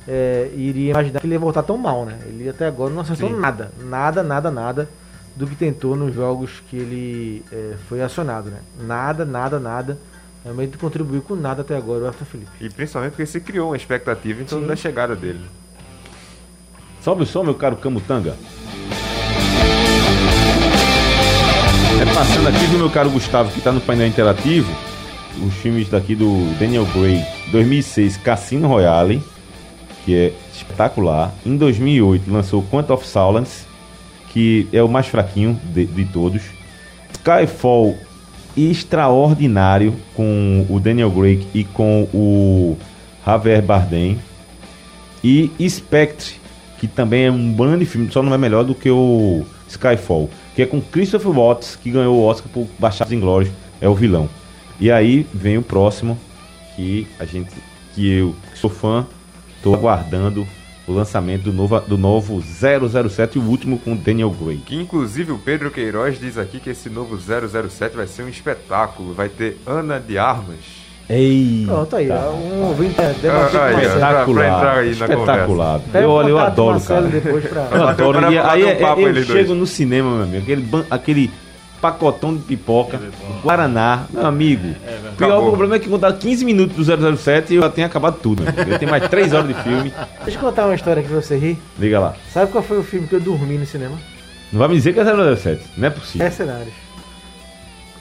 é, 0.08 0.50
iria 0.56 0.92
imaginar 0.92 1.20
que 1.20 1.26
ele 1.28 1.34
ia 1.34 1.40
voltar 1.40 1.64
tão 1.64 1.78
mal, 1.78 2.06
né? 2.06 2.20
Ele 2.26 2.48
até 2.48 2.68
agora 2.68 2.94
não 2.94 3.02
acertou 3.02 3.30
nada, 3.30 3.74
nada, 3.84 4.24
nada, 4.24 4.50
nada 4.50 4.90
do 5.36 5.48
que 5.48 5.56
tentou 5.56 5.96
nos 5.96 6.14
jogos 6.14 6.62
que 6.70 6.78
ele 6.78 7.46
é, 7.52 7.76
foi 7.88 8.02
acionado, 8.02 8.50
né? 8.50 8.60
Nada, 8.80 9.26
nada, 9.26 9.60
nada. 9.60 9.98
Realmente 10.44 10.78
contribuiu 10.78 11.22
com 11.22 11.36
nada 11.36 11.62
até 11.62 11.78
agora 11.78 12.04
o 12.04 12.08
Everton 12.08 12.26
Felipe. 12.26 12.52
E 12.60 12.70
principalmente 12.70 13.12
porque 13.12 13.26
se 13.26 13.40
criou 13.40 13.70
uma 13.70 13.78
expectativa 13.78 14.42
em 14.42 14.46
torno 14.46 14.68
da 14.68 14.76
chegada 14.76 15.16
dele. 15.16 15.46
Sobe 17.02 17.24
o 17.24 17.26
som, 17.26 17.44
meu 17.44 17.56
caro 17.56 17.76
Camutanga. 17.76 18.36
É 22.02 22.14
passando 22.14 22.48
aqui, 22.48 22.66
viu, 22.66 22.80
meu 22.80 22.90
caro 22.90 23.12
Gustavo, 23.12 23.52
que 23.52 23.62
tá 23.62 23.72
no 23.72 23.80
painel 23.80 24.08
interativo, 24.08 24.72
os 25.46 25.54
filmes 25.56 25.88
daqui 25.88 26.16
do 26.16 26.52
Daniel 26.58 26.86
Gray, 26.94 27.24
2006, 27.52 28.18
Cassino 28.18 28.68
Royale, 28.68 29.24
que 30.04 30.16
é 30.16 30.34
espetacular. 30.52 31.32
Em 31.46 31.56
2008, 31.56 32.32
lançou 32.32 32.64
Quantum 32.64 32.94
of 32.94 33.06
Silence, 33.06 33.66
que 34.32 34.68
é 34.72 34.82
o 34.82 34.88
mais 34.88 35.08
fraquinho 35.08 35.60
de, 35.74 35.86
de 35.86 36.06
todos. 36.06 36.42
Skyfall, 37.12 37.96
extraordinário, 38.56 39.96
com 40.16 40.66
o 40.70 40.80
Daniel 40.80 41.12
Gray 41.12 41.46
e 41.54 41.64
com 41.64 42.08
o 42.14 42.78
Javier 43.26 43.62
Bardem. 43.62 44.20
E 45.24 45.52
Spectre, 45.70 46.36
que 46.80 46.88
também 46.88 47.26
é 47.26 47.32
um 47.32 47.54
grande 47.54 47.86
filme, 47.86 48.12
só 48.12 48.24
não 48.24 48.34
é 48.34 48.38
melhor 48.38 48.64
do 48.64 48.74
que 48.74 48.90
o 48.90 49.46
Skyfall, 49.68 50.30
que 50.56 50.62
é 50.62 50.66
com 50.66 50.82
Christopher 50.82 51.32
Watts, 51.32 51.76
que 51.76 51.92
ganhou 51.92 52.18
o 52.18 52.24
Oscar 52.24 52.52
por 52.52 52.68
Bastardos 52.80 53.14
Inglórios, 53.14 53.52
é 53.80 53.88
o 53.88 53.94
vilão. 53.94 54.28
E 54.80 54.92
aí 54.92 55.28
vem 55.34 55.58
o 55.58 55.62
próximo, 55.62 56.18
que 56.76 57.08
a 57.20 57.26
gente, 57.26 57.52
que 57.94 58.10
eu 58.12 58.36
que 58.52 58.58
sou 58.58 58.70
fã, 58.70 59.06
tô 59.62 59.76
aguardando 59.76 60.48
o 60.88 60.94
lançamento 60.94 61.44
do 61.44 61.54
novo, 61.54 61.80
do 61.82 61.98
novo 61.98 62.42
007, 62.42 63.38
o 63.40 63.44
último 63.44 63.78
com 63.80 63.96
Daniel 63.96 64.32
Gray. 64.32 64.58
Que 64.66 64.76
inclusive 64.76 65.32
o 65.32 65.38
Pedro 65.38 65.70
Queiroz 65.72 66.20
diz 66.20 66.38
aqui 66.38 66.60
que 66.60 66.70
esse 66.72 66.90
novo 66.90 67.18
007 67.18 67.96
vai 67.96 68.08
ser 68.08 68.24
um 68.24 68.30
espetáculo. 68.30 69.14
Vai 69.14 69.30
ter 69.30 69.58
Ana 69.66 70.00
de 70.00 70.18
Armas. 70.18 70.82
Ei! 71.10 71.64
Pronto, 71.68 71.96
aí, 71.96 72.10
um 72.10 72.68
ouvinte 72.68 72.96
é, 73.02 73.14
debater 73.22 73.52
com 73.52 73.58
o 73.58 73.62
aí, 73.62 73.74
Marcelo. 73.74 74.00
Pra 74.00 74.08
entrar 74.08 74.24
Espetacular, 74.24 74.78
aí 74.78 74.86
na 74.86 74.92
espetacular. 74.92 75.82
Eu, 75.94 76.10
olha, 76.10 76.30
eu 76.30 76.40
adoro, 76.40 76.72
Marcelo 76.80 77.10
cara. 77.12 77.68
pra... 77.68 77.78
Eu 77.78 77.88
adoro. 77.88 78.32
E 78.32 78.38
aí 78.38 78.64
um 78.64 78.68
é- 78.70 78.76
papo 78.76 79.02
eu 79.02 79.10
eles 79.10 79.28
chego 79.28 79.54
no 79.54 79.68
cinema, 79.68 80.10
meu 80.16 80.24
amigo, 80.24 80.44
aquele, 80.44 80.62
ban- 80.62 80.86
aquele 80.90 81.30
pacotão 81.82 82.36
de 82.36 82.44
pipoca, 82.44 83.00
Guaraná, 83.44 84.04
meu 84.12 84.26
amigo. 84.26 84.70
o 85.14 85.16
pior 85.18 85.28
Acabou. 85.32 85.50
problema 85.50 85.76
é 85.76 85.80
que 85.80 85.90
quando 85.90 86.02
dá 86.02 86.14
15 86.14 86.46
minutos 86.46 86.76
do 86.88 87.18
007 87.18 87.56
eu 87.56 87.62
já 87.64 87.70
tenho 87.70 87.88
acabado 87.88 88.18
tudo. 88.22 88.44
amigo. 88.48 88.72
Eu 88.72 88.78
tenho 88.80 88.92
mais 88.92 89.08
3 89.10 89.34
horas 89.34 89.48
de 89.48 89.54
filme. 89.64 89.92
Deixa 90.24 90.38
eu 90.38 90.42
contar 90.44 90.66
uma 90.66 90.76
história 90.76 91.00
aqui 91.02 91.10
pra 91.10 91.22
você 91.22 91.38
rir. 91.38 91.58
Liga 91.80 92.00
lá. 92.00 92.14
Sabe 92.32 92.52
qual 92.52 92.64
foi 92.64 92.78
o 92.78 92.84
filme 92.84 93.08
que 93.08 93.16
eu 93.16 93.20
dormi 93.20 93.58
no 93.58 93.66
cinema? 93.66 93.98
Não 94.52 94.60
vai 94.60 94.68
me 94.68 94.76
dizer 94.76 94.94
que 94.94 95.00
é 95.00 95.04
007. 95.36 95.62
Não 95.78 95.88
é 95.88 95.90
possível. 95.90 96.26
Mercenários. 96.28 96.74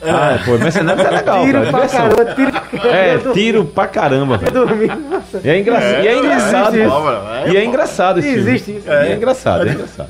Ah, 0.02 0.38
pô, 0.46 0.56
Mercenários 0.56 1.04
é 1.04 1.10
legal, 1.10 1.44
Tiro 1.44 1.58
cara. 1.60 1.70
pra 1.72 1.86
caramba, 1.88 2.34
tiro 2.34 2.50
pra 2.52 2.60
caramba. 2.62 2.96
É, 2.96 3.18
tiro 3.34 3.64
pra 3.66 3.86
caramba, 3.86 4.38
velho. 4.38 4.56
Eu 4.56 4.66
dormi. 4.66 4.86
Nossa. 4.86 5.40
E 5.44 5.48
é, 5.50 5.58
engra... 5.58 5.78
e 6.02 6.08
é 6.08 6.18
engraçado. 6.18 6.72
pô. 6.72 7.50
E 7.52 7.56
é 7.56 7.64
engraçado 7.66 8.18
esse 8.18 8.28
filme. 8.32 8.50
Existe 8.50 8.70
isso. 8.78 8.88
E 8.88 8.92
é 8.92 9.14
engraçado, 9.14 9.68
é 9.68 9.72
engraçado. 9.72 10.08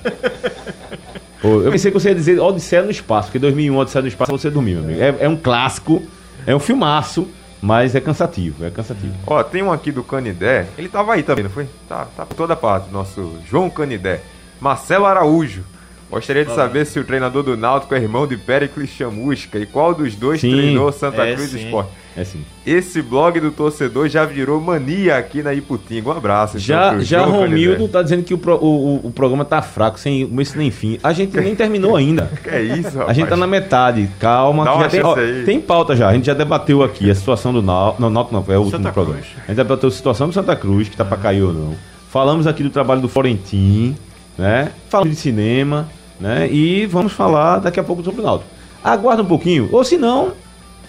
Eu 1.42 1.70
pensei 1.70 1.90
que 1.90 1.98
você 1.98 2.10
ia 2.10 2.14
dizer 2.14 2.38
Odisseia 2.38 2.82
no 2.82 2.90
Espaço, 2.90 3.28
porque 3.28 3.38
2001 3.38 3.76
Odisseia 3.76 4.02
no 4.02 4.08
Espaço 4.08 4.30
você 4.30 4.50
dormiu, 4.50 4.80
meu 4.80 4.84
amigo. 4.84 5.00
É, 5.00 5.24
é 5.24 5.28
um 5.28 5.36
clássico, 5.36 6.02
é 6.46 6.54
um 6.54 6.58
filmaço, 6.58 7.28
mas 7.62 7.94
é 7.94 8.00
cansativo, 8.00 8.64
é 8.64 8.70
cansativo. 8.70 9.14
Ó, 9.26 9.42
tem 9.42 9.62
um 9.62 9.72
aqui 9.72 9.90
do 9.90 10.02
Canidé. 10.02 10.66
Ele 10.76 10.88
tava 10.88 11.14
aí 11.14 11.22
também, 11.22 11.44
não 11.44 11.50
foi? 11.50 11.66
Tá, 11.88 12.06
tá 12.16 12.26
por 12.26 12.34
toda 12.34 12.54
parte. 12.56 12.90
Nosso 12.90 13.38
João 13.48 13.70
Canidé. 13.70 14.20
Marcelo 14.60 15.06
Araújo. 15.06 15.64
Gostaria 16.10 16.44
de 16.44 16.52
saber 16.54 16.84
se 16.86 16.98
o 16.98 17.04
treinador 17.04 17.42
do 17.44 17.56
Náutico 17.56 17.94
é 17.94 17.98
irmão 17.98 18.26
de 18.26 18.36
Pericles 18.36 18.90
Chamusca 18.90 19.58
e 19.58 19.64
qual 19.66 19.94
dos 19.94 20.14
dois 20.16 20.40
Sim. 20.40 20.50
treinou 20.52 20.90
Santa 20.90 21.22
É, 21.24 21.34
Cruz 21.34 21.50
sim. 21.50 21.64
Esporte. 21.64 21.90
É 22.16 22.22
assim. 22.22 22.44
Esse 22.66 23.00
blog 23.00 23.38
do 23.38 23.52
torcedor 23.52 24.08
já 24.08 24.24
virou 24.24 24.60
mania 24.60 25.16
aqui 25.16 25.40
na 25.44 25.54
Iputinga. 25.54 26.08
Um 26.08 26.12
abraço. 26.12 26.56
então, 26.56 26.66
Já, 26.66 26.90
pro 26.90 27.02
já 27.02 27.18
João 27.20 27.30
Romildo 27.42 27.86
tá 27.86 28.02
dizendo 28.02 28.24
que 28.24 28.34
o, 28.34 28.38
pro- 28.38 28.56
o, 28.56 28.96
o, 28.96 29.06
o 29.06 29.12
programa 29.12 29.44
tá 29.44 29.62
fraco, 29.62 30.00
sem 30.00 30.26
começo 30.26 30.58
nem 30.58 30.72
fim. 30.72 30.98
A 31.04 31.12
gente 31.12 31.36
nem 31.40 31.54
terminou 31.54 31.94
ainda. 31.94 32.28
Que 32.42 32.48
é 32.50 32.60
isso, 32.62 32.90
rapaz? 32.98 33.10
A 33.10 33.12
gente 33.12 33.28
tá 33.28 33.36
na 33.36 33.46
metade, 33.46 34.08
calma. 34.18 34.64
Dá 34.64 34.72
que 34.74 34.80
já 34.82 34.88
tem, 34.88 35.02
ó, 35.04 35.14
tem 35.46 35.60
pauta 35.60 35.94
já, 35.94 36.08
a 36.08 36.12
gente 36.14 36.26
já 36.26 36.34
debateu 36.34 36.82
aqui 36.82 37.08
a 37.08 37.14
situação 37.14 37.52
do 37.52 37.62
Náutico. 37.62 38.02
Não, 38.02 38.10
Náutico 38.10 38.34
não, 38.34 38.44
é 38.54 38.58
o 38.58 38.62
último 38.62 38.78
Santa 38.78 38.92
programa. 38.92 39.20
Cruz. 39.20 39.32
A 39.44 39.46
gente 39.46 39.56
debateu 39.56 39.88
a 39.88 39.92
situação 39.92 40.26
do 40.26 40.32
Santa 40.34 40.56
Cruz, 40.56 40.88
que 40.88 40.96
tá 40.96 41.04
pra 41.04 41.16
cair 41.16 41.42
ou 41.44 41.52
não. 41.52 41.74
Falamos 42.10 42.48
aqui 42.48 42.64
do 42.64 42.70
trabalho 42.70 43.00
do 43.00 43.08
Florentin, 43.08 43.94
né? 44.36 44.72
Falamos 44.88 45.14
de 45.14 45.20
cinema, 45.20 45.88
né? 46.20 46.48
E 46.50 46.86
vamos 46.86 47.12
falar 47.12 47.58
daqui 47.58 47.80
a 47.80 47.84
pouco 47.84 48.04
sobre 48.04 48.20
o 48.20 48.24
Náutico. 48.24 48.50
Aguarda 48.84 49.22
um 49.22 49.26
pouquinho, 49.26 49.68
ou 49.72 49.82
se 49.84 49.96
não, 49.96 50.32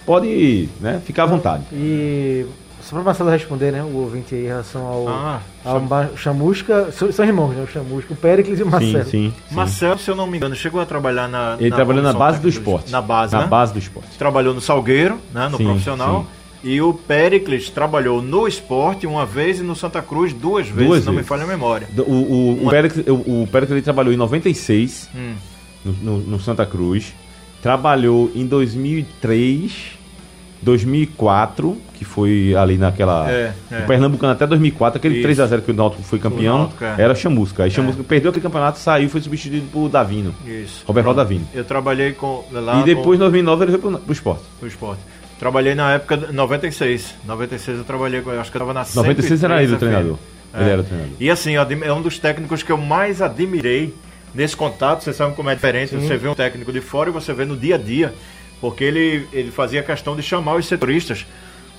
pode 0.06 0.68
né, 0.80 1.00
ficar 1.04 1.24
à 1.24 1.26
vontade. 1.26 1.64
E 1.72 2.46
só 2.82 2.96
pra 2.96 3.04
Marcelo 3.04 3.30
responder, 3.30 3.70
né? 3.70 3.82
O 3.82 3.96
ouvinte 3.98 4.34
aí 4.34 4.42
em 4.44 4.48
relação 4.48 4.84
ao, 4.86 5.08
Ah, 5.08 5.40
ao 5.64 6.16
Chamusca. 6.16 6.90
São, 6.90 7.12
são 7.12 7.24
irmãos, 7.24 7.54
né? 7.54 7.62
O 7.62 7.66
Chamusca, 7.66 8.12
o 8.12 8.16
Péricles 8.16 8.58
e 8.58 8.62
o 8.62 8.66
Marcelo. 8.66 9.04
Sim, 9.04 9.10
sim. 9.10 9.34
sim. 9.48 9.54
Marcelo, 9.54 9.98
se 9.98 10.10
eu 10.10 10.16
não 10.16 10.26
me 10.26 10.36
engano, 10.36 10.54
chegou 10.56 10.80
a 10.80 10.84
trabalhar 10.86 11.28
na. 11.28 11.56
Ele 11.60 11.70
trabalhou 11.70 12.02
na 12.02 12.12
base 12.12 12.40
do 12.40 12.48
esporte. 12.48 12.90
Na 12.90 13.00
base, 13.00 13.34
Na 13.34 13.42
né? 13.42 13.46
base 13.46 13.72
do 13.72 13.78
esporte. 13.78 14.10
Trabalhou 14.18 14.52
no 14.52 14.60
Salgueiro, 14.60 15.18
né? 15.32 15.48
No 15.48 15.58
Sim, 15.58 15.64
profissional. 15.64 16.26
E 16.64 16.80
o 16.80 16.94
Pericles 16.94 17.68
trabalhou 17.70 18.22
no 18.22 18.46
esporte 18.46 19.06
uma 19.06 19.26
vez 19.26 19.58
e 19.58 19.62
no 19.62 19.74
Santa 19.74 20.00
Cruz 20.00 20.32
duas 20.32 20.68
vezes, 20.68 20.86
Duas 20.88 21.04
não 21.06 21.12
me 21.12 21.22
falha 21.24 21.42
a 21.42 21.46
memória. 21.46 21.88
O, 21.98 22.02
o, 22.02 22.04
o, 22.14 22.54
Uma- 22.62 22.72
o, 23.08 23.42
o 23.42 23.46
Péricles, 23.48 23.70
ele 23.72 23.82
trabalhou 23.82 24.12
em 24.12 24.16
96 24.16 25.08
Hum. 25.14 25.34
no, 25.84 25.92
no- 25.92 26.18
no 26.18 26.40
Santa 26.40 26.64
Cruz. 26.64 27.12
Trabalhou 27.60 28.30
em 28.34 28.46
2003, 28.46 29.98
2004, 30.62 31.76
que 31.94 32.04
foi 32.04 32.54
ali 32.56 32.76
naquela. 32.78 33.30
É, 33.30 33.52
é. 33.70 33.78
O 33.80 33.86
Pernambucano 33.86 34.32
até 34.32 34.46
2004, 34.46 34.98
aquele 34.98 35.18
Isso. 35.18 35.42
3x0 35.42 35.60
que 35.62 35.70
o 35.70 35.74
Náutico 35.74 36.02
foi 36.02 36.18
campeão, 36.18 36.54
O 36.54 36.58
Náutico, 36.60 36.84
é. 36.84 36.94
era 36.98 37.14
Chamusca. 37.14 37.64
Aí 37.64 37.70
Chamusca 37.70 38.02
perdeu 38.04 38.30
aquele 38.30 38.42
campeonato, 38.42 38.78
saiu 38.78 39.08
foi 39.08 39.20
substituído 39.20 39.66
por 39.72 39.88
Davino. 39.88 40.34
Isso. 40.46 40.84
Roberto 40.86 41.12
Davino. 41.14 41.46
Eu 41.52 41.64
trabalhei 41.64 42.12
com. 42.12 42.44
Lá 42.52 42.80
e 42.80 42.84
depois, 42.84 43.16
em 43.16 43.22
com, 43.22 43.30
2009, 43.30 43.64
ele 43.64 43.72
foi 43.72 43.80
pro, 43.80 43.98
pro 43.98 44.12
esporte. 44.12 44.42
no 44.60 44.68
esporte. 44.68 45.00
Trabalhei 45.42 45.74
na 45.74 45.94
época 45.94 46.16
de 46.16 46.32
96. 46.32 47.16
96 47.24 47.78
eu 47.78 47.84
trabalhei 47.84 48.20
com. 48.22 48.30
eu 48.30 48.40
Acho 48.40 48.48
que 48.48 48.56
eu 48.56 48.60
tava 48.60 48.72
na 48.72 48.86
96 48.94 49.42
era 49.42 49.58
103 49.58 49.62
ele 49.68 49.74
o 49.74 49.78
treinador. 49.80 50.18
Ele 50.54 50.68
É. 50.68 50.72
era 50.72 50.80
o 50.80 50.84
treinador. 50.84 51.12
E 51.18 51.28
assim, 51.28 51.56
é 51.56 51.92
um 51.92 52.00
dos 52.00 52.16
técnicos 52.20 52.62
que 52.62 52.70
eu 52.70 52.78
mais 52.78 53.20
admirei 53.20 53.92
nesse 54.32 54.56
contato. 54.56 55.02
Você 55.02 55.12
sabe 55.12 55.34
como 55.34 55.50
é 55.50 55.56
diferente. 55.56 55.96
Você 55.96 56.16
vê 56.16 56.28
um 56.28 56.34
técnico 56.36 56.72
de 56.72 56.80
fora 56.80 57.10
e 57.10 57.12
você 57.12 57.32
vê 57.32 57.44
no 57.44 57.56
dia 57.56 57.74
a 57.74 57.78
dia. 57.78 58.14
Porque 58.60 58.84
ele, 58.84 59.26
ele 59.32 59.50
fazia 59.50 59.82
questão 59.82 60.14
de 60.14 60.22
chamar 60.22 60.54
os 60.54 60.66
setoristas. 60.66 61.26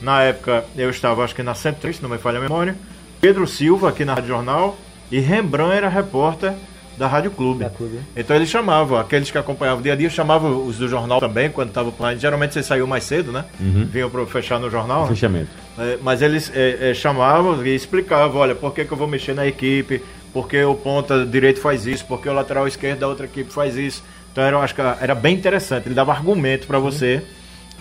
Na 0.02 0.22
época, 0.24 0.66
eu 0.76 0.90
estava, 0.90 1.24
acho 1.24 1.34
que 1.34 1.42
na 1.42 1.56
103, 1.56 1.96
se 1.96 2.04
não 2.04 2.10
me 2.10 2.18
falha 2.18 2.40
a 2.40 2.42
memória. 2.42 2.76
Pedro 3.22 3.48
Silva, 3.48 3.88
aqui 3.88 4.04
na 4.04 4.14
Rádio 4.16 4.28
Jornal. 4.28 4.78
E 5.10 5.20
Rembrandt 5.20 5.74
era 5.78 5.88
repórter 5.88 6.52
da 6.98 7.08
Rádio 7.08 7.32
Clube. 7.32 7.64
Da 7.64 7.70
Clube. 7.70 8.00
Então 8.16 8.36
ele 8.36 8.46
chamava, 8.46 9.02
aqueles 9.02 9.32
que 9.32 9.38
acompanhavam 9.38 9.80
o 9.80 9.84
dia 9.84 9.94
a 9.94 9.96
dia, 9.96 10.10
chamava 10.10 10.48
os 10.48 10.78
do 10.78 10.88
jornal 10.88 11.20
também, 11.20 11.50
quando 11.50 11.70
estava 11.70 11.92
plano. 11.92 12.20
Geralmente 12.20 12.54
você 12.54 12.64
saiu 12.64 12.86
mais 12.86 13.04
cedo, 13.04 13.32
né? 13.32 13.46
Vinham 13.60 14.10
para 14.10 14.26
fechar 14.26 14.60
no 14.60 14.70
jornal. 14.70 15.04
né? 15.04 15.08
Fechamento. 15.10 15.50
É, 15.78 15.98
mas 16.02 16.22
eles 16.22 16.52
é, 16.54 16.92
é, 16.92 16.94
chamavam 16.94 17.66
e 17.66 17.74
explicavam, 17.76 18.42
olha, 18.42 18.56
por 18.56 18.74
que, 18.74 18.86
que 18.86 18.92
eu 18.92 18.98
vou 18.98 19.08
mexer 19.08 19.34
na 19.34 19.46
equipe, 19.48 20.04
porque 20.32 20.64
o 20.64 20.76
ponta 20.76 21.26
direito 21.26 21.60
faz 21.60 21.86
isso, 21.86 22.06
porque 22.06 22.30
o 22.30 22.34
lateral 22.34 22.68
esquerdo 22.68 23.00
da 23.00 23.08
outra 23.08 23.26
equipe 23.26 23.52
faz 23.52 23.76
isso. 23.76 24.04
Então 24.32 24.44
era, 24.44 24.56
eu 24.56 24.62
acho 24.62 24.74
que 24.74 24.82
era 24.82 25.14
bem 25.16 25.36
interessante, 25.36 25.88
ele 25.88 25.96
dava 25.96 26.12
argumento 26.12 26.66
para 26.68 26.80
você 26.80 27.22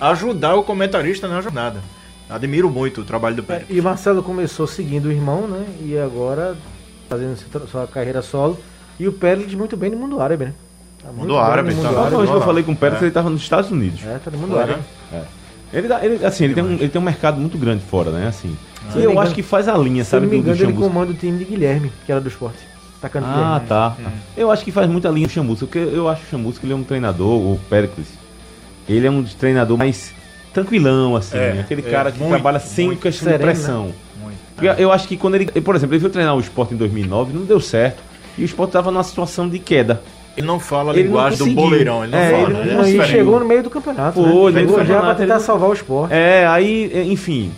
ajudar 0.00 0.54
o 0.54 0.62
comentarista 0.62 1.28
na 1.28 1.40
jornada. 1.40 1.80
Admiro 2.28 2.70
muito 2.70 3.02
o 3.02 3.04
trabalho 3.04 3.36
do 3.36 3.42
Pérez. 3.42 3.66
E 3.68 3.80
Marcelo 3.80 4.22
começou 4.22 4.66
seguindo 4.66 5.06
o 5.06 5.12
irmão, 5.12 5.46
né? 5.46 5.66
E 5.82 5.98
agora 5.98 6.56
fazendo 7.08 7.36
sua 7.68 7.86
carreira 7.86 8.22
solo. 8.22 8.58
E 8.99 9.09
o 9.09 9.12
Pérez 9.12 9.53
muito 9.55 9.76
bem 9.76 9.90
no 9.90 9.97
mundo 9.97 10.20
árabe, 10.20 10.47
né? 10.47 10.53
Tá 11.03 11.11
Mundo 11.12 11.36
árabe, 11.36 11.70
no 11.70 11.76
mundo 11.76 11.86
última 11.88 12.18
vez 12.18 12.30
que 12.30 12.36
eu 12.36 12.43
falei 12.43 12.62
com 12.62 12.72
o 12.72 12.76
Pérez, 12.76 13.01
ele 13.01 13.09
estava 13.09 13.28
nos 13.28 13.43
Estados 13.43 13.70
Unidos. 13.70 14.01
É, 14.05 14.18
tá 14.18 14.30
no 14.30 14.38
mundo 14.38 14.53
Foi, 14.53 14.62
árabe. 14.62 14.80
né? 15.11 15.24
Ele, 15.72 15.88
dá- 15.88 16.05
ele- 16.05 16.24
assim, 16.24 16.45
ele 16.45 16.55
tem, 16.55 16.62
um, 16.62 16.72
ele 16.74 16.88
tem 16.88 17.01
um 17.01 17.05
mercado 17.05 17.40
muito 17.40 17.57
grande 17.59 17.82
fora, 17.82 18.11
né? 18.11 18.28
Assim. 18.28 18.57
Se 18.93 18.99
E 18.99 19.03
não 19.05 19.12
eu 19.12 19.20
acho 19.20 19.34
que 19.34 19.43
faz 19.43 19.68
a 19.68 19.76
linha, 19.76 20.05
Se 20.05 20.14
eu 20.14 20.20
sabe, 20.20 20.26
não 20.26 20.32
me 20.32 20.38
engano, 20.38 20.62
ele 20.62 20.72
comanda 20.74 21.11
o 21.12 21.14
time 21.14 21.38
de 21.38 21.45
Guilherme, 21.45 21.90
que 22.05 22.12
era 22.12 22.20
do 22.20 22.28
esporte. 22.28 22.59
Atacante 22.99 23.26
Ah, 23.28 23.34
Guilherme. 23.34 23.66
tá. 23.68 23.97
Eu 24.36 24.51
acho 24.51 24.64
que 24.64 24.70
faz 24.70 24.88
muita 24.88 25.09
linha 25.09 25.26
o 25.26 25.30
Chamusca, 25.30 25.66
porque 25.66 25.78
eu 25.78 26.09
acho 26.09 26.22
o 26.22 26.26
Chamusca 26.26 26.64
ele 26.66 26.72
é 26.72 26.76
um 26.76 26.84
treinador, 26.84 27.26
o 27.40 27.59
Pericles, 27.70 28.07
ele 28.88 29.07
é 29.07 29.11
um 29.11 29.24
treinador 29.24 29.76
mais 29.78 30.12
tranquilão, 30.53 31.16
assim, 31.16 31.36
É, 31.38 31.55
né? 31.55 31.61
aquele 31.62 31.80
é, 31.86 31.90
cara 31.90 32.12
que 32.12 32.18
muito, 32.18 32.30
trabalha 32.32 32.61
sem 32.61 32.86
muito 32.86 33.01
questão 33.01 33.24
sereno, 33.32 33.38
de 33.38 33.45
pressão. 33.59 33.93
Muito. 34.22 34.36
Porque 34.55 34.66
Eu 34.82 34.93
acho 34.93 35.09
que 35.09 35.16
quando 35.16 35.34
ele, 35.36 35.47
por 35.47 35.74
exemplo, 35.74 35.95
ele 35.95 36.01
veio 36.01 36.12
treinar 36.12 36.36
o 36.36 36.40
esporte 36.40 36.74
em 36.74 36.76
2009, 36.76 37.32
não 37.32 37.45
deu 37.45 37.59
certo, 37.61 38.03
e 38.38 38.42
o 38.42 38.44
esporte 38.44 38.70
estava 38.70 38.90
numa 38.90 39.02
situação 39.04 39.48
de 39.48 39.58
queda. 39.58 40.02
Ele 40.36 40.46
não 40.46 40.58
fala 40.58 40.92
a 40.92 40.94
Ele 40.94 41.02
linguagem 41.04 41.38
do 41.46 41.54
boleirão, 41.54 42.02
ele 42.04 42.12
não 42.12 42.18
É, 42.18 42.30
fala. 42.30 42.42
ele 42.44 42.52
né? 42.52 42.64
não- 42.64 42.74
Não, 42.74 42.82
e 42.88 42.92
diferente. 42.92 43.10
chegou 43.10 43.38
no 43.40 43.44
meio 43.46 43.62
do 43.62 43.68
campeonato. 43.70 44.22
Foi, 44.22 44.52
né? 44.52 44.60
Chegou 44.60 44.84
já 44.84 45.00
pra 45.00 45.14
tentar 45.14 45.34
ele- 45.34 45.42
salvar 45.44 45.68
o 45.68 45.72
esporte. 45.74 46.14
É, 46.14 46.46
aí, 46.46 46.90
é, 46.94 47.02
enfim, 47.04 47.52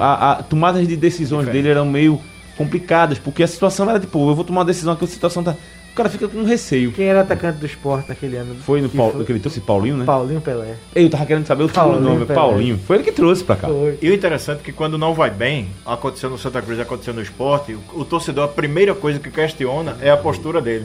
a, 0.00 0.32
a 0.32 0.42
tomadas 0.42 0.86
de 0.88 0.96
decisões 0.96 1.40
Diferente. 1.44 1.62
dele 1.64 1.74
eram 1.74 1.84
meio 1.86 2.18
complicadas, 2.56 3.18
porque 3.18 3.42
a 3.42 3.46
situação 3.46 3.88
era 3.90 4.00
tipo, 4.00 4.30
eu 4.30 4.34
vou 4.34 4.44
tomar 4.44 4.60
uma 4.60 4.64
decisão 4.64 4.94
aqui, 4.94 5.04
a 5.04 5.08
situação 5.08 5.42
tá. 5.42 5.54
O 5.96 6.02
cara 6.04 6.10
fica 6.10 6.28
com 6.28 6.44
receio. 6.44 6.92
Quem 6.92 7.06
era 7.06 7.22
atacante 7.22 7.56
do 7.58 7.64
esporte 7.64 8.10
naquele 8.10 8.36
ano? 8.36 8.54
Foi 8.56 8.82
no 8.82 8.88
Paulo, 8.90 9.24
que 9.24 9.32
ele 9.32 9.38
trouxe 9.40 9.60
Paulinho, 9.62 9.96
né? 9.96 10.04
Paulinho 10.04 10.42
Pelé. 10.42 10.74
Eu 10.94 11.08
tava 11.08 11.24
querendo 11.24 11.46
saber 11.46 11.64
o 11.64 11.70
Paulinho, 11.70 12.02
nome, 12.02 12.26
Pelé. 12.26 12.34
Paulinho. 12.34 12.78
Foi 12.86 12.96
ele 12.96 13.02
que 13.04 13.12
trouxe 13.12 13.42
pra 13.42 13.56
cá. 13.56 13.66
Foi. 13.68 13.98
E 14.02 14.10
o 14.10 14.12
interessante 14.12 14.60
é 14.60 14.62
que 14.62 14.72
quando 14.72 14.98
não 14.98 15.14
vai 15.14 15.30
bem, 15.30 15.70
aconteceu 15.86 16.28
no 16.28 16.36
Santa 16.36 16.60
Cruz, 16.60 16.78
aconteceu 16.78 17.14
no 17.14 17.22
esporte, 17.22 17.72
o, 17.94 18.00
o 18.00 18.04
torcedor, 18.04 18.44
a 18.44 18.48
primeira 18.48 18.94
coisa 18.94 19.18
que 19.18 19.30
questiona 19.30 19.96
é 20.02 20.10
a 20.10 20.18
postura 20.18 20.60
dele. 20.60 20.84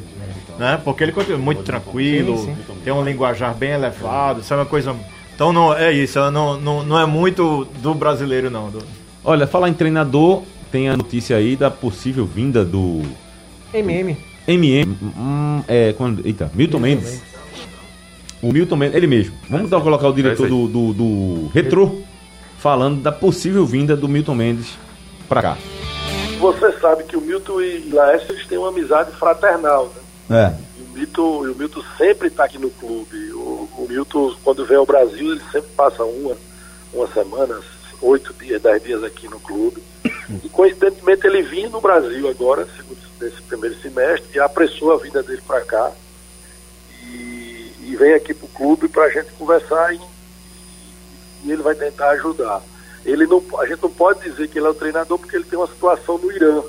Né? 0.57 0.79
Porque 0.81 1.03
ele 1.03 1.11
continua 1.11 1.37
muito 1.37 1.61
tranquilo, 1.61 2.37
Sim, 2.37 2.55
tem 2.81 2.93
um 2.93 3.03
linguajar 3.03 3.53
bem 3.53 3.71
elevado, 3.71 4.41
sabe 4.43 4.61
uma 4.61 4.65
coisa. 4.65 4.95
Então 5.35 5.51
não 5.51 5.73
é 5.73 5.91
isso, 5.91 6.19
não, 6.31 6.57
não, 6.57 6.83
não 6.85 6.97
é 6.97 7.05
muito 7.05 7.67
do 7.83 7.93
brasileiro, 7.93 8.49
não. 8.49 8.69
do- 8.69 8.81
Olha, 9.25 9.45
falar 9.45 9.67
em 9.67 9.73
treinador, 9.73 10.43
tem 10.71 10.87
a 10.87 10.95
notícia 10.95 11.35
aí 11.35 11.57
da 11.57 11.69
possível 11.69 12.25
vinda 12.25 12.63
do 12.63 13.01
MM. 13.73 14.15
MM. 14.47 14.97
hum, 15.01 15.63
é, 15.67 15.93
quando, 15.93 16.25
eita, 16.25 16.51
Milton 16.53 16.79
Mendes. 16.79 17.21
O 18.41 18.51
Milton 18.51 18.75
Mendes, 18.75 18.95
ele 18.95 19.07
mesmo. 19.07 19.35
Vamos 19.49 19.69
dar, 19.69 19.81
colocar 19.81 20.07
o 20.07 20.13
diretor 20.13 20.47
É 20.47 20.49
do, 20.49 20.67
do, 20.67 20.93
do 20.93 21.47
Retrô 21.53 22.01
falando 22.57 23.01
da 23.01 23.11
possível 23.11 23.65
vinda 23.65 23.95
do 23.95 24.07
Milton 24.07 24.35
Mendes 24.35 24.77
pra 25.27 25.41
cá. 25.41 25.57
Você 26.39 26.71
sabe 26.79 27.03
que 27.03 27.15
o 27.15 27.21
Milton 27.21 27.61
e 27.61 27.89
Laércio 27.91 28.31
eles 28.31 28.47
têm 28.47 28.57
uma 28.57 28.69
amizade 28.69 29.11
fraternal, 29.11 29.91
né? 30.29 30.55
É. 30.57 30.79
E 30.79 30.83
o 30.83 30.89
Milton, 30.93 31.47
e 31.47 31.51
o 31.51 31.55
Milton 31.55 31.83
sempre 31.97 32.27
está 32.27 32.45
aqui 32.45 32.57
no 32.57 32.69
clube. 32.71 33.17
O, 33.33 33.69
o 33.77 33.85
Milton, 33.87 34.33
quando 34.43 34.65
vem 34.65 34.77
ao 34.77 34.85
Brasil, 34.85 35.31
ele 35.31 35.41
sempre 35.51 35.69
passa 35.75 36.03
uma, 36.03 36.35
uma 36.93 37.07
semana, 37.07 37.59
oito 38.01 38.33
dias, 38.33 38.61
dez 38.61 38.83
dias 38.83 39.03
aqui 39.03 39.27
no 39.27 39.39
clube. 39.39 39.81
E 40.43 40.49
coincidentemente 40.49 41.27
ele 41.27 41.41
vinha 41.43 41.69
no 41.69 41.81
Brasil 41.81 42.27
agora, 42.29 42.67
nesse 43.19 43.41
primeiro 43.43 43.75
semestre, 43.81 44.29
e 44.35 44.39
apressou 44.39 44.93
a 44.93 44.97
vinda 44.97 45.21
dele 45.21 45.41
para 45.45 45.61
cá. 45.61 45.91
E, 47.03 47.73
e 47.81 47.95
vem 47.97 48.13
aqui 48.13 48.33
para 48.33 48.45
o 48.45 48.49
clube 48.49 48.87
para 48.87 49.03
a 49.03 49.09
gente 49.09 49.31
conversar 49.33 49.93
e, 49.93 49.99
e 51.43 51.51
ele 51.51 51.61
vai 51.61 51.75
tentar 51.75 52.11
ajudar. 52.11 52.61
Ele 53.05 53.25
não, 53.25 53.43
a 53.59 53.65
gente 53.65 53.81
não 53.81 53.89
pode 53.89 54.21
dizer 54.29 54.47
que 54.47 54.59
ele 54.59 54.67
é 54.67 54.69
o 54.69 54.75
treinador 54.75 55.17
porque 55.17 55.35
ele 55.35 55.45
tem 55.45 55.57
uma 55.57 55.67
situação 55.67 56.17
no 56.17 56.31
Irã 56.31 56.63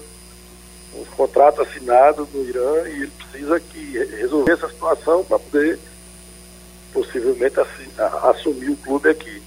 um 0.95 1.05
contrato 1.17 1.63
assinado 1.63 2.29
no 2.33 2.45
Irã 2.45 2.89
e 2.89 3.03
ele 3.03 3.11
precisa 3.11 3.61
que 3.61 3.79
re- 3.99 4.17
resolver 4.17 4.53
essa 4.53 4.69
situação 4.69 5.25
para 5.25 5.39
poder 5.39 5.79
possivelmente 6.93 7.57
assumir 8.23 8.71
o 8.71 8.77
clube 8.77 9.09
aqui. 9.09 9.43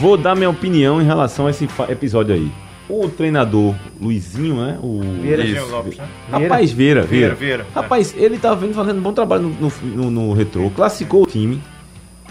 Vou 0.00 0.16
dar 0.16 0.36
minha 0.36 0.48
opinião 0.48 1.02
em 1.02 1.04
relação 1.04 1.48
a 1.48 1.50
esse 1.50 1.68
episódio 1.88 2.34
aí. 2.34 2.50
O 2.88 3.08
treinador 3.08 3.74
Luizinho, 4.00 4.56
né? 4.56 4.78
O 4.80 5.00
Vieira. 5.20 5.44
Isso. 5.44 5.66
Lopes, 5.66 5.98
né? 5.98 6.08
Rapaz, 6.30 6.70
Vieira, 6.70 7.02
Vieira. 7.02 7.34
Vieira, 7.34 7.64
Vieira, 7.64 7.66
Rapaz, 7.74 8.14
ele 8.16 8.38
tá 8.38 8.54
vendo 8.54 8.74
fazendo 8.74 8.98
um 8.98 9.02
bom 9.02 9.12
trabalho 9.12 9.42
no, 9.42 9.50
no, 9.60 9.72
no, 9.82 10.10
no 10.10 10.32
retrô, 10.32 10.70
classificou 10.70 11.24
o 11.24 11.26
time 11.26 11.60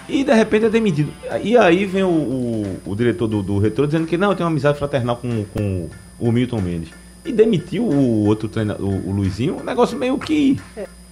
e 0.07 0.23
de 0.23 0.33
repente 0.33 0.65
é 0.65 0.69
demitido. 0.69 1.11
E 1.43 1.57
aí 1.57 1.85
vem 1.85 2.03
o, 2.03 2.07
o, 2.07 2.79
o 2.85 2.95
diretor 2.95 3.27
do, 3.27 3.43
do 3.43 3.59
retrô 3.59 3.85
dizendo 3.85 4.07
que 4.07 4.17
não, 4.17 4.29
eu 4.29 4.35
tenho 4.35 4.47
uma 4.47 4.51
amizade 4.51 4.77
fraternal 4.77 5.17
com, 5.17 5.43
com 5.53 5.89
o 6.19 6.31
Milton 6.31 6.61
Mendes. 6.61 6.89
E 7.25 7.31
demitiu 7.33 7.83
o 7.83 8.25
outro 8.25 8.47
treinador, 8.47 8.87
o, 8.87 9.09
o 9.09 9.11
Luizinho, 9.11 9.57
um 9.57 9.63
negócio 9.63 9.97
meio 9.97 10.17
que. 10.17 10.57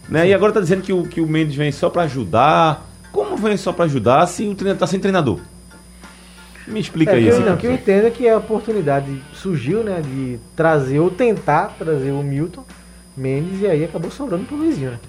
Né? 0.08 0.30
E 0.30 0.34
agora 0.34 0.53
tá 0.53 0.62
dizendo 0.62 0.82
que 0.82 0.93
o, 0.93 1.03
que 1.03 1.20
o 1.20 1.28
Mendes 1.28 1.56
vem 1.56 1.72
só 1.72 1.89
pra 1.89 2.03
ajudar. 2.03 2.89
Como 3.12 3.36
vem 3.36 3.58
só 3.58 3.74
pra 3.74 3.86
ajudar 3.86 4.26
se 4.28 4.47
o 4.47 4.56
treinador 4.56 4.80
tá 4.80 4.88
sem 4.88 4.99
treinador? 4.99 5.39
Me 6.68 6.80
explica 6.80 7.11
É, 7.11 7.16
que 7.20 7.28
isso. 7.28 7.38
eu, 7.41 7.45
não, 7.45 7.57
que 7.57 7.68
eu 7.68 7.74
entendo 7.74 8.07
é 8.07 8.09
que 8.09 8.28
a 8.28 8.38
oportunidade 8.38 9.22
surgiu, 9.34 9.84
né, 9.84 10.01
de 10.01 10.39
trazer 10.55 10.99
ou 10.99 11.09
tentar 11.11 11.76
trazer 11.78 12.11
o 12.11 12.24
Milton 12.24 12.63
Mendes 13.16 13.61
e 13.61 13.68
aí 13.68 13.84
acabou 13.86 14.09
sobrando 14.11 14.45
pro 14.45 14.55
Luizinho, 14.57 14.91
né? 14.91 14.99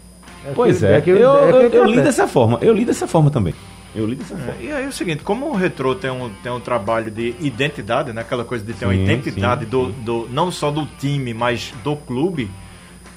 É 0.46 0.52
Pois 0.54 0.78
que- 0.78 0.86
é, 0.86 1.00
que 1.00 1.11
eu, 1.11 1.16
eu, 1.16 1.61
é 1.66 1.70
que 1.70 1.76
eu 1.76 1.84
li 1.86 2.00
dessa 2.00 2.28
forma. 2.28 2.59
Eu 2.62 2.72
li 2.72 2.84
dessa 2.84 3.07
forma 3.09 3.30
também. 3.30 3.54
Eu 3.94 4.07
li 4.07 4.14
dessa 4.14 4.36
forma. 4.36 4.54
E 4.61 4.70
aí 4.70 4.84
é 4.84 4.86
o 4.88 4.92
seguinte, 4.92 5.22
como 5.24 5.46
o 5.46 5.54
retrô 5.57 5.94
tem 5.94 6.11
um, 6.11 6.30
tem 6.42 6.52
um 6.52 6.61
trabalho 6.61 7.11
de 7.11 7.34
identidade, 7.40 8.12
né? 8.12 8.20
Aquela 8.20 8.44
coisa 8.44 8.64
de 8.64 8.72
ter 8.74 8.84
uma 8.84 8.94
Sim, 8.94 9.02
identidade 9.04 9.64
sim, 9.64 9.70
do, 9.70 9.86
sim. 9.86 9.92
do 10.04 10.28
não 10.30 10.50
só 10.52 10.70
do 10.70 10.86
time, 11.00 11.32
mas 11.34 11.72
do 11.82 11.96
clube, 11.96 12.48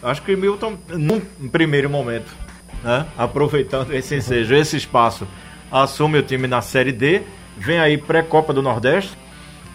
acho 0.02 0.22
que 0.24 0.34
o 0.34 0.38
Milton, 0.38 0.76
num 0.90 1.20
primeiro 1.52 1.90
momento, 1.90 2.34
né? 2.84 3.06
Aproveitando 3.18 3.94
esse 3.94 4.16
ensejo, 4.16 4.56
esse 4.56 4.78
espaço, 4.78 5.28
assume 5.72 6.18
o 6.18 6.24
time 6.24 6.48
na 6.48 6.62
Série 6.62 6.94
D, 6.94 7.22
vem 7.60 7.80
aí 7.80 7.98
pré-Copa 7.98 8.54
do 8.54 8.62
Nordeste. 8.62 9.18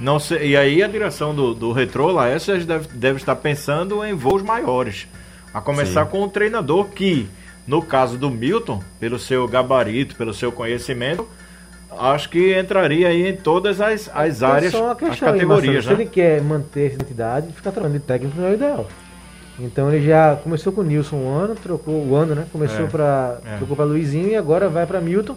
Não 0.00 0.18
sei, 0.18 0.50
e 0.50 0.56
aí 0.56 0.82
a 0.82 0.88
direção 0.88 1.34
do, 1.34 1.54
do 1.54 1.70
Retrô, 1.72 2.10
Laércio, 2.10 2.58
deve, 2.64 2.88
deve 2.88 3.18
estar 3.18 3.36
pensando 3.36 4.04
em 4.04 4.12
voos 4.12 4.42
maiores. 4.42 5.06
A 5.52 5.60
começar 5.60 6.04
Sim. 6.04 6.10
com 6.10 6.22
o 6.22 6.28
treinador 6.28 6.86
que, 6.86 7.28
no 7.64 7.80
caso 7.80 8.18
do 8.18 8.28
Milton, 8.28 8.82
pelo 8.98 9.20
seu 9.20 9.46
gabarito, 9.46 10.16
pelo 10.16 10.34
seu 10.34 10.50
conhecimento, 10.50 11.28
acho 11.96 12.28
que 12.28 12.58
entraria 12.58 13.06
aí 13.06 13.28
em 13.28 13.36
todas 13.36 13.80
as, 13.80 14.10
as 14.12 14.42
É 14.42 14.46
áreas, 14.46 14.72
só 14.72 14.82
uma 14.82 14.92
as 14.92 14.98
questão 14.98 15.28
aí, 15.28 15.34
categorias, 15.34 15.74
Marcelo, 15.74 15.96
né? 15.96 15.96
Se 15.96 16.02
ele 16.02 16.10
quer 16.10 16.42
manter 16.42 16.86
essa 16.86 16.94
identidade, 16.96 17.52
ficar 17.52 17.70
trabalhando 17.70 18.00
de 18.00 18.04
técnico 18.04 18.36
não 18.36 18.48
é 18.48 18.50
o 18.50 18.54
ideal. 18.54 18.88
Então 19.60 19.92
ele 19.92 20.04
já 20.04 20.34
começou 20.34 20.72
com 20.72 20.80
o 20.80 20.84
Nilson 20.84 21.16
um 21.16 21.32
ano, 21.32 21.54
trocou 21.54 22.04
o 22.04 22.16
ano, 22.16 22.34
né? 22.34 22.46
Começou 22.50 22.86
É, 22.86 22.88
para 22.88 23.38
é. 23.46 23.56
trocou 23.58 23.76
para 23.76 23.84
Luizinho 23.84 24.28
e 24.28 24.34
agora 24.36 24.68
vai 24.68 24.84
para 24.84 25.00
Milton, 25.00 25.36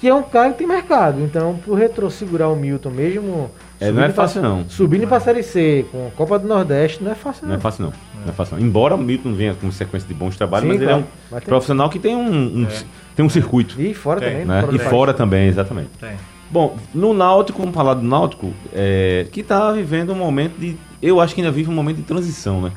que 0.00 0.08
é 0.08 0.14
um 0.14 0.22
cara 0.22 0.52
que 0.52 0.58
tem 0.58 0.66
mercado. 0.66 1.20
Então, 1.22 1.56
pro 1.64 1.74
retro 1.74 2.10
segurar 2.10 2.48
o 2.48 2.56
Milton 2.56 2.90
mesmo, 2.90 3.50
É, 3.80 3.90
não 3.90 4.00
é 4.02 4.02
subindo 4.02 4.14
pra- 4.14 4.24
fácil, 4.24 4.42
não. 4.42 4.68
Subindo 4.68 5.06
para 5.08 5.20
Série 5.20 5.42
C, 5.42 5.86
com 5.90 6.06
a 6.06 6.10
Copa 6.10 6.38
do 6.38 6.46
Nordeste, 6.48 7.02
não 7.02 7.10
é 7.12 7.14
fácil 7.14 7.42
Não 7.44 7.50
não. 7.50 7.56
é 7.56 7.60
fácil 7.60 7.84
não. 7.84 7.92
Não 8.24 8.28
é 8.28 8.32
fácil 8.32 8.56
não. 8.56 8.64
Embora 8.64 8.94
o 8.94 8.98
Milton 8.98 9.32
venha 9.34 9.54
com 9.54 9.70
sequência 9.70 10.06
de 10.08 10.14
bons 10.14 10.36
trabalhos, 10.36 10.64
Sim, 10.66 10.72
mas 10.74 10.82
ele 10.82 10.90
é 10.90 11.04
claro. 11.30 11.44
um 11.44 11.46
profissional 11.48 11.88
que 11.90 11.98
tem 11.98 12.14
um, 12.16 12.62
um- 12.62 12.68
tem 13.16 13.24
um 13.24 13.28
circuito. 13.28 13.80
E 13.80 13.94
fora 13.94 14.20
Tem, 14.20 14.30
também, 14.30 14.46
né? 14.46 14.62
do 14.62 14.74
E 14.76 14.78
fora 14.78 15.12
também, 15.14 15.48
exatamente. 15.48 15.90
Tem. 16.00 16.12
Bom, 16.50 16.76
no 16.94 17.12
Náutico, 17.12 17.58
vamos 17.60 17.74
falar 17.74 17.94
do 17.94 18.02
Náutico, 18.02 18.52
é, 18.72 19.26
que 19.30 19.40
está 19.40 19.70
vivendo 19.72 20.12
um 20.12 20.16
momento 20.16 20.56
de. 20.58 20.76
Eu 21.02 21.20
acho 21.20 21.34
que 21.34 21.40
ainda 21.40 21.52
vive 21.52 21.68
um 21.70 21.74
momento 21.74 21.96
de 21.98 22.02
transição, 22.04 22.60
né? 22.62 22.72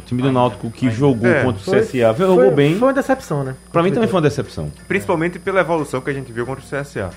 O 0.00 0.06
time 0.06 0.22
do 0.22 0.32
Náutico 0.32 0.70
que 0.70 0.90
jogou 0.90 1.28
É, 1.28 1.44
contra 1.44 1.60
o 1.60 1.64
Foi- 1.64 1.80
CSA 1.82 2.14
jogou 2.14 2.36
foi- 2.46 2.50
bem. 2.54 2.74
Foi 2.78 2.88
uma 2.88 2.94
decepção, 2.94 3.44
né? 3.44 3.54
Pra 3.70 3.82
mim 3.82 3.92
também 3.92 4.08
foi 4.08 4.16
uma 4.16 4.22
decepção. 4.28 4.72
Principalmente 4.88 5.38
pela 5.38 5.60
evolução 5.60 6.00
que 6.00 6.08
a 6.10 6.12
gente 6.12 6.32
viu 6.32 6.46
contra 6.46 6.64
o 6.64 6.66
CSA. 6.66 7.10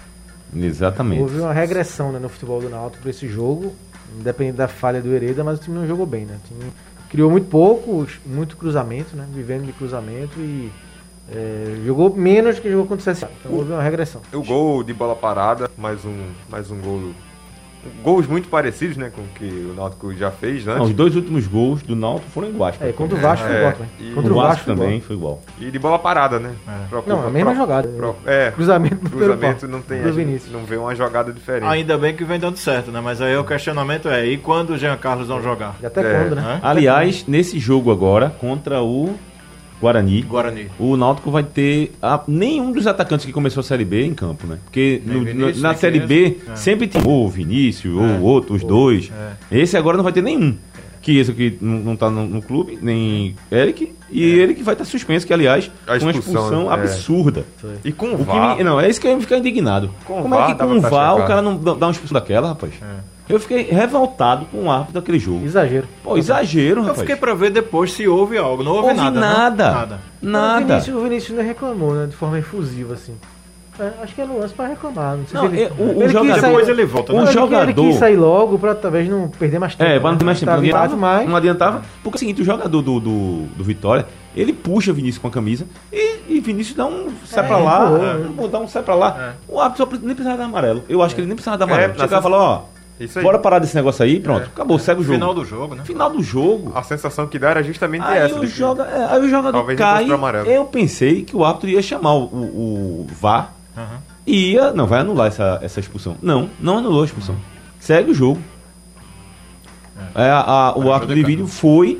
Exatamente. 0.55 1.21
Houve 1.21 1.39
uma 1.39 1.53
regressão 1.53 2.11
né, 2.11 2.19
no 2.19 2.29
futebol 2.29 2.61
do 2.61 2.69
Náutico 2.69 3.01
para 3.01 3.09
esse 3.09 3.27
jogo, 3.27 3.73
independente 4.19 4.57
da 4.57 4.67
falha 4.67 5.01
do 5.01 5.11
Hereda, 5.13 5.43
mas 5.43 5.57
o 5.59 5.61
time 5.61 5.77
não 5.77 5.87
jogou 5.87 6.05
bem, 6.05 6.25
né? 6.25 6.37
O 6.43 6.47
time 6.47 6.71
criou 7.09 7.31
muito 7.31 7.47
pouco, 7.47 8.05
muito 8.25 8.55
cruzamento, 8.57 9.15
né? 9.15 9.25
Vivendo 9.33 9.65
de 9.65 9.71
cruzamento 9.71 10.39
e 10.39 10.71
é, 11.31 11.77
jogou 11.85 12.13
menos 12.15 12.57
do 12.57 12.61
que 12.61 12.69
jogou 12.69 12.85
contra 12.85 13.11
o 13.11 13.13
CSA. 13.15 13.29
Então 13.39 13.51
houve 13.51 13.71
uma 13.71 13.81
regressão. 13.81 14.21
O 14.33 14.43
gol 14.43 14.83
de 14.83 14.93
bola 14.93 15.15
parada, 15.15 15.71
mais 15.77 16.03
um, 16.05 16.17
mais 16.49 16.69
um 16.69 16.77
gol. 16.79 17.13
Gols 18.03 18.27
muito 18.27 18.47
parecidos, 18.49 18.97
né, 18.97 19.11
com 19.13 19.21
o 19.21 19.27
que 19.35 19.45
o 19.45 19.73
Náutico 19.75 20.13
já 20.13 20.29
fez 20.31 20.65
Não, 20.65 20.73
antes. 20.75 20.89
os 20.89 20.93
dois 20.93 21.15
últimos 21.15 21.47
gols 21.47 21.81
do 21.81 21.95
Náutico 21.95 22.29
foram 22.31 22.49
iguais. 22.49 22.75
É, 22.81 22.91
contra 22.91 23.17
o 23.17 23.21
Vasco 23.21 23.45
foi 23.45 23.55
É, 23.55 23.59
igual 23.59 23.73
também. 23.73 23.89
e 23.99 24.13
Contra 24.13 24.31
o 24.31 24.33
o 24.33 24.37
Vasco 24.37 24.49
Vasco 24.49 24.65
foi 24.65 24.75
também 24.75 25.01
foi 25.01 25.15
igual. 25.15 25.41
E 25.59 25.71
de 25.71 25.79
bola 25.79 25.99
parada, 25.99 26.39
né? 26.39 26.51
É. 26.67 26.87
Preocupa- 26.89 27.15
Não, 27.15 27.27
a 27.27 27.29
mesma 27.29 27.51
pro- 27.51 27.59
jogada. 27.59 27.87
pro- 27.89 28.15
é, 28.25 28.51
Cruzamento 28.51 29.09
cruzamento 29.09 29.67
não 29.67 29.81
tem, 29.81 30.01
não 30.51 30.63
vê 30.65 30.75
uma 30.77 30.95
jogada 30.95 31.31
diferente. 31.33 31.65
Ainda 31.69 31.97
bem 31.97 32.15
que 32.15 32.23
vem 32.23 32.39
dando 32.39 32.57
certo, 32.57 32.91
né? 32.91 33.01
Mas 33.01 33.21
aí 33.21 33.35
o 33.37 33.43
questionamento 33.43 34.07
é, 34.09 34.25
e 34.25 34.37
quando 34.37 34.71
o 34.71 34.77
Jean 34.77 34.97
Carlos 34.97 35.27
vão 35.27 35.41
jogar? 35.41 35.75
E 35.81 35.85
até 35.85 36.01
É. 36.01 36.19
quando, 36.23 36.35
né? 36.35 36.59
Aliás, 36.61 37.25
nesse 37.27 37.59
jogo 37.59 37.91
agora, 37.91 38.29
contra 38.29 38.81
o 38.81 39.13
Guarani, 39.83 40.21
Guarani. 40.21 40.67
o 40.79 40.95
Náutico 40.95 41.29
vai 41.29 41.43
ter 41.43 41.91
a- 42.01 42.21
nenhum 42.27 42.71
dos 42.71 42.87
atacantes 42.87 43.25
que 43.25 43.31
começou 43.33 43.59
a 43.61 43.63
Série 43.63 43.83
B 43.83 44.05
em 44.05 44.13
campo, 44.13 44.47
né? 44.47 44.57
Porque 44.63 45.01
no- 45.05 45.25
Vinícius, 45.25 45.61
na 45.61 45.73
Série 45.75 45.99
B. 45.99 46.37
É. 46.49 46.55
sempre 46.55 46.87
tem 46.87 47.01
ou 47.05 47.25
o 47.25 47.29
Vinícius, 47.29 47.93
ou 47.95 48.01
o 48.01 48.21
outro, 48.21 48.55
os 48.55 48.63
dois. 48.63 49.11
É. 49.51 49.59
Esse 49.59 49.75
agora 49.75 49.97
não 49.97 50.03
vai 50.03 50.13
ter 50.13 50.21
nenhum. 50.23 50.55
Que 51.01 51.17
esse 51.17 51.31
aqui 51.31 51.57
não, 51.59 51.79
não 51.79 51.95
tá 51.97 52.09
no, 52.09 52.25
no 52.25 52.41
clube, 52.41 52.79
nem 52.81 53.35
Eric 53.51 53.91
E 54.09 54.23
ele 54.23 54.53
que 54.53 54.63
vai 54.63 54.73
estar 54.73 54.85
suspenso, 54.85 55.27
que 55.27 55.33
aliás, 55.33 55.69
A 55.85 55.97
com 55.99 56.05
uma 56.05 56.11
expulsão, 56.11 56.71
é. 56.71 56.73
absurda. 56.73 57.43
E 57.83 57.91
com 57.91 58.05
o 58.07 58.13
O 58.13 58.17
que 58.19 58.23
VAR, 58.23 58.55
me- 58.57 58.63
não, 58.63 58.79
é 58.79 58.89
isso 58.89 59.01
que 59.01 59.07
eu 59.07 59.11
ia 59.11 59.19
ficar 59.19 59.37
indignado. 59.37 59.89
Com 60.05 60.21
Como 60.21 60.33
é 60.33 60.37
VAR 60.37 60.47
que 60.47 60.63
com 60.63 60.77
o 60.77 60.79
VAR 60.81 61.15
o 61.17 61.27
cara 61.27 61.41
não 61.41 61.57
dá 61.57 61.73
dá 61.73 61.87
uma 61.87 61.91
expulsão 61.91 62.13
daquela, 62.13 62.47
rapaz? 62.49 62.71
Eu 63.29 63.39
fiquei 63.39 63.63
revoltado 63.63 64.45
com 64.51 64.65
o 64.65 64.71
árbitro 64.71 64.95
daquele 64.95 65.17
jogo. 65.19 65.45
Exagero. 65.45 65.87
Pô, 66.03 66.17
exagero, 66.17 66.79
Eu 66.81 66.83
rapaz. 66.83 66.99
fiquei 66.99 67.15
pra 67.15 67.33
ver 67.33 67.51
depois 67.51 67.93
se 67.93 68.07
houve 68.07 68.37
algo. 68.37 68.63
Não 68.63 68.71
houve, 68.73 68.87
Houve 68.89 68.97
nada. 68.99 69.11
não? 69.19 69.27
nada. 69.27 69.71
Nada. 69.71 69.99
O 70.21 70.25
Nada. 70.27 70.65
Vinícius, 70.65 70.95
o 70.97 70.99
Vinícius 71.03 71.37
não 71.37 71.43
reclamou, 71.45 71.93
né? 71.93 72.05
De 72.07 72.15
forma 72.15 72.37
efusiva, 72.39 72.93
assim. 72.95 73.15
É, 73.79 73.91
acho 74.03 74.13
que 74.13 74.21
é 74.21 74.25
no 74.25 74.37
lance 74.39 74.53
pra 74.53 74.67
reclamar. 74.67 75.17
Não 75.17 75.25
sei 75.25 75.39
Não, 75.41 75.49
se 75.49 75.55
ele, 75.55 75.63
é, 75.63 75.71
o- 75.79 75.97
o 75.97 76.03
ele 76.03 76.09
jogador- 76.09 76.39
sair- 76.41 76.49
Depois 76.51 76.69
ele 76.69 76.85
volta. 76.85 77.11
Né? 77.13 77.17
Não, 77.19 77.25
ele- 77.25 77.33
jogador- 77.33 77.63
Ele 77.63 77.73
quis 77.89 77.95
sair 77.99 78.15
logo 78.17 78.59
pra 78.59 78.75
talvez 78.75 79.09
não 79.09 79.27
perder 79.29 79.57
mais 79.57 79.73
tempo. 79.73 79.89
É, 79.89 79.99
pra 79.99 80.11
não 80.11 80.17
ter 80.17 80.25
mais 80.25 80.39
tempo. 80.39 80.51
Não 80.51 80.59
adiantava, 80.59 80.95
mais. 80.95 81.29
não 81.29 81.35
adiantava. 81.35 81.81
Porque 82.03 82.15
é 82.15 82.17
o 82.17 82.19
seguinte, 82.19 82.41
o 82.41 82.45
jogador 82.45 82.81
do, 82.83 82.99
do, 82.99 83.45
do 83.47 83.63
Vitória, 83.63 84.05
ele 84.35 84.53
puxa 84.53 84.91
o 84.91 84.93
Vinícius 84.93 85.17
com 85.19 85.27
a 85.27 85.31
camisa 85.31 85.65
e, 85.91 86.19
e 86.29 86.39
Vinício 86.39 86.75
dá 86.75 86.85
um 86.85 87.07
sai 87.25 87.45
É, 87.45 87.47
pra 87.47 87.57
lá, 87.57 87.85
empurrou, 88.27 88.45
é, 88.45 88.51
dá 88.51 88.59
um 88.59 88.67
sai 88.67 88.83
pra 88.83 88.93
lá. 88.93 89.33
O 89.47 89.59
árbitro 89.59 89.85
só 89.89 89.97
nem 90.03 90.13
precisava 90.13 90.37
dar 90.37 90.45
amarelo. 90.45 90.83
Eu 90.87 91.01
acho 91.01 91.15
que 91.15 91.21
ele 91.21 91.27
nem 91.27 91.35
precisava 91.35 91.57
dar 91.57 91.65
amarelo. 91.65 91.93
É, 91.93 91.95
Chegava 91.95 92.19
e 92.19 92.21
falou, 92.21 92.39
ó, 92.41 92.61
Isso 92.99 93.17
aí. 93.19 93.23
bora 93.25 93.39
parar 93.39 93.59
desse 93.59 93.75
negócio 93.75 94.03
aí, 94.03 94.19
pronto, 94.19 94.43
acabou, 94.45 94.77
segue 94.77 95.01
o 95.01 95.03
jogo. 95.03 95.15
Final 95.15 95.33
do 95.33 95.43
jogo, 95.43 95.75
né? 95.75 95.83
Final 95.83 96.09
do 96.11 96.21
jogo. 96.21 96.71
A 96.75 96.83
sensação 96.83 97.27
que 97.27 97.39
dá 97.39 97.49
era 97.49 97.63
justamente 97.63 98.03
Aí 98.05 98.19
essa. 98.19 98.39
o, 98.39 98.45
joga, 98.45 98.83
é, 98.83 99.05
aí 99.13 99.19
o 99.21 99.29
jogador 99.29 99.57
Talvez 99.57 99.77
cai. 99.79 100.05
Eu 100.45 100.65
pensei 100.65 101.23
que 101.23 101.35
o 101.35 101.43
árbitro 101.43 101.69
ia 101.69 101.81
chamar 101.81 102.13
o, 102.13 102.23
o, 102.25 103.07
o 103.09 103.13
VAR 103.19 103.53
e 104.27 104.51
ia. 104.53 104.71
Não, 104.73 104.85
vai 104.87 104.99
anular 105.01 105.27
essa, 105.27 105.59
essa 105.63 105.79
expulsão. 105.79 106.15
Não, 106.21 106.49
não 106.59 106.77
anulou 106.77 107.01
a 107.01 107.05
expulsão. 107.05 107.35
Segue 107.79 108.11
o 108.11 108.13
jogo. 108.13 108.39
É, 110.15 110.29
a- 110.29 110.41
a- 110.41 110.77
o 110.77 110.91
árbitro 110.91 111.15
de 111.15 111.23
vídeo 111.23 111.47
foi. 111.47 111.99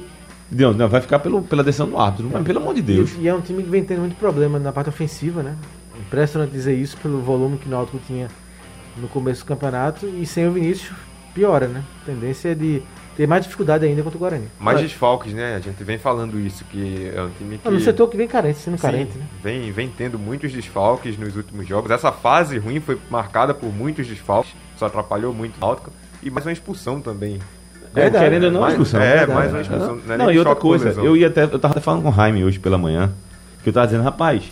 Não, 0.52 0.72
não, 0.74 0.88
vai 0.88 1.02
ficar 1.02 1.18
pelo, 1.20 1.42
pela 1.42 1.64
decisão 1.64 1.88
do 1.90 1.98
árbitro. 1.98 2.30
Mas 2.32 2.44
pelo 2.44 2.60
amor 2.60 2.76
de 2.76 2.82
Deus. 2.84 3.12
E, 3.18 3.22
e 3.22 3.28
é 3.28 3.34
um 3.34 3.42
time 3.42 3.64
que 3.64 3.70
vem 3.70 3.84
tendo 3.84 4.02
muito 4.02 4.16
problema 4.16 4.60
na 4.60 4.72
parte 4.72 4.90
ofensiva, 4.90 5.42
né? 5.42 5.56
Impressionante 6.00 6.52
dizer 6.52 6.76
isso 6.76 6.96
pelo 6.98 7.20
volume 7.22 7.58
que 7.58 7.68
o 7.68 7.72
Náutico 7.72 8.00
tinha 8.06 8.28
no 8.98 9.08
começo 9.08 9.44
do 9.44 9.48
campeonato 9.48 10.06
e 10.08 10.26
sem 10.26 10.48
o 10.48 10.52
Vinícius 10.52 10.92
piora, 11.34 11.68
né? 11.68 11.84
A 12.04 12.06
tendência 12.06 12.50
é 12.50 12.56
de 12.56 12.82
ter 13.16 13.28
mais 13.28 13.44
dificuldade 13.44 13.86
ainda 13.86 14.02
contra 14.04 14.18
o 14.18 14.20
Guarani. 14.20 14.48
Mais 14.60 14.78
Mas- 14.80 14.90
desfalques, 14.90 15.34
né? 15.34 15.56
A 15.56 15.60
gente 15.60 15.84
vem 15.84 15.98
falando 15.98 16.40
isso, 16.40 16.64
que 16.66 17.12
é 17.16 17.22
um 17.22 17.30
time 17.32 17.58
que. 17.58 17.68
Ah, 17.68 17.72
no 17.72 17.80
setor 17.80 18.08
que 18.08 18.18
vem 18.18 18.28
carente, 18.28 18.60
sendo 18.60 18.78
Sim, 18.78 18.82
carente, 18.82 19.18
né? 19.18 19.26
vem, 19.44 19.72
vem 19.72 19.88
tendo 19.90 20.18
muitos 20.20 20.52
desfalques 20.52 21.18
nos 21.18 21.36
últimos 21.36 21.68
jogos. 21.68 21.90
Essa 21.92 22.12
fase 22.12 22.58
ruim 22.58 22.80
foi 22.80 23.00
marcada 23.10 23.54
por 23.54 23.72
muitos 23.74 24.08
desfalques, 24.08 24.54
só 24.78 24.86
atrapalhou 24.88 25.34
muito 25.34 25.58
o 25.58 25.60
Náutico. 25.60 25.92
E 26.22 26.30
mais 26.30 26.46
uma 26.46 26.52
expulsão 26.54 27.02
também. 27.02 27.40
É, 27.96 28.02
Verdade. 28.02 28.24
querendo 28.26 28.46
ou 28.46 28.52
não, 28.52 28.62
Mais- 28.62 28.74
expulsão. 28.74 29.00
é, 29.02 29.18
Verdade. 29.18 29.34
mais 29.34 29.52
uma 29.52 29.62
expulsão. 29.62 29.96
Não, 30.08 30.14
é 30.14 30.18
Não, 30.18 30.32
e 30.32 30.38
outra 30.40 30.56
coisa, 30.56 30.90
eu 31.02 31.16
ia 31.18 31.28
até. 31.28 31.44
Eu 31.44 31.60
tava 31.60 31.74
até 31.74 31.82
falando 31.82 32.02
com 32.04 32.10
o 32.10 32.14
Jaime 32.14 32.44
hoje 32.44 32.60
pela 32.60 32.78
manhã, 32.78 33.12
que 33.64 33.70
eu 33.70 33.74
tava 33.74 33.86
dizendo, 33.86 34.04
rapaz, 34.04 34.44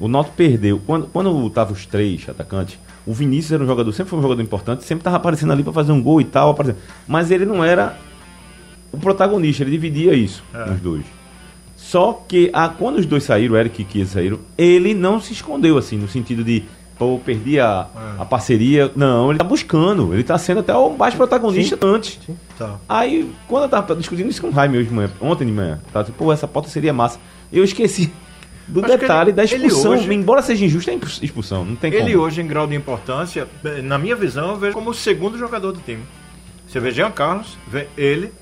o 0.00 0.08
Náutico 0.08 0.34
perdeu. 0.36 0.80
Quando, 0.84 1.06
quando 1.06 1.50
tava 1.50 1.72
os 1.72 1.86
três 1.86 2.28
atacantes, 2.28 2.78
o 3.10 3.12
Vinícius 3.12 3.52
era 3.52 3.64
um 3.64 3.66
jogador, 3.66 3.92
sempre 3.92 4.10
foi 4.10 4.18
um 4.20 4.22
jogador 4.22 4.40
importante, 4.40 4.84
sempre 4.84 5.02
tava 5.02 5.16
aparecendo 5.16 5.52
ali 5.52 5.64
pra 5.64 5.72
fazer 5.72 5.90
um 5.90 6.00
gol 6.00 6.20
e 6.20 6.24
tal, 6.24 6.50
aparecendo. 6.50 6.78
mas 7.08 7.30
ele 7.30 7.44
não 7.44 7.64
era 7.64 7.96
o 8.92 8.98
protagonista, 8.98 9.64
ele 9.64 9.72
dividia 9.72 10.14
isso 10.14 10.44
nos 10.68 10.80
dois. 10.80 11.04
Só 11.76 12.24
que 12.28 12.50
a, 12.52 12.68
quando 12.68 12.98
os 12.98 13.06
dois 13.06 13.24
saíram, 13.24 13.54
o 13.54 13.58
Eric 13.58 13.82
e 13.82 13.84
Kia 13.84 14.06
saíram, 14.06 14.38
ele 14.56 14.94
não 14.94 15.20
se 15.20 15.32
escondeu 15.32 15.76
assim, 15.76 15.96
no 15.96 16.06
sentido 16.06 16.44
de, 16.44 16.62
pô, 16.96 17.18
perdi 17.18 17.58
a, 17.58 17.88
a 18.16 18.24
parceria. 18.24 18.92
Não, 18.94 19.30
ele 19.30 19.38
tá 19.38 19.44
buscando, 19.44 20.14
ele 20.14 20.22
tá 20.22 20.38
sendo 20.38 20.60
até 20.60 20.72
o 20.72 20.96
mais 20.96 21.14
protagonista 21.14 21.76
antes. 21.82 22.20
Tá. 22.56 22.76
Aí, 22.88 23.28
quando 23.48 23.64
eu 23.64 23.68
tava 23.68 23.96
discutindo 23.96 24.28
isso 24.28 24.40
com 24.40 24.48
o 24.48 24.52
Jaime 24.52 24.78
hoje 24.78 24.88
de 24.88 24.94
manhã, 24.94 25.10
ontem 25.20 25.46
de 25.46 25.52
manhã, 25.52 25.80
tava 25.92 26.04
tipo, 26.04 26.18
pô, 26.18 26.32
essa 26.32 26.46
pauta 26.46 26.68
seria 26.68 26.92
massa. 26.92 27.18
Eu 27.52 27.64
esqueci 27.64 28.12
do 28.70 28.80
Acho 28.84 28.98
detalhe 28.98 29.30
ele- 29.30 29.36
da 29.36 29.44
expulsão. 29.44 29.92
hoje- 29.92 30.12
Embora 30.14 30.42
seja 30.42 30.64
injusta, 30.64 30.90
é 30.90 30.98
expulsão. 31.22 31.64
Não 31.64 31.76
tem 31.76 31.92
Ele 31.92 32.12
como. 32.12 32.24
hoje, 32.24 32.40
em 32.40 32.46
grau 32.46 32.66
de 32.66 32.74
importância, 32.74 33.46
na 33.82 33.98
minha 33.98 34.16
visão, 34.16 34.50
eu 34.50 34.56
vejo 34.56 34.74
como 34.74 34.90
o 34.90 34.94
segundo 34.94 35.36
jogador 35.36 35.72
do 35.72 35.80
time. 35.80 36.02
Você 36.66 36.78
vê 36.78 36.90
Jean 36.92 37.10
Carlos, 37.10 37.58
vê 37.66 37.88
ele. 37.98 38.32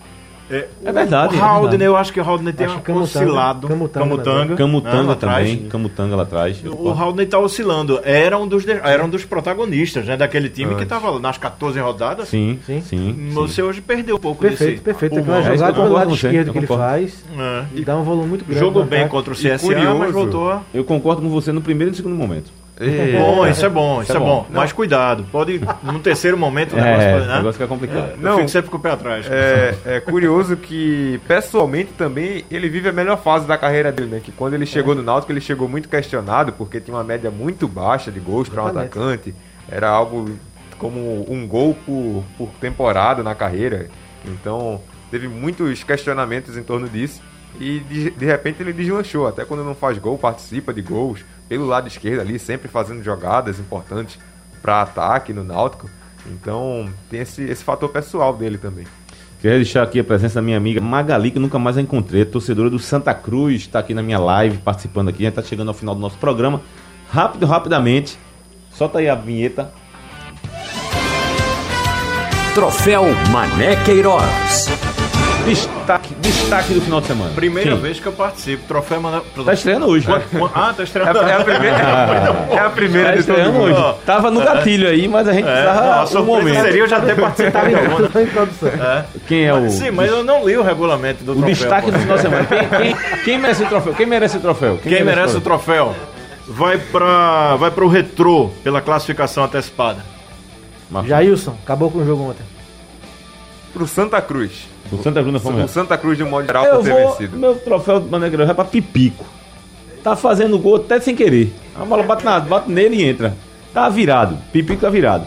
É, 0.51 0.67
É 0.85 0.93
verdade, 0.93 1.35
O 1.35 1.39
é 1.39 1.41
Haldner, 1.43 1.61
verdade. 1.71 1.85
eu 1.85 1.97
acho 1.97 2.13
que 2.13 2.21
o 2.21 2.25
Haldner 2.25 2.55
tem 2.55 2.67
Acho 2.67 2.75
uma 2.77 2.81
que 2.81 2.87
Camutanga- 2.87 3.25
oscilado. 3.27 3.69
Camutanga 3.69 4.57
Camutanga. 4.57 4.97
né, 4.97 5.03
lá 5.03 5.13
atrás. 5.13 5.49
também, 5.51 5.69
Camutanga 5.69 6.17
lá 6.17 6.23
atrás. 6.23 6.63
O 6.65 6.89
Haldner 6.91 7.29
tá 7.29 7.39
oscilando. 7.39 8.01
Era 8.03 8.39
um 8.39 8.47
dos, 8.49 8.67
era 8.67 9.05
um 9.05 9.09
dos 9.09 9.25
protagonistas 9.25 10.07
né, 10.07 10.17
daquele 10.17 10.49
time 10.49 10.75
que 10.75 10.87
tava 10.87 11.19
nas 11.19 11.37
14 11.39 11.79
rodadas. 11.81 12.29
Sim, 12.29 12.59
Sim. 12.67 12.81
sim. 12.81 13.15
sim, 13.15 13.31
Você 13.33 13.63
hoje 13.63 13.81
perdeu 13.81 14.17
um 14.17 14.19
pouco 14.19 14.41
Perfeito, 14.41 14.71
desse. 14.71 14.83
perfeito. 14.83 15.17
pulmão. 15.17 15.39
Aquela 15.39 15.55
É 15.55 15.57
jogada 15.59 15.75
pelo 15.83 15.93
lado 15.95 16.15
esquerdo 16.15 16.53
que 16.53 16.59
ele 16.59 16.67
faz 16.67 17.25
É. 17.39 17.65
e 17.75 17.85
dá 17.85 17.97
um 17.97 18.03
volume 18.03 18.29
muito 18.29 18.45
grande. 18.45 18.61
Jogou 18.61 18.85
bem 18.85 19.01
ataque. 19.01 19.11
contra 19.11 19.33
o 19.33 19.37
CSA, 19.37 19.59
curioso. 19.59 19.99
mas 19.99 20.13
voltou. 20.13 20.61
Eu 20.73 20.85
concordo 20.85 21.21
com 21.23 21.29
você 21.29 21.53
no 21.53 21.61
primeiro 21.61 21.91
e 21.91 21.93
no 21.93 21.97
segundo 21.97 22.15
momento. 22.15 22.51
É. 22.81 23.19
Bom, 23.19 23.47
isso 23.47 23.67
é 23.67 23.69
bom, 23.69 24.01
isso 24.03 24.13
é 24.13 24.17
é 24.17 24.19
bom. 24.19 24.27
bom. 24.27 24.47
Mas 24.51 24.73
cuidado, 24.73 25.25
pode 25.33 25.61
num 25.83 25.99
terceiro 25.99 26.37
momento 26.39 26.77
o 26.77 26.79
É, 26.79 26.83
negócio 26.83 27.11
pode, 27.11 27.25
o 27.25 27.27
né? 27.29 27.37
negócio 27.37 27.53
fica 27.55 27.67
complicado. 27.67 28.11
Eu 28.13 28.19
Não. 28.19 28.37
fico 28.37 28.49
sempre 28.49 28.71
com 28.71 28.77
o 28.77 28.81
pé 28.81 28.91
atrás. 28.93 29.27
É, 29.29 29.75
é 29.85 30.01
curioso 30.01 30.57
que, 30.57 31.21
pessoalmente, 31.27 31.91
também 31.99 32.45
ele 32.51 32.69
vive 32.69 32.89
a 32.89 32.93
melhor 32.93 33.19
fase 33.21 33.47
da 33.47 33.59
carreira 33.59 33.91
dele, 33.91 34.09
né? 34.11 34.21
Que 34.23 34.31
quando 34.31 34.55
ele 34.55 34.65
chegou 34.67 34.95
no 34.95 35.03
Náutico, 35.03 35.33
ele 35.33 35.41
chegou 35.41 35.69
muito 35.69 35.89
questionado, 35.89 36.53
porque 36.53 36.81
tinha 36.81 36.97
uma 36.97 37.05
média 37.05 37.31
muito 37.31 37.67
baixa 37.67 38.13
de 38.13 38.21
gols 38.21 38.49
para 38.49 38.63
um 38.63 38.67
atacante. 38.69 39.35
Era 39.69 39.89
algo 39.89 40.31
como 40.79 41.27
um 41.29 41.47
gol 41.49 41.77
por, 41.85 42.23
por 42.37 42.49
temporada 42.61 43.23
na 43.23 43.35
carreira. 43.35 43.89
Então, 44.25 44.81
teve 45.11 45.27
muitos 45.27 45.83
questionamentos 45.83 46.57
em 46.57 46.63
torno 46.63 46.89
disso. 46.89 47.21
E 47.59 47.81
de, 47.81 48.11
de 48.11 48.25
repente 48.25 48.63
ele 48.63 48.73
deslanchou. 48.73 49.27
Até 49.27 49.45
quando 49.45 49.65
não 49.65 49.75
faz 49.75 49.99
gol, 49.99 50.17
participa 50.17 50.73
de 50.73 50.81
gols 50.83 51.25
pelo 51.49 51.67
lado 51.67 51.89
esquerdo 51.89 52.21
ali, 52.21 52.39
sempre 52.39 52.69
fazendo 52.69 53.03
jogadas 53.03 53.59
importantes 53.59 54.19
para 54.61 54.83
ataque 54.83 55.33
no 55.33 55.43
Náutico. 55.43 55.89
Então, 56.27 56.89
tem 57.11 57.21
esse, 57.21 57.43
esse 57.45 57.65
fator 57.65 57.89
pessoal 57.89 58.37
dele 58.37 58.59
também. 58.59 58.87
Queria 59.41 59.57
deixar 59.57 59.85
aqui 59.85 60.01
a 60.01 60.05
presença 60.05 60.35
da 60.37 60.43
minha 60.43 60.57
amiga 60.57 60.81
Magali, 60.81 61.31
que 61.31 61.39
nunca 61.39 61.59
mais 61.59 61.79
a 61.79 61.81
encontrei, 61.81 62.25
torcedora 62.25 62.69
do 62.69 62.79
Santa 62.79 63.15
Cruz, 63.15 63.63
está 63.63 63.79
aqui 63.79 63.95
na 63.95 64.03
minha 64.03 64.19
live, 64.19 64.59
participando 64.59 65.09
aqui. 65.09 65.23
A 65.23 65.31
gente 65.31 65.39
está 65.39 65.49
chegando 65.49 65.69
ao 65.69 65.75
final 65.75 65.95
do 65.95 66.01
nosso 66.01 66.19
programa. 66.19 66.61
Rápido, 67.09 67.47
rapidamente. 67.47 68.19
Solta 68.73 68.99
aí 68.99 69.09
a 69.09 69.15
vinheta. 69.15 69.73
Troféu 72.55 73.05
Mané 73.31 73.77
Queiroz. 73.85 75.08
Destaque, 75.49 76.15
destaque 76.17 76.75
do 76.75 76.81
final 76.81 77.01
de 77.01 77.07
semana. 77.07 77.31
Primeira 77.35 77.71
Quem? 77.73 77.81
vez 77.81 77.99
que 78.01 78.07
eu 78.07 78.13
participo. 78.13 78.65
Troféu 78.69 79.01
Manda... 79.01 79.23
Tá 79.45 79.53
estreando 79.53 79.87
hoje. 79.87 80.09
né? 80.09 80.23
Ah, 80.55 80.73
tá 80.77 80.83
É 80.83 80.85
estreando. 80.85 81.19
a, 81.19 81.29
é 81.29 81.35
a 81.35 81.45
primeira, 81.45 81.77
é 82.51 82.59
a 82.59 82.71
primeira 82.71 83.09
Tá 83.09 83.15
de 83.15 83.21
estreando 83.21 83.59
hoje. 83.59 83.95
Tava 84.05 84.31
no 84.31 84.41
gatilho 84.41 84.89
aí, 84.89 85.09
mas 85.09 85.27
a 85.29 85.33
gente 85.33 85.49
É, 85.49 85.65
não, 85.65 85.73
precisava 85.73 86.19
a 86.19 86.23
um 86.23 86.25
momento. 86.27 86.61
seria 86.63 86.81
eu 86.83 86.89
já 86.89 87.01
ter 87.01 87.17
participado 87.17 87.71
em 87.71 87.75
alguma. 87.75 88.09
Tá 88.09 88.23
em 88.23 88.27
produção. 88.27 88.69
É. 88.69 89.05
Quem 89.27 89.45
é 89.47 89.55
o. 89.55 89.71
Sim, 89.71 89.91
mas 89.91 90.11
eu 90.11 90.23
não 90.25 90.47
li 90.47 90.57
o 90.57 90.63
regulamento 90.63 91.25
do 91.25 91.33
O 91.33 91.35
troféu. 91.37 91.55
destaque 91.55 91.87
pô. 91.87 91.93
do 91.93 91.99
final 91.99 92.17
de 92.17 92.23
semana. 92.23 92.45
Quem, 92.47 92.69
quem- 92.69 92.97
quem 93.25 93.39
merece 93.39 93.63
o 93.63 93.67
troféu? 93.67 93.95
Quem 93.95 94.07
merece 94.07 94.37
o 94.37 94.41
troféu? 94.41 94.79
Quem 94.83 95.05
merece 95.05 95.37
o 95.37 95.41
troféu? 95.41 95.95
Vai 96.47 96.79
para 96.79 97.57
vai 97.57 97.71
pro 97.71 97.89
retrô 97.89 98.51
pela 98.65 98.81
classificação 98.81 99.45
antecipada. 99.45 99.99
Jailson, 101.07 101.55
acabou 101.63 101.91
com 101.91 101.99
o 101.99 102.07
jogo 102.07 102.23
ontem. 102.31 102.43
Pro 103.73 103.87
Santa 103.87 104.21
Cruz. 104.21 104.67
O 104.91 105.03
Santa 105.03 105.21
Cruz 105.21 105.33
na 105.33 105.39
O 105.39 105.41
Fórmula 105.43 105.69
Santa 105.69 105.99
Cruz, 105.99 106.17
de 106.17 106.25
um 106.25 106.31
modo 106.31 106.47
geral, 106.47 106.65
Eu 106.65 106.77
por 106.77 106.85
ter 106.85 106.91
vou. 106.93 107.11
vencido. 107.13 107.37
Meu 107.37 107.55
troféu 107.57 108.01
do 108.01 108.09
Manegrão 108.11 108.47
vai 108.47 108.55
pra 108.55 108.65
Pipico. 108.65 109.25
Tá 110.03 110.17
fazendo 110.17 110.59
gol 110.59 110.77
até 110.77 110.99
sem 111.01 111.15
querer. 111.15 111.53
A 111.79 111.85
bola 111.85 112.03
bate, 112.03 112.25
na, 112.25 112.41
bate 112.41 112.71
nele 112.71 112.97
e 112.97 113.05
entra. 113.05 113.35
Tá 113.75 113.89
virado. 113.89 114.39
Pipico 114.53 114.81
tá 114.81 114.89
virado. 114.89 115.27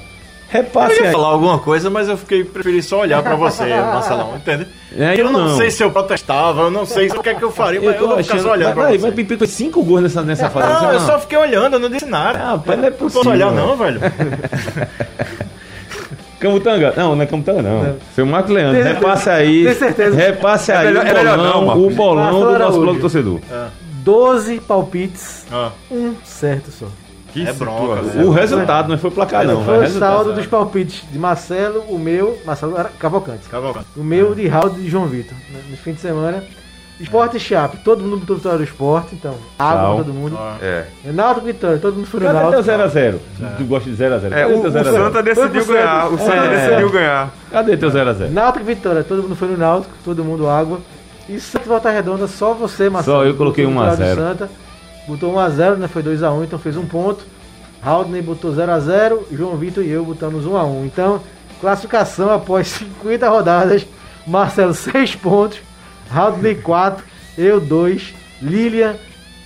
Repasse 0.50 0.96
Eu 0.96 1.02
ia 1.04 1.06
aí. 1.08 1.12
falar 1.14 1.28
alguma 1.30 1.60
coisa, 1.60 1.90
mas 1.90 2.10
eu 2.10 2.18
fiquei 2.18 2.44
preferi 2.44 2.82
só 2.84 3.00
olhar 3.02 3.24
pra 3.24 3.36
você, 3.36 3.64
Marcelão, 3.70 4.36
entende? 4.36 4.68
É, 4.98 5.14
eu 5.14 5.28
eu 5.28 5.32
não, 5.32 5.48
não. 5.48 5.58
sei 5.58 5.72
se 5.72 5.82
eu 5.82 5.90
protestava, 5.92 6.64
eu 6.64 6.72
não 6.72 6.86
sei 6.86 7.10
se 7.10 7.16
o 7.16 7.22
que 7.24 7.30
é 7.30 7.34
que 7.36 7.42
eu 7.44 7.52
faria, 7.52 7.80
mas 7.82 7.96
eu 7.96 8.06
vou 8.08 8.18
ficar 8.22 8.40
só 8.40 8.52
olhando 8.52 8.66
Mas, 8.66 8.74
pra 8.74 8.84
peraí, 8.84 8.98
você. 8.98 9.06
mas 9.08 9.16
Pipico 9.16 9.40
fez 9.40 9.52
cinco 9.52 9.82
gols 9.82 10.02
nessa, 10.02 10.22
nessa 10.24 10.50
fase. 10.50 10.84
Não, 10.84 10.92
eu 10.92 11.00
só 11.02 11.20
fiquei 11.20 11.38
olhando, 11.38 11.76
eu 11.76 11.80
não 11.80 11.90
disse 11.90 12.06
nada. 12.06 12.38
Ah, 12.40 12.52
rapaz, 12.54 12.80
não 12.80 12.88
é 12.88 12.90
não 12.90 12.98
possível. 12.98 13.22
posso 13.24 13.30
olhar 13.30 13.52
não, 13.54 13.78
velho. 13.78 14.02
Camutanga? 16.42 16.94
Não, 16.98 17.16
não 17.16 17.24
é 17.24 17.26
Camutanga, 17.26 17.62
não. 17.62 17.96
Seu 18.16 18.26
Marcos 18.26 18.52
Leandro, 18.52 18.84
Tem 18.84 18.94
repasse 18.94 19.30
aí. 19.30 19.64
Tem 19.66 19.76
certeza? 19.76 20.16
Repasse 20.18 20.72
aí 20.72 20.88
melhor- 20.88 21.06
o 21.06 21.08
é 21.08 21.14
melhor 21.14 21.38
bolão, 21.38 21.54
não, 21.54 21.66
Marcos. 21.68 21.84
o 21.86 21.90
bolão 21.96 22.40
do 22.54 22.60
nosso 22.60 22.80
blog 22.82 23.00
torcedor. 23.00 23.40
12 24.04 24.60
palpites, 24.62 25.46
Ah, 25.52 25.72
um 25.92 26.16
certo 26.24 26.72
só. 26.72 26.88
Que 27.32 27.48
é 27.48 27.54
bronca, 27.54 27.96
situação. 28.04 28.22
né? 28.22 28.24
O 28.26 28.30
resultado 28.32 28.90
não 28.90 28.98
foi 28.98 29.10
placar, 29.12 29.46
não. 29.46 29.64
Foi 29.64 29.76
é 29.76 29.80
o 29.88 29.90
saldo 29.90 30.34
dos 30.34 30.46
palpites 30.48 31.04
de 31.10 31.18
Marcelo, 31.18 31.82
o 31.88 31.98
meu, 31.98 32.38
Marcelo 32.46 32.78
era 32.78 32.90
Cavalcante. 33.00 33.48
Cavalcante. 33.48 33.86
O 33.96 34.04
meu 34.04 34.36
de 34.36 34.48
Raul 34.50 34.74
e 34.78 34.82
de 34.82 34.90
João 34.90 35.06
Vitor. 35.06 35.34
né, 35.54 35.60
No 35.70 35.78
fim 35.78 35.94
de 35.94 36.02
semana. 36.02 36.44
Esporte 37.02 37.38
e 37.38 37.40
Chape, 37.40 37.78
todo 37.84 38.04
mundo 38.04 38.18
botou 38.18 38.36
vitória 38.36 38.58
do 38.60 38.64
esporte, 38.64 39.16
então. 39.16 39.36
Água 39.58 39.96
pra 39.96 40.04
todo 40.04 40.14
mundo. 40.14 40.38
Ah. 40.40 40.58
É. 40.62 40.86
Náutico 41.06 41.46
Vitória, 41.48 41.78
todo 41.80 41.96
mundo 41.96 42.06
foi 42.06 42.20
no 42.20 42.26
Cadê 42.28 42.40
teu 42.40 42.76
Náutico. 42.76 43.00
0x0? 43.00 43.20
Tu 43.58 43.64
gosta 43.66 43.90
de 43.90 43.96
0x0? 43.96 44.32
É, 44.32 44.46
o, 44.46 44.60
o 44.60 44.72
Santa 44.72 45.24
decidiu 45.24 45.64
pro 45.66 45.74
ganhar. 45.74 46.08
O 46.14 46.18
Santa 46.18 46.36
É. 46.36 46.50
decidiu 46.68 46.90
ganhar. 46.92 47.30
Cadê 47.52 47.78
teu 47.78 47.90
0x0? 47.90 48.30
Náutico 48.30 48.66
Vitória, 48.66 49.04
todo 49.04 49.24
mundo 49.24 49.36
foi 49.36 49.48
no 49.48 49.58
Náutico, 49.58 49.94
todo 50.06 50.24
mundo 50.24 50.48
água. 50.48 50.80
E 51.28 51.40
Santa 51.40 51.66
e 51.66 51.70
Volta 51.70 51.90
Redonda, 51.90 52.28
só 52.28 52.54
você, 52.54 52.90
Marcelo. 52.90 53.18
Só 53.18 53.26
eu 53.26 53.36
coloquei 53.36 53.66
botou 53.66 53.82
1 53.82 53.84
a 53.84 53.88
o 53.88 53.92
Vitória 53.92 54.16
do 54.16 54.22
0. 54.22 54.30
Santa, 54.30 54.50
botou 55.08 55.34
1x0, 55.34 55.76
né? 55.78 55.88
Foi 55.88 56.04
2x1, 56.04 56.44
então 56.44 56.60
fez 56.60 56.78
um 56.78 56.86
ponto. 56.86 57.26
Haldney 57.84 58.22
botou 58.22 58.52
0x0, 58.54 59.20
João 59.32 59.56
Vitor 59.58 59.84
e 59.84 59.90
eu 59.90 60.06
botamos 60.06 60.46
1x1. 60.46 60.86
Então, 60.86 61.20
classificação 61.60 62.32
após 62.32 62.68
50 62.68 63.28
rodadas, 63.30 63.88
Marcelo 64.28 64.74
6 64.74 65.16
pontos, 65.16 65.60
Haldney 66.14 66.56
4, 66.56 67.04
eu 67.38 67.60
2, 67.60 68.14
Lilian, 68.42 68.96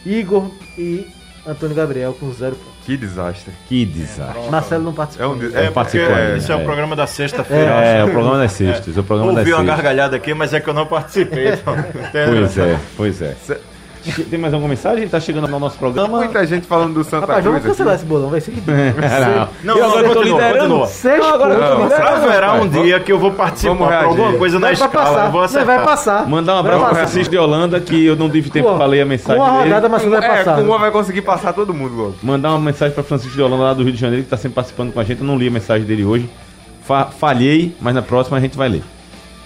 Igor 0.06 0.50
e 0.78 1.08
Antônio 1.48 1.76
Gabriel 1.76 2.14
com 2.14 2.32
0 2.34 2.56
pontos. 2.56 2.74
Que 2.86 2.96
desastre. 2.98 3.52
Que 3.68 3.84
desastre. 3.86 4.50
Marcelo 4.50 4.84
não 4.84 4.92
É 4.92 4.96
participou. 4.96 5.34
um 5.34 5.38
de- 5.40 5.46
É, 5.48 5.50
porque 5.50 5.72
participou, 5.72 6.16
é, 6.16 6.38
esse 6.38 6.52
é, 6.52 6.56
é. 6.56 6.58
o 6.58 6.64
programa 6.64 6.96
da 6.96 7.08
sexta-feira. 7.08 7.64
É, 7.72 8.02
acho. 8.02 8.10
o 8.10 8.12
programa 8.14 8.38
das 8.38 8.52
sextas. 8.52 8.98
O 8.98 9.04
programa 9.04 9.32
das 9.34 9.40
Ouvi 9.40 9.52
uma 9.54 9.58
sextas. 9.60 9.76
gargalhada 9.76 10.16
aqui, 10.16 10.34
mas 10.36 10.54
é 10.54 10.60
que 10.60 10.68
eu 10.70 10.74
não 10.74 10.86
participei. 10.86 11.50
Então, 11.54 11.76
Pois 12.12 12.58
é, 12.58 12.80
pois 12.96 13.22
é. 13.22 13.36
Tem 14.30 14.38
mais 14.40 14.54
alguma 14.54 14.70
mensagem? 14.70 15.08
Tá 15.08 15.20
chegando 15.20 15.48
no 15.48 15.60
nosso 15.60 15.78
programa. 15.78 16.18
Muita 16.20 16.46
gente 16.46 16.68
falando 16.68 16.94
do 16.94 17.04
Santa 17.04 17.26
Rapaz, 17.26 17.44
vamos 17.44 17.62
Cruz 17.62 17.72
cancelar 17.76 17.94
aqui. 17.96 18.04
esse 18.04 18.10
bolão, 18.12 18.30
vai 18.30 18.40
ser 18.42 18.52
Não. 18.66 19.48
Não, 19.64 19.78
eu 19.78 19.82
não, 19.84 19.90
agora 19.90 20.08
tô 20.10 20.14
continua, 20.16 20.42
liderando. 20.48 20.88
6 20.88 21.20
Não, 21.20 21.34
agora 21.34 21.54
eu 21.54 21.60
tô 21.78 21.84
liderando. 21.84 22.08
Haverá 22.08 22.54
um 22.54 22.58
Vamos- 22.70 22.84
dia 22.84 23.00
que 23.00 23.12
eu 23.12 23.20
vou 23.20 23.32
participar 23.32 23.74
vamos 23.74 23.90
reagir. 23.90 24.08
alguma 24.10 24.34
coisa 24.38 24.60
na 24.60 24.68
Vai 24.68 24.74
escala. 24.74 24.92
passar, 24.92 25.26
eu 25.26 25.32
vou 25.32 25.40
não, 25.42 25.46
acertar. 25.46 25.66
vai 25.76 25.86
passar. 25.86 26.28
Mandar 26.30 26.56
um 26.56 26.60
abraço 26.60 26.86
pro. 26.86 26.96
Francisco 26.96 27.32
de 27.32 27.38
Holanda, 27.38 27.80
que 27.80 28.06
eu 28.06 28.16
não 28.16 28.30
tive 28.30 28.50
tempo 28.50 28.76
pra 28.76 28.86
ler 28.86 29.02
a 29.02 29.06
mensagem 29.06 29.42
Com 29.42 29.48
a 29.48 29.52
rodada, 29.52 29.76
dele. 29.82 29.88
Marcelo 29.90 30.12
vai 30.12 30.26
É, 30.26 30.38
passar. 30.44 30.56
com 30.56 30.62
uma 30.62 30.78
vai 30.78 30.92
conseguir 30.92 31.22
passar 31.22 31.54
todo 31.54 31.74
mundo 31.74 31.96
logo. 31.96 32.16
Mandar 32.22 32.50
uma 32.52 32.60
mensagem 32.60 32.94
pra 32.94 33.04
Francisco 33.04 33.36
de 33.36 33.42
Holanda 33.42 33.64
lá 33.64 33.74
do 33.74 33.84
Rio 33.84 33.92
de 33.94 34.00
Janeiro, 34.00 34.24
que 34.24 34.30
tá 34.30 34.38
sempre 34.38 34.56
participando 34.56 34.94
com 34.94 35.00
a 35.00 35.04
gente. 35.04 35.22
Eu 35.22 35.28
não 35.28 35.38
li 35.38 35.48
a 35.48 35.52
mensagem 35.52 35.86
dele 35.86 36.04
hoje. 36.06 36.30
Fa- 36.84 37.06
falhei, 37.06 37.76
mas 37.82 37.96
na 37.96 38.02
próxima 38.02 38.38
a 38.38 38.40
gente 38.40 38.56
vai 38.56 38.70
ler. 38.70 38.84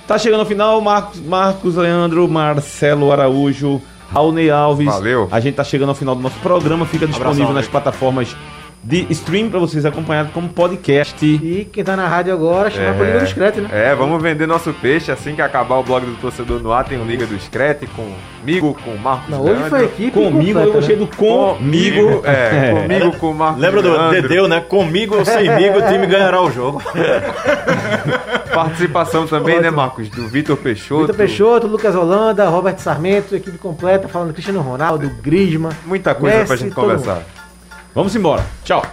Tá 0.07 0.17
chegando 0.17 0.39
ao 0.41 0.45
final, 0.45 0.81
Marcos, 0.81 1.19
Marcos 1.21 1.75
Leandro, 1.75 2.27
Marcelo 2.27 3.11
Araújo, 3.11 3.79
Raulney 4.11 4.49
Alves. 4.49 4.85
Valeu. 4.85 5.27
A 5.31 5.39
gente 5.39 5.55
tá 5.55 5.63
chegando 5.63 5.89
ao 5.89 5.95
final 5.95 6.15
do 6.15 6.21
nosso 6.21 6.39
programa, 6.39 6.85
fica 6.85 7.05
disponível 7.07 7.43
Abração, 7.43 7.53
nas 7.53 7.67
plataformas 7.67 8.35
de 8.83 9.05
stream 9.11 9.49
pra 9.49 9.59
vocês 9.59 9.85
acompanharem 9.85 10.31
como 10.31 10.49
podcast. 10.49 11.25
E 11.25 11.67
quem 11.71 11.83
tá 11.83 11.95
na 11.95 12.07
rádio 12.07 12.33
agora, 12.33 12.69
chama 12.69 12.93
pra 12.93 13.05
Liga 13.05 13.19
do 13.19 13.27
Screte, 13.27 13.61
né? 13.61 13.69
É, 13.71 13.93
vamos 13.93 14.21
vender 14.21 14.47
nosso 14.47 14.73
peixe 14.73 15.11
assim 15.11 15.35
que 15.35 15.41
acabar 15.41 15.75
o 15.77 15.83
blog 15.83 16.05
do 16.05 16.15
Torcedor 16.15 16.61
no 16.61 16.71
ar. 16.71 16.85
Tem 16.85 16.99
o 16.99 17.03
Liga 17.03 17.25
do 17.25 17.37
Screte 17.39 17.87
comigo, 17.87 18.77
com 18.83 18.91
o 18.91 18.97
Marcos 18.97 19.29
Não, 19.29 19.43
hoje 19.43 19.63
foi 19.69 19.85
equipe 19.85 20.11
Comigo, 20.11 20.59
completa, 20.59 20.59
eu 20.67 20.73
gostei 20.73 20.95
né? 20.95 21.05
do 21.05 21.15
comigo. 21.15 22.23
É, 22.29 22.71
comigo, 22.73 23.17
com 23.17 23.31
o 23.31 23.33
Marcos 23.33 23.61
Lembra 23.61 23.81
do. 23.81 24.09
Dedeu, 24.11 24.47
né? 24.47 24.61
Comigo 24.61 25.17
ou 25.17 25.25
semigo, 25.25 25.79
o 25.79 25.87
time 25.87 26.05
ganhará 26.05 26.41
o 26.41 26.51
jogo. 26.51 26.81
Participação 28.53 29.25
também, 29.27 29.59
né, 29.59 29.69
Marcos? 29.69 30.09
Do 30.09 30.27
Vitor 30.27 30.57
Peixoto. 30.57 31.01
Vitor 31.01 31.15
Peixoto, 31.15 31.67
Lucas 31.67 31.95
Holanda, 31.95 32.47
Robert 32.47 32.77
Sarmento, 32.77 33.35
equipe 33.35 33.57
completa, 33.57 34.07
falando 34.07 34.33
Cristiano 34.33 34.61
Ronaldo, 34.61 35.09
Griezmann. 35.21 35.73
Muita 35.85 36.13
coisa 36.13 36.37
pra 36.37 36.47
Messi, 36.49 36.63
gente 36.63 36.75
todo 36.75 36.83
conversar. 36.83 37.23
Vamos 37.93 38.15
embora. 38.15 38.45
Tchau. 38.63 38.83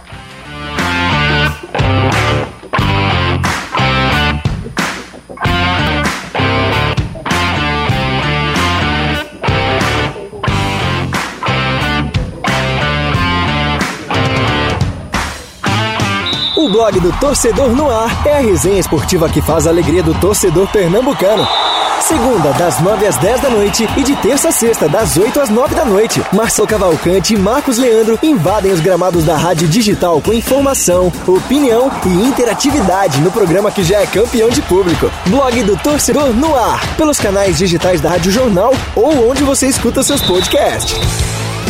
O 16.57 16.69
blog 16.69 16.99
do 16.99 17.13
Torcedor 17.19 17.69
no 17.69 17.89
Ar 17.89 18.27
é 18.27 18.37
a 18.37 18.41
resenha 18.41 18.79
esportiva 18.79 19.29
que 19.29 19.41
faz 19.41 19.67
a 19.67 19.69
alegria 19.69 20.03
do 20.03 20.13
torcedor 20.15 20.67
pernambucano. 20.67 21.47
Segunda, 22.01 22.53
das 22.53 22.79
9 22.79 23.05
às 23.05 23.17
10 23.17 23.41
da 23.41 23.49
noite 23.49 23.87
e 23.97 24.03
de 24.03 24.15
terça 24.17 24.49
a 24.49 24.51
sexta, 24.51 24.87
das 24.87 25.17
8 25.17 25.39
às 25.39 25.49
9 25.49 25.75
da 25.75 25.83
noite. 25.83 26.21
Marcelo 26.31 26.67
Cavalcante 26.67 27.33
e 27.33 27.37
Marcos 27.37 27.77
Leandro 27.77 28.17
invadem 28.23 28.71
os 28.71 28.79
gramados 28.79 29.23
da 29.25 29.35
Rádio 29.35 29.67
Digital 29.67 30.21
com 30.21 30.33
informação, 30.33 31.11
opinião 31.27 31.91
e 32.05 32.09
interatividade 32.27 33.19
no 33.21 33.31
programa 33.31 33.71
que 33.71 33.83
já 33.83 33.99
é 33.99 34.05
campeão 34.05 34.49
de 34.49 34.61
público. 34.61 35.11
Blog 35.27 35.63
do 35.63 35.75
Torcedor 35.77 36.33
no 36.33 36.55
Ar, 36.55 36.79
pelos 36.95 37.19
canais 37.19 37.57
digitais 37.57 37.99
da 37.99 38.09
Rádio 38.11 38.31
Jornal 38.31 38.73
ou 38.95 39.29
onde 39.29 39.43
você 39.43 39.67
escuta 39.67 40.03
seus 40.03 40.21
podcasts. 40.21 40.97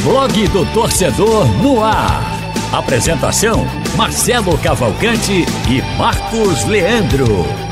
Blog 0.03 0.47
do 0.49 0.65
Torcedor 0.73 1.45
no 1.61 1.83
ar. 1.83 2.23
Apresentação: 2.71 3.65
Marcelo 3.95 4.57
Cavalcante 4.59 5.45
e 5.69 5.97
Marcos 5.97 6.65
Leandro. 6.65 7.66